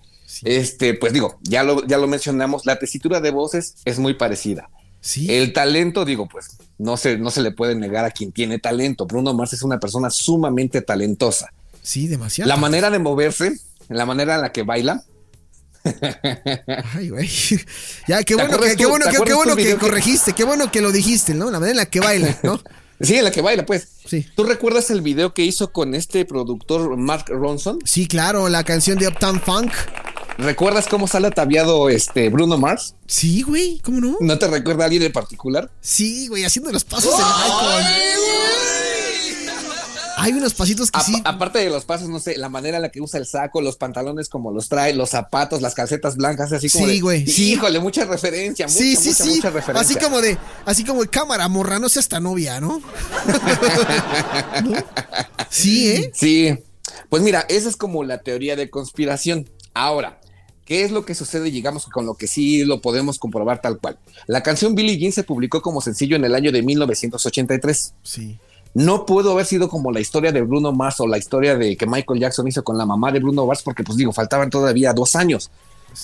este, 0.45 0.95
pues 0.95 1.13
digo, 1.13 1.39
ya 1.43 1.63
lo, 1.63 1.87
ya 1.87 1.99
lo 1.99 2.07
mencionamos, 2.07 2.67
la 2.67 2.79
tesitura 2.79 3.21
de 3.21 3.31
voces 3.31 3.75
es 3.85 3.99
muy 3.99 4.15
parecida. 4.15 4.69
Sí. 5.01 5.33
El 5.35 5.55
talento, 5.55 6.05
digo, 6.05 6.29
pues 6.29 6.59
no 6.77 6.99
se, 6.99 7.17
no 7.17 7.31
se 7.31 7.41
le 7.41 7.53
puede 7.53 7.75
negar 7.75 8.05
a 8.05 8.11
quien 8.11 8.33
tiene 8.33 8.59
talento. 8.59 9.07
Bruno 9.07 9.33
Mars 9.33 9.55
es 9.55 9.63
una 9.63 9.81
persona 9.81 10.11
sumamente 10.11 10.83
talentosa. 10.83 11.51
Sí, 11.83 12.07
demasiado. 12.07 12.47
La 12.47 12.57
manera 12.59 12.91
de 12.91 12.99
moverse, 12.99 13.59
la 13.89 14.05
manera 14.05 14.35
en 14.35 14.43
la 14.43 14.53
que 14.53 14.63
baila. 14.63 15.03
Ay, 16.95 17.09
güey. 17.09 17.29
Ya, 18.09 18.23
qué 18.23 18.37
¿Te 18.37 18.47
bueno, 18.47 18.59
que, 18.59 18.77
qué 18.77 18.87
bueno, 18.87 19.07
qué 19.11 19.35
bueno 19.35 19.53
el 19.53 19.65
que 19.65 19.77
corregiste, 19.77 20.33
qué 20.33 20.45
bueno 20.45 20.71
que 20.71 20.81
lo 20.81 20.93
dijiste, 20.93 21.35
¿no? 21.35 21.47
La 21.51 21.59
manera 21.59 21.71
en 21.71 21.77
la 21.79 21.87
que 21.87 22.01
baila, 22.01 22.39
¿no? 22.43 22.61
Sí, 23.03 23.15
en 23.17 23.25
la 23.25 23.31
que 23.31 23.41
baila, 23.41 23.65
pues. 23.65 23.89
Sí. 24.05 24.27
¿Tú 24.37 24.45
recuerdas 24.45 24.91
el 24.91 25.01
video 25.01 25.33
que 25.33 25.43
hizo 25.43 25.73
con 25.73 25.95
este 25.95 26.27
productor 26.27 26.99
Mark 26.99 27.25
Ronson? 27.29 27.79
Sí, 27.83 28.07
claro, 28.07 28.51
la 28.51 28.63
canción 28.63 28.99
de 28.99 29.09
Uptown 29.09 29.41
Funk. 29.41 29.73
¿Recuerdas 30.37 30.87
cómo 30.87 31.09
sale 31.09 31.29
ataviado 31.29 31.89
este 31.89 32.29
Bruno 32.29 32.59
Mars? 32.59 32.95
Sí, 33.07 33.41
güey, 33.41 33.81
¿cómo 33.83 34.01
no? 34.01 34.17
¿No 34.21 34.39
te 34.39 34.49
recuerda 34.49 34.83
a 34.83 34.85
alguien 34.85 35.03
en 35.03 35.13
particular? 35.13 35.71
Sí, 35.81 36.29
güey, 36.29 36.45
haciendo 36.45 36.71
los 36.73 36.85
pasos 36.85 37.17
de 37.17 37.25
Michael. 37.25 38.50
Hay 40.21 40.33
unos 40.33 40.55
pasitos 40.55 40.91
que 40.91 41.01
A- 41.01 41.03
sí. 41.03 41.15
Aparte 41.25 41.59
de 41.59 41.71
los 41.71 41.85
pasos, 41.85 42.09
no 42.09 42.21
sé, 42.21 42.37
la 42.37 42.49
manera 42.49 42.77
en 42.77 42.83
la 42.83 42.91
que 42.91 43.01
usa 43.01 43.19
el 43.19 43.27
saco, 43.27 43.61
los 43.61 43.77
pantalones 43.77 44.29
como 44.29 44.53
los 44.53 44.69
trae, 44.69 44.95
los 44.95 45.11
zapatos, 45.11 45.63
las 45.63 45.75
calcetas 45.75 46.17
blancas, 46.17 46.53
así 46.53 46.69
como. 46.69 46.87
Sí, 46.87 47.01
güey, 47.01 47.27
sí. 47.27 47.53
Híjole, 47.53 47.81
mucha 47.81 48.05
referencia, 48.05 48.67
mucha, 48.67 48.79
Sí, 48.79 48.97
sí, 48.97 49.09
mucha, 49.11 49.25
sí. 49.25 49.31
mucha 49.37 49.51
referencia. 49.51 49.81
Así 49.81 50.03
como 50.05 50.21
de, 50.21 50.37
así 50.67 50.85
como 50.85 51.03
de 51.03 51.09
cámara, 51.09 51.49
morra, 51.49 51.79
no 51.79 51.89
seas 51.89 52.09
tan 52.09 52.23
novia, 52.25 52.61
¿no? 52.61 52.81
¿No? 54.65 54.75
Sí, 55.49 55.89
¿eh? 55.91 56.11
Sí. 56.15 56.59
Pues 57.09 57.23
mira, 57.23 57.45
esa 57.49 57.69
es 57.69 57.77
como 57.77 58.05
la 58.05 58.19
teoría 58.19 58.57
de 58.57 58.71
conspiración. 58.71 59.49
Ahora, 59.75 60.21
¿qué 60.65 60.85
es 60.85 60.91
lo 60.93 61.05
que 61.05 61.15
sucede? 61.15 61.51
Llegamos 61.51 61.87
con 61.87 62.07
lo 62.07 62.15
que 62.15 62.27
sí 62.29 62.65
lo 62.65 62.81
podemos 62.81 63.19
comprobar 63.19 63.61
tal 63.61 63.79
cual. 63.79 63.99
La 64.27 64.43
canción 64.43 64.75
Billie 64.75 64.99
Jean 64.99 65.13
se 65.13 65.25
publicó 65.25 65.61
como 65.63 65.81
sencillo 65.81 66.17
en 66.17 66.25
el 66.25 66.35
año 66.35 66.53
de 66.53 66.63
1983. 66.63 67.95
Sí. 68.03 68.39
No 68.75 69.05
pudo 69.07 69.33
haber 69.33 69.47
sido 69.47 69.69
como 69.69 69.91
la 69.91 70.01
historia 70.01 70.31
de 70.33 70.43
Bruno 70.43 70.73
Mars 70.73 71.01
o 71.01 71.07
la 71.07 71.19
historia 71.19 71.57
de 71.57 71.77
que 71.77 71.87
Michael 71.87 72.21
Jackson 72.21 72.47
hizo 72.47 72.63
con 72.63 72.79
la 72.79 72.87
mamá 72.87 73.11
de 73.11 73.19
Bruno 73.19 73.45
Mars, 73.47 73.63
porque 73.63 73.83
pues 73.83 73.97
digo, 73.99 74.13
faltaban 74.13 74.49
todavía 74.51 74.93
dos 74.93 75.17
años. 75.17 75.51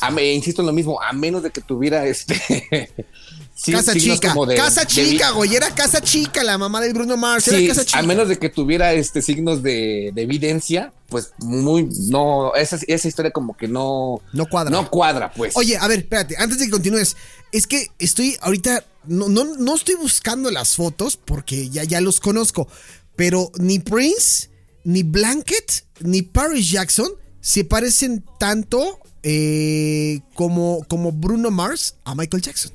A 0.00 0.10
insisto 0.20 0.62
en 0.62 0.66
lo 0.66 0.72
mismo, 0.72 1.00
a 1.00 1.12
menos 1.12 1.44
de 1.44 1.50
que 1.50 1.60
tuviera 1.60 2.04
este 2.06 2.34
sí, 3.54 3.70
casa 3.70 3.92
signos 3.92 4.18
chica, 4.20 4.34
de- 4.48 4.54
casa 4.56 4.80
de- 4.80 4.86
chica, 4.88 5.30
güey, 5.30 5.54
era 5.54 5.70
casa 5.70 6.00
chica 6.00 6.42
la 6.42 6.58
mamá 6.58 6.80
de 6.80 6.92
Bruno 6.92 7.16
Mars, 7.16 7.44
Sí, 7.44 7.54
era 7.54 7.68
casa 7.68 7.84
chica. 7.84 8.00
a 8.00 8.02
menos 8.02 8.28
de 8.28 8.36
que 8.36 8.48
tuviera 8.48 8.92
este 8.94 9.22
signos 9.22 9.62
de, 9.62 10.10
de 10.12 10.22
evidencia, 10.22 10.92
pues 11.08 11.32
muy 11.38 11.88
no 12.10 12.52
esa, 12.56 12.78
esa 12.88 13.06
historia 13.06 13.30
como 13.30 13.56
que 13.56 13.68
no 13.68 14.20
No 14.32 14.46
cuadra. 14.46 14.70
no 14.72 14.90
cuadra, 14.90 15.30
pues. 15.32 15.56
Oye, 15.56 15.76
a 15.76 15.86
ver, 15.86 16.00
espérate, 16.00 16.34
antes 16.36 16.58
de 16.58 16.64
que 16.64 16.70
continúes, 16.72 17.16
es 17.52 17.66
que 17.66 17.88
estoy 17.98 18.36
ahorita, 18.40 18.84
no, 19.06 19.28
no, 19.28 19.44
no 19.56 19.74
estoy 19.74 19.94
buscando 19.96 20.50
las 20.50 20.76
fotos 20.76 21.16
porque 21.16 21.68
ya, 21.70 21.84
ya 21.84 22.00
los 22.00 22.20
conozco, 22.20 22.68
pero 23.14 23.50
ni 23.58 23.78
Prince, 23.78 24.50
ni 24.84 25.02
Blanket, 25.02 25.84
ni 26.00 26.22
Paris 26.22 26.70
Jackson 26.70 27.10
se 27.40 27.64
parecen 27.64 28.24
tanto 28.38 28.98
eh, 29.22 30.20
como, 30.34 30.84
como 30.88 31.12
Bruno 31.12 31.50
Mars 31.50 31.96
a 32.04 32.14
Michael 32.14 32.42
Jackson. 32.42 32.72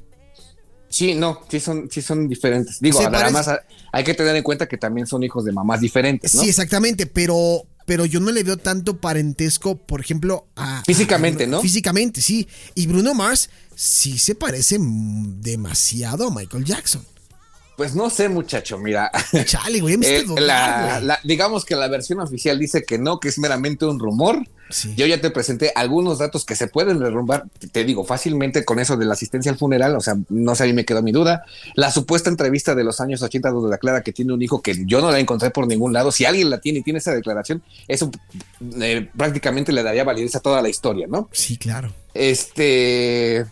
Sí, 0.90 1.14
no, 1.16 1.40
sí 1.50 1.60
son 1.62 1.90
sí 1.90 2.02
son 2.02 2.28
diferentes. 2.28 2.80
Digo, 2.82 3.00
Se 3.00 3.06
además 3.06 3.46
parece- 3.46 3.66
hay 3.94 4.04
que 4.04 4.14
tener 4.14 4.36
en 4.36 4.44
cuenta 4.44 4.68
que 4.68 4.78
también 4.78 5.08
son 5.08 5.24
hijos 5.24 5.46
de 5.46 5.54
mamás 5.54 5.80
diferentes, 5.80 6.36
¿no? 6.36 6.42
Sí, 6.42 6.50
exactamente, 6.50 7.06
pero, 7.06 7.64
pero 7.86 8.04
yo 8.06 8.20
no 8.20 8.32
le 8.32 8.44
veo 8.44 8.58
tanto 8.58 8.98
parentesco, 9.00 9.78
por 9.78 10.02
ejemplo, 10.02 10.48
a... 10.58 10.84
Físicamente, 10.86 11.46
a- 11.46 11.48
¿no? 11.48 11.62
Físicamente, 11.62 12.22
sí. 12.22 12.46
Y 12.76 12.88
Bruno 12.88 13.14
Mars 13.14 13.50
sí 13.84 14.20
se 14.20 14.36
parece 14.36 14.78
demasiado 14.80 16.28
a 16.28 16.32
Michael 16.32 16.64
Jackson. 16.66 17.04
Pues 17.78 17.96
no 17.96 18.12
sé, 18.12 18.30
muchacho, 18.30 18.78
mira. 18.78 19.10
Chale, 19.46 19.80
güey, 19.82 19.98
me 19.98 20.06
Eh, 20.18 20.26
la- 20.38 20.92
güey. 20.98 21.06
la- 21.08 21.20
digamos 21.24 21.66
que 21.66 21.76
la 21.76 21.88
versión 21.88 22.20
oficial 22.20 22.60
dice 22.60 22.84
que 22.84 23.00
no, 23.00 23.20
que 23.20 23.30
es 23.30 23.40
meramente 23.40 23.86
un 23.86 23.98
rumor. 24.00 24.38
Yo 24.96 25.06
ya 25.06 25.20
te 25.20 25.32
presenté 25.32 25.74
algunos 25.76 26.20
datos 26.20 26.46
que 26.46 26.56
se 26.56 26.68
pueden 26.68 27.00
derrumbar, 27.00 27.46
te- 27.60 27.68
te 27.68 27.84
digo, 27.84 28.06
fácilmente 28.06 28.64
con 28.66 28.78
eso 28.80 28.96
de 28.98 29.06
la 29.06 29.14
asistencia 29.14 29.52
al 29.52 29.58
funeral, 29.58 29.96
o 29.96 30.00
sea, 30.00 30.14
no 30.30 30.54
sé, 30.56 30.64
ahí 30.66 30.74
me 30.74 30.86
quedó 30.86 31.02
mi 31.02 31.12
duda. 31.12 31.44
La 31.74 31.90
supuesta 31.92 32.30
entrevista 32.30 32.76
de 32.76 32.84
los 32.84 33.02
años 33.02 33.22
80 33.24 33.50
donde 33.50 33.72
declara 33.72 34.02
que 34.04 34.14
tiene 34.14 34.32
un 34.32 34.42
hijo 34.44 34.62
que 34.62 34.86
yo 34.86 35.02
no 35.02 35.10
la 35.12 35.20
encontré 35.20 35.50
por 35.50 35.66
ningún 35.68 35.92
lado. 35.92 36.12
Si 36.12 36.24
alguien 36.26 36.52
la 36.52 36.62
tiene 36.62 36.80
y 36.80 36.84
tiene 36.84 37.00
esa 37.00 37.14
declaración, 37.14 37.64
eso 37.88 38.12
eh, 38.80 39.10
prácticamente 39.18 39.72
le 39.74 39.82
daría 39.84 40.04
validez 40.04 40.36
a 40.36 40.40
toda 40.40 40.62
la 40.62 40.70
historia, 40.70 41.08
¿no? 41.10 41.28
Sí, 41.34 41.58
claro. 41.58 41.92
Este, 42.14 43.46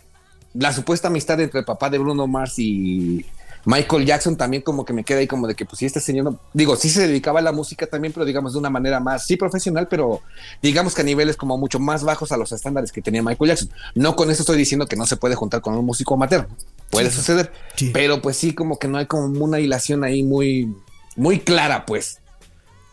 la 0.54 0.74
supuesta 0.74 1.08
amistad 1.08 1.40
entre 1.40 1.60
el 1.60 1.66
papá 1.66 1.90
de 1.90 1.98
Bruno 1.98 2.28
Mars 2.28 2.60
y 2.60 3.26
Michael 3.66 4.06
Jackson 4.06 4.38
también 4.38 4.64
como 4.64 4.86
que 4.86 4.94
me 4.94 5.04
queda 5.04 5.20
ahí 5.20 5.28
como 5.28 5.46
de 5.46 5.54
que 5.54 5.66
pues 5.66 5.80
si 5.80 5.86
este 5.86 6.00
señor, 6.00 6.24
no- 6.26 6.40
digo, 6.54 6.76
sí 6.78 6.90
se 6.90 7.06
dedicaba 7.08 7.40
a 7.40 7.42
la 7.44 7.52
música 7.52 7.86
también, 7.88 8.14
pero 8.14 8.26
digamos 8.26 8.54
de 8.54 8.60
una 8.60 8.70
manera 8.70 9.00
más, 9.02 9.26
sí 9.28 9.36
profesional, 9.36 9.88
pero 9.90 10.22
digamos 10.62 10.96
que 10.96 11.02
a 11.02 11.04
niveles 11.04 11.36
como 11.36 11.58
mucho 11.58 11.78
más 11.78 12.04
bajos 12.04 12.32
a 12.32 12.38
los 12.38 12.52
estándares 12.54 12.92
que 12.92 13.02
tenía 13.02 13.22
Michael 13.22 13.50
Jackson. 13.50 13.70
No 13.96 14.16
con 14.16 14.32
eso 14.32 14.44
estoy 14.44 14.58
diciendo 14.58 14.88
que 14.88 14.96
no 14.96 15.06
se 15.06 15.18
puede 15.18 15.36
juntar 15.36 15.62
con 15.62 15.76
un 15.76 15.86
músico 15.86 16.14
amateur, 16.14 16.48
puede 16.90 17.10
Sí. 17.12 17.18
suceder, 17.18 17.52
pero 17.94 18.22
pues 18.22 18.38
sí 18.38 18.54
como 18.54 18.80
que 18.80 18.88
no 18.88 18.98
hay 18.98 19.08
como 19.08 19.26
una 19.44 19.60
hilación 19.60 20.04
ahí 20.06 20.24
muy, 20.24 20.74
muy 21.18 21.40
clara 21.42 21.86
pues. 21.86 22.20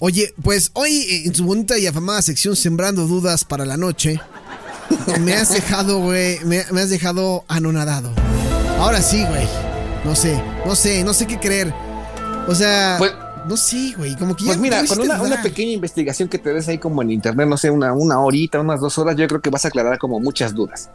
Oye, 0.00 0.34
pues 0.42 0.72
hoy 0.74 1.22
en 1.24 1.34
su 1.34 1.44
bonita 1.46 1.78
y 1.78 1.86
afamada 1.86 2.20
sección 2.20 2.54
Sembrando 2.56 3.06
Dudas 3.06 3.44
para 3.46 3.64
la 3.64 3.76
Noche, 3.78 4.20
me 5.20 5.34
has 5.34 5.52
dejado, 5.52 6.00
güey, 6.00 6.38
me, 6.44 6.64
me 6.72 6.80
has 6.80 6.90
dejado 6.90 7.44
anonadado. 7.48 8.10
Ahora 8.78 9.00
sí, 9.00 9.24
güey. 9.28 9.46
No 10.04 10.14
sé, 10.14 10.40
no 10.64 10.76
sé, 10.76 11.02
no 11.02 11.12
sé 11.12 11.26
qué 11.26 11.38
creer. 11.38 11.74
O 12.46 12.54
sea, 12.54 12.98
no 13.48 13.56
sé, 13.56 13.94
güey, 13.96 14.16
como 14.16 14.36
que 14.36 14.44
ya 14.44 14.50
Pues 14.50 14.58
mira, 14.58 14.84
con 14.86 15.00
una, 15.00 15.42
pequeña 15.42 15.72
investigación 15.72 16.28
que 16.28 16.38
te 16.38 16.52
des 16.52 16.68
ahí 16.68 16.78
como 16.78 17.02
en 17.02 17.10
internet, 17.10 17.48
no 17.48 17.56
sé, 17.56 17.70
una, 17.70 17.92
una 17.92 18.20
horita, 18.20 18.60
unas 18.60 18.80
dos 18.80 18.98
horas, 18.98 19.16
yo 19.16 19.26
creo 19.26 19.40
que 19.40 19.50
vas 19.50 19.64
a 19.64 19.68
aclarar 19.68 19.98
como 19.98 20.20
muchas 20.20 20.54
dudas. 20.54 20.90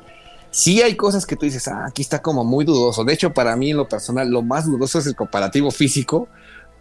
Sí 0.50 0.82
hay 0.82 0.96
cosas 0.96 1.26
que 1.26 1.36
tú 1.36 1.46
dices, 1.46 1.68
ah, 1.68 1.86
aquí 1.88 2.02
está 2.02 2.22
como 2.22 2.44
muy 2.44 2.66
dudoso. 2.66 3.04
De 3.04 3.14
hecho, 3.14 3.34
para 3.34 3.56
mí 3.56 3.72
en 3.72 3.78
lo 3.78 3.88
personal, 3.88 4.30
lo 4.30 4.42
más 4.42 4.66
dudoso 4.66 5.00
es 5.00 5.08
el 5.08 5.16
comparativo 5.16 5.72
físico, 5.72 6.28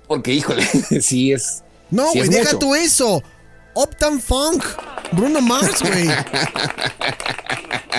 porque 0.06 0.32
híjole, 0.32 0.64
sí 1.00 1.32
es... 1.32 1.62
No, 1.90 2.12
güey, 2.12 2.28
deja 2.28 2.58
tú 2.58 2.74
eso. 2.74 3.22
Uptown 3.74 4.20
Funk, 4.20 4.64
Bruno 5.12 5.40
Mars, 5.40 5.80
güey. 5.80 6.08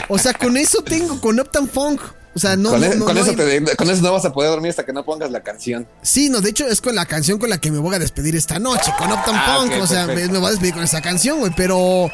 O 0.10 0.18
sea, 0.18 0.34
con 0.34 0.58
eso 0.58 0.82
tengo, 0.84 1.20
con 1.22 1.40
Uptown 1.40 1.70
Funk. 1.70 2.02
O 2.34 2.40
sea, 2.40 2.56
no, 2.56 2.70
con 2.70 2.80
no, 2.82 2.86
e- 2.88 2.96
no, 2.96 3.06
con 3.06 3.16
no 3.16 3.22
eso 3.22 3.32
hay- 3.32 3.36
te- 3.64 3.76
con 3.76 3.90
eso 3.90 4.02
no 4.02 4.14
vas 4.14 4.24
a 4.24 4.32
poder 4.32 4.52
dormir 4.52 4.70
hasta 4.70 4.86
que 4.86 4.94
no 4.94 5.04
pongas 5.04 5.32
la 5.32 5.42
canción. 5.44 5.86
Sí, 6.02 6.30
no, 6.30 6.40
de 6.40 6.50
hecho 6.52 6.66
es 6.68 6.80
con 6.80 6.96
la 6.96 7.06
canción 7.06 7.38
con 7.40 7.50
la 7.50 7.60
que 7.60 7.72
me 7.72 7.78
voy 7.78 7.94
a 7.96 8.00
despedir 8.00 8.36
esta 8.38 8.58
noche, 8.58 8.92
con 8.98 9.12
Uptown 9.12 9.36
Ah, 9.36 9.58
Funk. 9.60 9.74
o 9.82 9.88
sea, 9.88 10.08
me, 10.08 10.28
voy 10.28 10.46
a 10.48 10.52
despedir 10.52 10.74
con 10.74 10.84
esa 10.84 11.02
canción, 11.02 11.40
güey, 11.40 11.52
pero. 11.56 12.10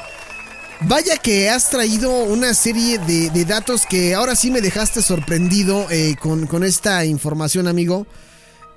Vaya 0.81 1.17
que 1.17 1.49
has 1.49 1.71
traído 1.71 2.11
una 2.11 2.53
serie 2.53 2.99
de, 2.99 3.31
de 3.31 3.45
datos 3.45 3.87
que 3.87 4.13
ahora 4.13 4.35
sí 4.35 4.51
me 4.51 4.61
dejaste 4.61 5.01
sorprendido 5.01 5.87
eh, 5.89 6.15
con, 6.21 6.45
con 6.45 6.63
esta 6.63 7.03
información, 7.03 7.67
amigo. 7.67 8.05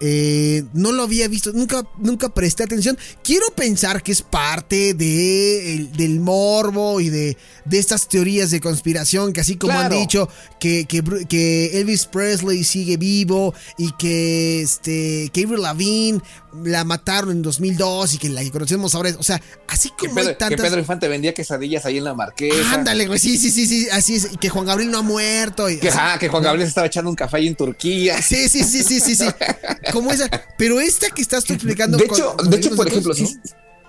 Eh, 0.02 0.64
no 0.72 0.92
lo 0.92 1.02
había 1.02 1.28
visto, 1.28 1.52
nunca, 1.52 1.82
nunca 1.98 2.30
presté 2.30 2.62
atención. 2.64 2.96
Quiero 3.22 3.46
pensar 3.54 4.02
que 4.02 4.12
es 4.12 4.22
parte 4.22 4.94
de 4.94 5.74
el- 5.74 5.92
del 5.92 6.20
morbo 6.20 7.00
y 7.00 7.10
de, 7.10 7.36
de 7.66 7.78
estas 7.78 8.08
teorías 8.08 8.50
de 8.50 8.60
conspiración 8.60 9.32
que 9.34 9.42
así 9.42 9.56
como 9.56 9.74
Claro. 9.74 9.94
han 9.94 10.00
dicho 10.00 10.28
que, 10.58 10.86
que, 10.86 11.80
Elvis 11.80 12.06
Presley 12.06 12.64
sigue 12.64 12.96
vivo 12.96 13.54
y 13.76 13.92
que 13.92 14.62
este 14.62 15.30
Avril 15.34 15.62
Lavigne 15.62 16.20
la 16.64 16.84
mataron 16.84 17.30
en 17.30 17.42
2002 17.42 18.14
y 18.14 18.18
que 18.18 18.28
la 18.28 18.42
que 18.42 18.50
conocemos 18.50 18.94
ahora 18.94 19.08
es, 19.10 19.16
o 19.16 19.22
sea, 19.22 19.40
así 19.68 19.90
Que 19.90 20.06
como 20.08 20.14
Pedro, 20.16 20.28
hay 20.30 20.34
que 20.34 20.38
tantas 20.38 20.60
Pedro 20.66 20.78
Infante 20.80 21.08
vendía 21.08 21.32
quesadillas 21.34 21.84
ahí 21.86 21.98
en 21.98 22.04
la 22.04 22.14
marquesa. 22.14 22.74
Ándale, 22.74 23.06
güey, 23.06 23.18
sí, 23.18 23.38
sí, 23.38 23.50
sí, 23.50 23.66
sí, 23.66 23.88
así 23.90 24.16
es, 24.16 24.32
y 24.32 24.36
que 24.36 24.48
Juan 24.48 24.66
Gabriel 24.66 24.90
no 24.90 24.98
ha 24.98 25.02
muerto. 25.02 25.68
y- 25.70 25.78
Que, 25.78 25.90
que 26.18 26.28
Juan 26.28 26.42
Gabriel 26.42 26.66
se 26.66 26.70
estaba 26.70 26.86
echando 26.88 27.08
un 27.10 27.16
café 27.16 27.36
ahí 27.38 27.46
en 27.46 27.54
Turquía. 27.54 28.20
Sí, 28.20 28.48
sí, 28.48 28.64
sí, 28.64 28.82
sí, 28.82 29.00
sí, 29.00 29.14
sí. 29.16 29.26
Como 29.92 30.10
esa. 30.10 30.28
Pero 30.58 30.80
esta 30.80 31.10
que 31.10 31.22
estás 31.22 31.44
tú 31.44 31.52
explicando. 31.54 31.96
De 31.98 32.06
con- 32.06 32.16
hecho, 32.18 32.36
con 32.36 32.50
de 32.50 32.56
hecho, 32.56 32.74
por 32.76 32.88
ejemplo, 32.88 33.14
¿no? 33.16 33.26
sí- 33.26 33.38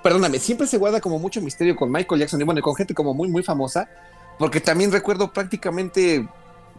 perdóname, 0.03 0.39
siempre 0.39 0.65
se 0.67 0.77
guarda 0.77 0.99
como 0.99 1.19
mucho 1.19 1.41
misterio 1.41 1.75
con 1.75 1.91
Michael 1.91 2.21
Jackson 2.21 2.41
y 2.41 2.43
bueno, 2.43 2.59
y 2.59 2.63
con 2.63 2.75
gente 2.75 2.93
como 2.95 3.13
muy, 3.13 3.27
muy 3.29 3.43
famosa, 3.43 3.87
porque 4.39 4.59
también 4.59 4.91
recuerdo 4.91 5.31
prácticamente 5.31 6.27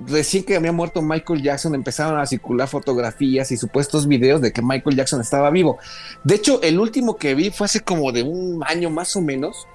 recién 0.07 0.45
que 0.45 0.57
había 0.57 0.73
muerto 0.73 1.03
Michael 1.03 1.43
Jackson 1.43 1.75
empezaron 1.75 2.19
a 2.19 2.27
circular 2.27 2.69
fotografías 2.69 3.51
y 3.53 3.57
supuestos 3.57 4.07
videos 4.07 4.41
de 4.41 4.53
que 4.53 4.63
Michael 4.63 4.97
Jackson 4.97 5.21
estaba 5.21 5.51
vivo. 5.51 5.79
De 6.25 6.35
hecho, 6.35 6.61
el 6.63 6.79
último 6.79 7.17
que 7.17 7.35
vi 7.35 7.51
fue 7.51 7.67
hace 7.67 7.81
como 7.81 8.13
de 8.13 8.23
un 8.23 8.63
año 8.67 8.91
más 8.91 9.17
o 9.17 9.21
menos, 9.21 9.67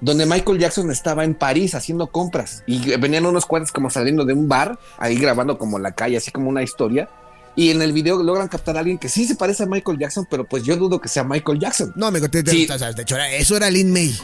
donde 0.00 0.26
Michael 0.26 0.58
Jackson 0.58 0.90
estaba 0.90 1.24
en 1.24 1.34
París 1.34 1.74
haciendo 1.74 2.08
compras 2.08 2.62
y 2.66 2.96
venían 2.96 3.26
unos 3.26 3.46
cuates 3.46 3.72
como 3.72 3.90
saliendo 3.90 4.24
de 4.24 4.34
un 4.34 4.48
bar, 4.48 4.78
ahí 4.98 5.16
grabando 5.16 5.58
como 5.58 5.78
la 5.78 5.92
calle, 5.92 6.16
así 6.16 6.30
como 6.30 6.48
una 6.48 6.62
historia. 6.62 7.08
Y 7.56 7.70
en 7.70 7.80
el 7.80 7.94
video 7.94 8.22
logran 8.22 8.48
captar 8.48 8.76
a 8.76 8.80
alguien 8.80 8.98
que 8.98 9.08
sí 9.08 9.26
se 9.26 9.34
parece 9.34 9.62
a 9.62 9.66
Michael 9.66 9.98
Jackson, 9.98 10.26
pero 10.30 10.46
pues 10.46 10.62
yo 10.62 10.76
dudo 10.76 11.00
que 11.00 11.08
sea 11.08 11.24
Michael 11.24 11.58
Jackson. 11.58 11.92
No, 11.96 12.10
me 12.10 12.20
conté. 12.20 12.44
Sí. 12.46 12.68
o 12.70 12.78
sea, 12.78 12.92
de 12.92 13.02
hecho, 13.02 13.16
eso 13.16 13.56
era 13.56 13.70
Lin 13.70 13.90
May. 13.90 14.14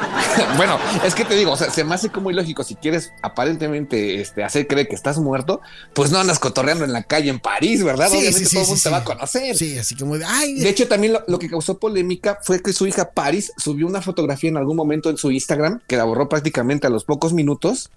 bueno, 0.56 0.76
es 1.04 1.14
que 1.14 1.24
te 1.24 1.36
digo, 1.36 1.52
o 1.52 1.56
sea, 1.56 1.70
se 1.70 1.84
me 1.84 1.94
hace 1.94 2.08
como 2.08 2.32
ilógico 2.32 2.64
si 2.64 2.74
quieres 2.74 3.12
aparentemente 3.22 4.20
este, 4.20 4.42
hacer 4.42 4.66
creer 4.66 4.88
que 4.88 4.96
estás 4.96 5.18
muerto, 5.18 5.60
pues 5.94 6.10
no 6.10 6.18
andas 6.18 6.40
cotorreando 6.40 6.84
en 6.84 6.92
la 6.92 7.04
calle 7.04 7.30
en 7.30 7.38
París, 7.38 7.84
¿verdad? 7.84 8.08
Sí, 8.08 8.16
Obviamente 8.18 8.40
sí, 8.40 8.46
sí, 8.46 8.56
todo 8.56 8.60
el 8.60 8.66
sí, 8.66 8.70
mundo 8.70 8.78
sí. 8.78 8.82
te 8.82 8.90
va 8.90 8.96
a 8.96 9.04
conocer. 9.04 9.56
Sí, 9.56 9.78
así 9.78 9.94
como 9.94 10.18
de. 10.18 10.24
Ay, 10.24 10.54
De 10.54 10.68
hecho, 10.68 10.88
también 10.88 11.12
lo, 11.12 11.22
lo 11.28 11.38
que 11.38 11.48
causó 11.48 11.78
polémica 11.78 12.40
fue 12.42 12.60
que 12.60 12.72
su 12.72 12.88
hija 12.88 13.12
Paris 13.12 13.52
subió 13.56 13.86
una 13.86 14.02
fotografía 14.02 14.50
en 14.50 14.56
algún 14.56 14.76
momento 14.76 15.10
en 15.10 15.16
su 15.16 15.30
Instagram, 15.30 15.80
que 15.86 15.96
la 15.96 16.02
borró 16.04 16.28
prácticamente 16.28 16.88
a 16.88 16.90
los 16.90 17.04
pocos 17.04 17.32
minutos, 17.32 17.90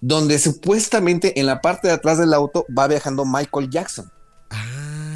donde 0.00 0.38
supuestamente 0.38 1.40
en 1.40 1.46
la 1.46 1.60
parte 1.60 1.88
de 1.88 1.94
atrás 1.94 2.18
del 2.18 2.32
auto 2.32 2.64
va 2.76 2.86
viajando 2.86 3.24
Michael 3.24 3.70
Jackson. 3.70 4.12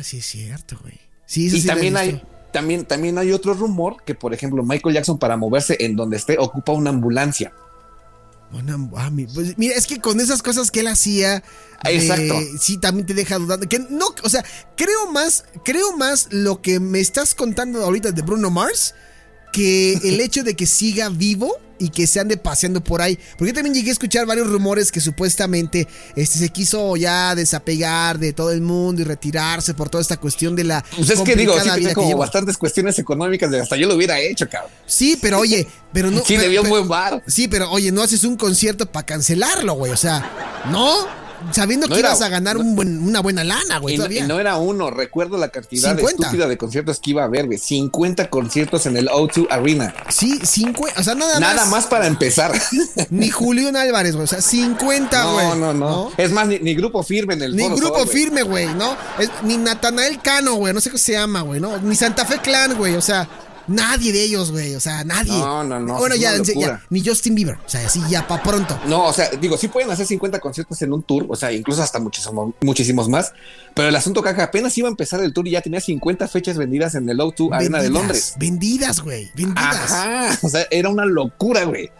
Ah, 0.00 0.02
sí, 0.02 0.16
es 0.18 0.26
cierto, 0.26 0.78
güey. 0.80 0.98
Sí, 1.26 1.46
eso 1.48 1.56
y 1.56 1.60
sí 1.60 1.66
también 1.66 1.94
hay, 1.98 2.22
también, 2.54 2.86
también 2.86 3.18
hay 3.18 3.32
otro 3.32 3.52
rumor 3.52 4.02
que, 4.02 4.14
por 4.14 4.32
ejemplo, 4.32 4.62
Michael 4.62 4.94
Jackson 4.94 5.18
para 5.18 5.36
moverse 5.36 5.76
en 5.80 5.94
donde 5.94 6.16
esté 6.16 6.38
ocupa 6.38 6.72
una 6.72 6.88
ambulancia. 6.88 7.52
Una- 8.50 8.78
ah, 8.96 9.10
pues, 9.34 9.58
mira, 9.58 9.74
es 9.74 9.86
que 9.86 10.00
con 10.00 10.18
esas 10.18 10.42
cosas 10.42 10.70
que 10.70 10.80
él 10.80 10.86
hacía. 10.86 11.44
sí, 12.58 12.78
también 12.78 13.06
te 13.06 13.12
deja 13.12 13.38
dudando. 13.38 13.68
Que 13.68 13.78
no, 13.78 14.06
o 14.24 14.28
sea, 14.30 14.42
creo 14.74 15.12
más, 15.12 15.44
creo 15.66 15.94
más 15.98 16.28
lo 16.30 16.62
que 16.62 16.80
me 16.80 17.00
estás 17.00 17.34
contando 17.34 17.84
ahorita 17.84 18.12
de 18.12 18.22
Bruno 18.22 18.48
Mars 18.50 18.94
que 19.52 19.92
el 19.92 20.18
hecho 20.22 20.42
de 20.44 20.56
que 20.56 20.64
siga 20.66 21.10
vivo 21.10 21.58
y 21.80 21.88
que 21.88 22.06
se 22.06 22.20
ande 22.20 22.36
paseando 22.36 22.84
por 22.84 23.02
ahí. 23.02 23.18
Porque 23.36 23.48
yo 23.48 23.54
también 23.54 23.74
llegué 23.74 23.88
a 23.88 23.92
escuchar 23.92 24.26
varios 24.26 24.46
rumores 24.48 24.92
que 24.92 25.00
supuestamente 25.00 25.88
este, 26.14 26.38
se 26.38 26.48
quiso 26.50 26.96
ya 26.96 27.34
desapegar 27.34 28.18
de 28.18 28.32
todo 28.32 28.52
el 28.52 28.60
mundo 28.60 29.02
y 29.02 29.04
retirarse 29.04 29.74
por 29.74 29.88
toda 29.88 30.02
esta 30.02 30.18
cuestión 30.18 30.54
de 30.54 30.64
la. 30.64 30.84
Pues 30.94 31.10
es 31.10 31.20
que 31.20 31.34
digo, 31.34 31.58
sí 31.58 31.70
vida 31.76 31.94
que 31.94 32.14
bastantes 32.14 32.56
cuestiones 32.58 32.98
económicas 32.98 33.50
de 33.50 33.60
hasta 33.60 33.76
yo 33.76 33.88
lo 33.88 33.94
hubiera 33.96 34.20
hecho, 34.20 34.48
cabrón. 34.48 34.70
Sí, 34.86 35.18
pero 35.20 35.38
oye, 35.38 35.66
pero 35.92 36.10
no. 36.10 36.18
Sí, 36.18 36.24
pero- 36.28 36.42
debió 36.42 36.60
un 36.60 36.66
pero- 36.66 36.76
buen 36.76 36.88
bar. 36.88 37.22
Sí, 37.26 37.48
pero 37.48 37.70
oye, 37.70 37.90
no 37.90 38.02
haces 38.02 38.22
un 38.24 38.36
concierto 38.36 38.86
para 38.86 39.06
cancelarlo, 39.06 39.74
güey. 39.74 39.92
O 39.92 39.96
sea, 39.96 40.30
no. 40.70 41.20
Sabiendo 41.52 41.86
No 41.86 41.94
que 41.94 42.00
era- 42.00 42.10
ibas 42.10 42.22
a 42.22 42.28
ganar 42.28 42.56
un 42.56 42.76
buen- 42.76 43.02
una 43.08 43.20
buena 43.20 43.42
lana, 43.44 43.78
güey. 43.78 43.94
Y 43.94 43.98
no, 43.98 44.04
todavía. 44.04 44.24
y 44.24 44.28
no 44.28 44.38
era 44.38 44.56
uno, 44.56 44.90
recuerdo 44.90 45.36
la 45.38 45.48
cantidad 45.48 45.90
50. 45.96 46.24
estúpida 46.24 46.46
de 46.48 46.56
conciertos 46.58 47.00
que 47.00 47.10
iba 47.10 47.22
a 47.22 47.26
haber, 47.26 47.46
güey. 47.46 47.58
50 47.58 48.30
conciertos 48.30 48.86
en 48.86 48.96
el 48.96 49.08
O2 49.08 49.46
Arena. 49.50 49.94
Sí, 50.08 50.38
50. 50.44 51.00
O 51.00 51.02
sea, 51.04 51.14
nada, 51.14 51.40
Nada 51.40 51.54
más. 51.62 51.68
más 51.70 51.86
para 51.86 52.06
empezar. 52.06 52.52
Ni 53.10 53.30
Julián 53.30 53.76
Álvarez, 53.76 54.12
güey. 54.14 54.24
O 54.24 54.28
sea, 54.28 54.40
50, 54.42 55.24
güey. 55.32 55.46
No, 55.46 55.54
no, 55.56 55.72
no, 55.74 56.12
Es 56.16 56.30
más, 56.30 56.46
ni, 56.46 56.58
ni 56.58 56.74
grupo 56.74 57.02
firme 57.02 57.34
en 57.34 57.42
el 57.42 57.56
Ni 57.56 57.68
grupo 57.68 58.06
firme, 58.06 58.42
güey, 58.42 58.72
¿no? 58.74 58.96
Es- 59.18 59.30
ni 59.42 59.56
Natanael 59.56 60.20
Cano, 60.20 60.54
güey. 60.54 60.72
No 60.74 60.80
sé 60.80 60.90
cómo 60.90 60.98
se 60.98 61.12
llama, 61.12 61.42
güey, 61.42 61.60
¿no? 61.60 61.78
Ni 61.78 61.96
Santa 61.96 62.24
Fe 62.24 62.38
Clan, 62.38 62.76
güey. 62.76 62.94
O 62.94 63.00
sea, 63.02 63.28
nadie 63.66 64.12
de 64.12 64.22
ellos, 64.22 64.50
güey. 64.50 64.74
O 64.74 64.80
sea, 64.80 65.04
nadie. 65.04 65.32
No, 65.32 65.62
no, 65.64 65.78
no, 65.80 65.98
Bueno, 65.98 66.16
ya, 66.16 66.34
ya, 66.42 66.82
Ni 66.90 67.04
Justin 67.04 67.34
Bieber. 67.34 67.56
O 67.64 67.68
sea, 67.68 67.86
así 67.86 68.00
ya 68.08 68.26
para 68.26 68.42
pronto. 68.42 68.78
No, 68.86 69.06
o 69.06 69.12
sea, 69.12 69.30
digo, 69.30 69.56
sí 69.56 69.68
pueden 69.68 69.90
hacer 69.90 70.06
50 70.06 70.40
conciertos 70.40 70.80
en 70.82 70.92
un 70.92 71.02
tour, 71.02 71.26
o 71.28 71.36
sea, 71.36 71.52
incluso 71.52 71.82
hasta 71.82 71.98
muchísimo- 71.98 72.54
muchísimos 72.60 73.08
más. 73.08 73.32
Pero 73.74 73.88
el 73.88 73.96
asunto 73.96 74.22
que 74.22 74.30
apenas 74.30 74.76
iba 74.78 74.88
a 74.88 74.90
empezar 74.90 75.20
el 75.20 75.32
tour 75.32 75.46
y 75.46 75.52
ya 75.52 75.60
tenía 75.62 75.80
50 75.80 76.26
fechas 76.28 76.56
vendidas 76.56 76.94
en 76.94 77.08
el 77.08 77.18
O2 77.18 77.54
Arena 77.54 77.80
de 77.80 77.90
Londres. 77.90 78.34
Vendidas, 78.38 79.00
güey. 79.00 79.30
Vendidas. 79.34 79.92
Ajá, 79.92 80.38
o 80.42 80.48
sea, 80.48 80.66
era 80.70 80.88
una 80.88 81.04
locura, 81.04 81.64
güey. 81.64 81.90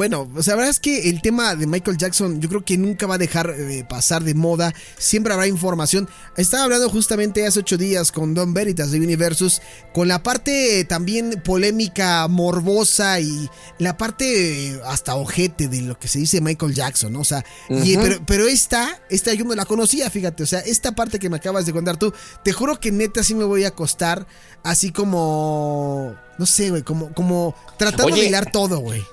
Bueno, 0.00 0.30
o 0.34 0.42
sea, 0.42 0.52
la 0.54 0.60
verdad 0.60 0.70
es 0.70 0.80
que 0.80 1.10
el 1.10 1.20
tema 1.20 1.54
de 1.54 1.66
Michael 1.66 1.98
Jackson 1.98 2.40
yo 2.40 2.48
creo 2.48 2.64
que 2.64 2.78
nunca 2.78 3.06
va 3.06 3.16
a 3.16 3.18
dejar 3.18 3.54
de 3.54 3.84
pasar 3.84 4.24
de 4.24 4.32
moda, 4.32 4.72
siempre 4.96 5.34
habrá 5.34 5.46
información. 5.46 6.08
Estaba 6.38 6.64
hablando 6.64 6.88
justamente 6.88 7.46
hace 7.46 7.58
ocho 7.58 7.76
días 7.76 8.10
con 8.10 8.32
Don 8.32 8.54
Veritas 8.54 8.92
de 8.92 8.98
Universus, 8.98 9.60
con 9.92 10.08
la 10.08 10.22
parte 10.22 10.86
también 10.86 11.42
polémica, 11.44 12.26
morbosa 12.28 13.20
y 13.20 13.50
la 13.78 13.98
parte 13.98 14.68
eh, 14.70 14.80
hasta 14.86 15.16
ojete 15.16 15.68
de 15.68 15.82
lo 15.82 15.98
que 15.98 16.08
se 16.08 16.18
dice 16.20 16.40
Michael 16.40 16.72
Jackson, 16.72 17.12
¿no? 17.12 17.20
O 17.20 17.24
sea, 17.24 17.44
y- 17.68 17.98
pero, 17.98 18.24
pero 18.24 18.48
esta, 18.48 19.02
esta 19.10 19.34
yo 19.34 19.44
no 19.44 19.54
la 19.54 19.66
conocía, 19.66 20.08
fíjate, 20.08 20.44
o 20.44 20.46
sea, 20.46 20.60
esta 20.60 20.92
parte 20.92 21.18
que 21.18 21.28
me 21.28 21.36
acabas 21.36 21.66
de 21.66 21.74
contar 21.74 21.98
tú, 21.98 22.10
te 22.42 22.54
juro 22.54 22.80
que 22.80 22.90
neta 22.90 23.22
sí 23.22 23.34
me 23.34 23.44
voy 23.44 23.64
a 23.64 23.68
acostar 23.68 24.26
así 24.62 24.92
como, 24.92 26.16
no 26.38 26.46
sé, 26.46 26.70
güey, 26.70 26.84
como, 26.84 27.12
como 27.12 27.54
tratando 27.76 28.14
Oye, 28.14 28.22
de 28.22 28.28
hilar 28.28 28.50
todo, 28.50 28.78
güey. 28.78 29.04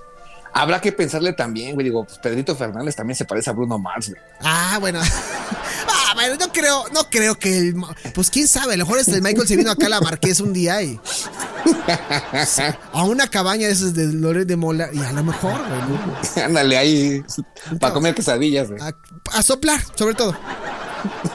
Habrá 0.57 0.81
que 0.81 0.91
pensarle 0.91 1.33
también, 1.33 1.75
güey. 1.75 1.83
Digo, 1.83 2.03
pues 2.03 2.17
Pedrito 2.17 2.55
Fernández 2.55 2.95
también 2.95 3.15
se 3.15 3.25
parece 3.25 3.51
a 3.51 3.53
Bruno 3.53 3.77
Mars, 3.77 4.09
güey. 4.09 4.21
Ah, 4.41 4.77
bueno. 4.79 4.99
Ah, 6.09 6.13
bueno, 6.13 6.35
no 6.39 6.53
creo, 6.53 6.85
no 6.93 7.03
creo 7.09 7.37
que 7.37 7.57
el. 7.57 7.75
Pues 8.15 8.29
quién 8.29 8.47
sabe, 8.47 8.75
a 8.75 8.77
lo 8.77 8.85
mejor 8.85 8.99
este 8.99 9.15
el 9.15 9.21
Michael 9.21 9.45
se 9.45 9.57
vino 9.57 9.69
acá 9.69 9.87
a 9.87 9.89
la 9.89 9.99
Marqués 9.99 10.39
un 10.39 10.53
día 10.53 10.81
y. 10.81 10.97
A 12.93 13.03
una 13.03 13.27
cabaña 13.27 13.67
de 13.67 13.73
esas 13.73 13.93
de 13.93 14.05
Loret 14.13 14.47
de 14.47 14.55
Mola. 14.55 14.89
Y 14.93 14.99
a 14.99 15.11
lo 15.11 15.23
mejor, 15.23 15.59
güey. 15.59 16.43
Ándale 16.45 16.77
ahí 16.77 17.23
para 17.79 17.93
comer 17.93 18.15
quesadillas, 18.15 18.69
güey. 18.69 18.81
A, 18.81 18.95
a 19.33 19.43
soplar, 19.43 19.81
sobre 19.95 20.15
todo. 20.15 20.33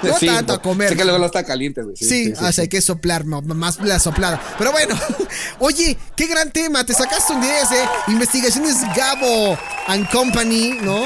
No 0.02 0.18
Sí, 0.18 0.26
tanto 0.26 0.54
a 0.54 0.62
comer. 0.62 0.88
Sé 0.88 0.96
que 0.96 1.04
luego 1.04 1.18
no 1.18 1.26
está 1.26 1.44
caliente, 1.44 1.82
güey. 1.82 1.96
Sí, 1.96 2.32
o 2.32 2.52
sea, 2.52 2.62
hay 2.62 2.68
que 2.68 2.80
soplar, 2.80 3.24
más 3.24 3.80
la 3.80 3.98
soplada. 3.98 4.40
Pero 4.58 4.72
bueno, 4.72 4.98
oye, 5.58 5.96
qué 6.16 6.26
gran 6.26 6.50
tema. 6.50 6.84
Te 6.84 6.94
sacaste 6.94 7.32
un 7.32 7.40
10, 7.40 7.52
¿eh? 7.72 7.88
Investigaciones 8.08 8.76
Gabo 8.96 9.58
and 9.86 10.10
Company, 10.10 10.78
¿no? 10.82 11.04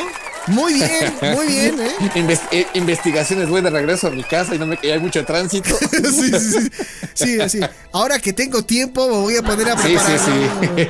Muy 0.49 0.75
bien, 0.75 1.15
muy 1.35 1.47
bien, 1.47 1.81
¿eh? 1.81 1.91
Inves- 2.15 2.49
eh, 2.53 2.67
investigaciones, 2.75 3.49
voy 3.49 3.63
de 3.63 3.71
regreso 3.71 4.07
a 4.07 4.11
mi 4.11 4.23
casa 4.23 4.55
y 4.55 4.59
no 4.59 4.67
me 4.67 4.79
hay 4.83 4.99
mucho 5.01 5.25
tránsito. 5.25 5.71
sí, 5.91 6.31
sí, 6.31 6.61
sí. 6.61 6.71
Sí, 7.15 7.39
sí. 7.49 7.61
Ahora 7.93 8.19
que 8.19 8.33
tengo 8.33 8.63
tiempo, 8.63 9.09
me 9.09 9.17
voy 9.17 9.37
a 9.37 9.43
poner 9.43 9.69
a 9.71 9.77
Sí, 9.79 9.89
preparar. 9.95 10.19
sí, 10.19 10.33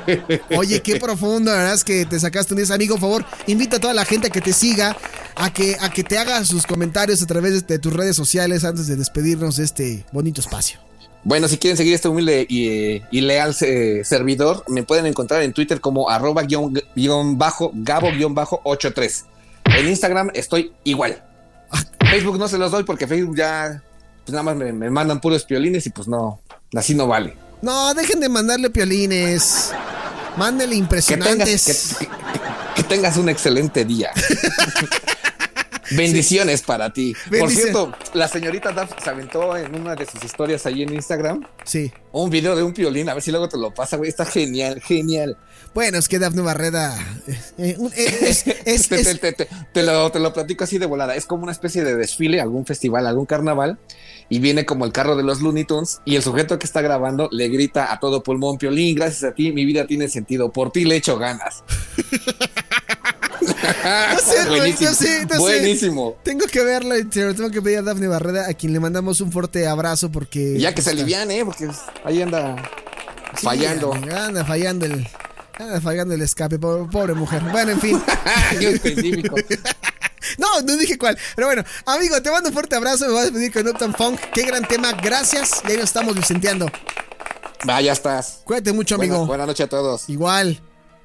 sí. 0.06 0.40
Oye, 0.56 0.82
qué 0.82 0.96
profundo, 1.00 1.50
la 1.52 1.58
verdad 1.58 1.74
es 1.74 1.84
que 1.84 2.04
te 2.04 2.18
sacaste 2.20 2.52
un 2.54 2.58
10, 2.58 2.70
amigo. 2.72 2.94
Por 2.96 3.00
favor, 3.02 3.24
invita 3.46 3.76
a 3.76 3.80
toda 3.80 3.94
la 3.94 4.04
gente 4.04 4.26
a 4.26 4.30
que 4.30 4.40
te 4.40 4.52
siga, 4.52 4.96
a 5.36 5.52
que, 5.52 5.76
a 5.80 5.90
que 5.90 6.02
te 6.04 6.18
haga 6.18 6.44
sus 6.44 6.66
comentarios 6.66 7.22
a 7.22 7.26
través 7.26 7.66
de, 7.66 7.78
tus 7.78 7.92
redes 7.92 8.16
sociales 8.16 8.64
antes 8.64 8.86
de 8.88 8.96
despedirnos 8.96 9.56
de 9.56 9.64
este 9.64 10.04
bonito 10.12 10.40
espacio. 10.40 10.80
Bueno, 11.24 11.48
si 11.48 11.56
quieren 11.58 11.76
seguir 11.76 11.94
este 11.94 12.08
humilde 12.08 12.46
y, 12.48 12.68
eh, 12.68 13.02
y 13.10 13.20
leal 13.22 13.56
eh, 13.62 14.02
servidor, 14.04 14.64
me 14.68 14.82
pueden 14.82 15.06
encontrar 15.06 15.42
en 15.42 15.52
Twitter 15.52 15.80
como 15.80 16.08
arroba 16.10 16.42
guion, 16.42 16.74
guion 16.94 17.36
bajo 17.38 17.70
gabo 17.74 18.10
guion 18.12 18.34
bajo 18.34 18.60
83. 18.64 19.24
En 19.76 19.88
Instagram 19.88 20.30
estoy 20.34 20.72
igual. 20.84 21.22
Facebook 22.10 22.38
no 22.38 22.48
se 22.48 22.58
los 22.58 22.70
doy 22.70 22.84
porque 22.84 23.06
Facebook 23.06 23.36
ya 23.36 23.82
pues 24.24 24.32
nada 24.32 24.42
más 24.42 24.56
me, 24.56 24.72
me 24.72 24.90
mandan 24.90 25.20
puros 25.20 25.44
piolines 25.44 25.86
y 25.86 25.90
pues 25.90 26.08
no, 26.08 26.40
así 26.74 26.94
no 26.94 27.06
vale. 27.06 27.36
No, 27.62 27.94
dejen 27.94 28.20
de 28.20 28.28
mandarle 28.28 28.70
piolines. 28.70 29.72
Mándenle 30.36 30.76
Que 30.76 30.82
tengas, 30.82 30.84
impresionantes. 30.84 31.96
que- 31.98 32.06
que- 32.06 32.10
que- 32.10 32.16
que 32.76 32.82
tengas 32.82 33.16
un 33.16 33.28
excelente 33.28 33.84
día. 33.84 34.10
Bendiciones 35.92 36.62
para 36.62 36.92
ti. 36.92 37.14
Por 37.38 37.50
cierto, 37.50 37.92
la 38.14 38.28
señorita 38.28 38.72
Duff 38.72 38.90
se 39.02 39.10
aventó 39.10 39.56
en 39.56 39.74
una 39.80 39.94
de 39.94 40.06
sus 40.06 40.22
historias 40.24 40.66
ahí 40.66 40.82
en 40.82 40.92
Instagram 40.94 41.46
Sí. 41.64 41.92
un 42.12 42.30
video 42.30 42.56
de 42.56 42.62
un 42.62 42.72
piolín. 42.72 43.08
A 43.08 43.14
ver 43.14 43.22
si 43.22 43.30
luego 43.30 43.48
te 43.48 43.56
lo 43.58 43.72
pasa, 43.72 43.96
güey. 43.96 44.08
Está 44.08 44.24
genial, 44.24 44.80
genial. 44.80 45.36
Bueno, 45.74 45.98
es 45.98 46.08
que 46.08 46.18
Dafne 46.18 46.40
Barreda 46.42 46.96
eh, 47.26 47.38
eh, 47.58 47.76
eh, 47.96 48.18
es, 48.22 48.46
es- 48.64 48.88
te, 48.88 48.96
es- 49.00 49.04
te- 49.04 49.14
te- 49.16 49.32
te- 49.32 49.48
te 49.72 49.82
lo, 49.82 50.10
te 50.10 50.18
lo 50.20 50.32
platico 50.32 50.64
así 50.64 50.78
de 50.78 50.86
volada. 50.86 51.14
Es 51.14 51.26
como 51.26 51.42
una 51.42 51.52
especie 51.52 51.84
de 51.84 51.94
desfile, 51.96 52.40
algún 52.40 52.64
festival, 52.66 53.06
algún 53.06 53.26
carnaval. 53.26 53.78
Y 54.28 54.40
viene 54.40 54.64
como 54.66 54.84
el 54.86 54.92
carro 54.92 55.14
de 55.16 55.22
los 55.22 55.40
Looney 55.40 55.64
Tunes. 55.64 56.00
Y 56.04 56.16
el 56.16 56.22
sujeto 56.22 56.58
que 56.58 56.66
está 56.66 56.80
grabando 56.80 57.28
le 57.30 57.48
grita 57.48 57.92
a 57.92 58.00
todo 58.00 58.22
pulmón: 58.22 58.58
Piolín, 58.58 58.96
gracias 58.96 59.22
a 59.30 59.34
ti, 59.34 59.52
mi 59.52 59.64
vida 59.64 59.86
tiene 59.86 60.08
sentido. 60.08 60.50
Por 60.50 60.72
ti 60.72 60.84
le 60.84 60.96
echo 60.96 61.16
ganas. 61.18 61.62
No 64.12 64.18
sé, 64.18 64.48
Buenísimo. 64.48 64.90
no 64.90 64.96
sé, 64.96 65.22
no 65.26 65.34
sé. 65.34 65.38
Buenísimo. 65.38 66.16
Tengo 66.22 66.46
que 66.46 66.62
verlo 66.62 66.96
y 66.98 67.04
tengo 67.04 67.50
que 67.50 67.62
pedir 67.62 67.78
a 67.78 67.82
Dafne 67.82 68.08
Barreda, 68.08 68.48
a 68.48 68.54
quien 68.54 68.72
le 68.72 68.80
mandamos 68.80 69.20
un 69.20 69.30
fuerte 69.32 69.66
abrazo 69.66 70.10
porque. 70.10 70.58
Ya 70.58 70.74
que 70.74 70.82
se 70.82 70.90
aliviane, 70.90 71.38
¿eh? 71.40 71.44
porque 71.44 71.68
ahí 72.04 72.22
anda 72.22 72.56
Sí, 73.36 73.44
fallando. 73.44 73.92
anda, 73.92 74.44
fallando 74.44 74.86
el. 74.86 75.06
Anda 75.58 75.80
fallando 75.80 76.14
el 76.14 76.22
escape, 76.22 76.58
pobre, 76.58 76.90
pobre 76.90 77.14
mujer. 77.14 77.42
Bueno, 77.50 77.72
en 77.72 77.80
fin. 77.80 78.02
Qué 78.58 78.70
específico. 78.70 79.36
No, 80.38 80.60
no 80.62 80.76
dije 80.76 80.98
cuál. 80.98 81.16
Pero 81.36 81.46
bueno, 81.46 81.62
amigo, 81.84 82.20
te 82.20 82.32
mando 82.32 82.48
un 82.48 82.52
fuerte 82.52 82.74
abrazo. 82.74 83.06
Me 83.06 83.12
voy 83.12 83.20
a 83.20 83.24
despedir 83.26 83.52
con 83.52 83.68
Uptown 83.68 83.94
Funk. 83.94 84.18
Qué 84.34 84.42
gran 84.42 84.66
tema. 84.66 84.92
Gracias. 85.00 85.62
Y 85.66 85.70
ahí 85.70 85.76
nos 85.76 85.84
estamos 85.84 86.16
vicenteando. 86.16 86.66
Va, 87.68 87.80
ya 87.80 87.92
estás. 87.92 88.40
Cuídate 88.42 88.72
mucho, 88.72 88.96
Buena- 88.96 89.14
amigo. 89.14 89.26
Buenas 89.28 89.46
noches 89.46 89.66
a 89.66 89.68
todos. 89.68 90.08
Igual. 90.08 90.60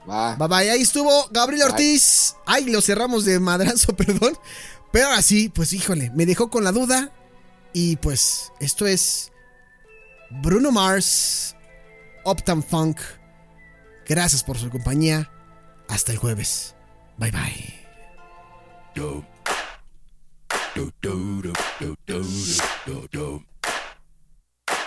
Va. 0.09 0.35
Bye 0.35 0.47
bye. 0.47 0.71
Ahí 0.71 0.81
estuvo 0.81 1.27
Gabriel 1.31 1.63
Bye. 1.63 1.71
Ortiz. 1.71 2.35
Ay, 2.45 2.65
lo 2.65 2.81
cerramos 2.81 3.25
de 3.25 3.39
madrazo, 3.39 3.95
perdón. 3.97 4.37
Pero 4.91 5.07
ahora 5.07 5.21
sí, 5.21 5.49
pues 5.49 5.73
híjole, 5.73 6.11
me 6.11 6.25
dejó 6.25 6.49
con 6.49 6.63
la 6.63 6.71
duda. 6.71 7.11
Y 7.73 7.95
pues, 7.97 8.51
esto 8.59 8.85
es 8.85 9.31
Bruno 10.29 10.71
Mars, 10.71 11.55
Uptown 12.25 12.63
Funk. 12.63 12.99
Gracias 14.05 14.43
por 14.43 14.57
su 14.57 14.69
compañía. 14.69 15.31
Hasta 15.87 16.11
el 16.11 16.17
jueves. 16.17 16.75
Bye 17.17 17.31
bye. 17.31 17.81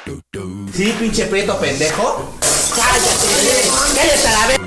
Sí, 0.05 0.95
pinche 0.99 1.25
prieto 1.27 1.59
pendejo. 1.59 2.31
Cállate, 2.75 3.71
cállate 3.95 4.29
a 4.29 4.33
la 4.33 4.47
vez. 4.49 4.59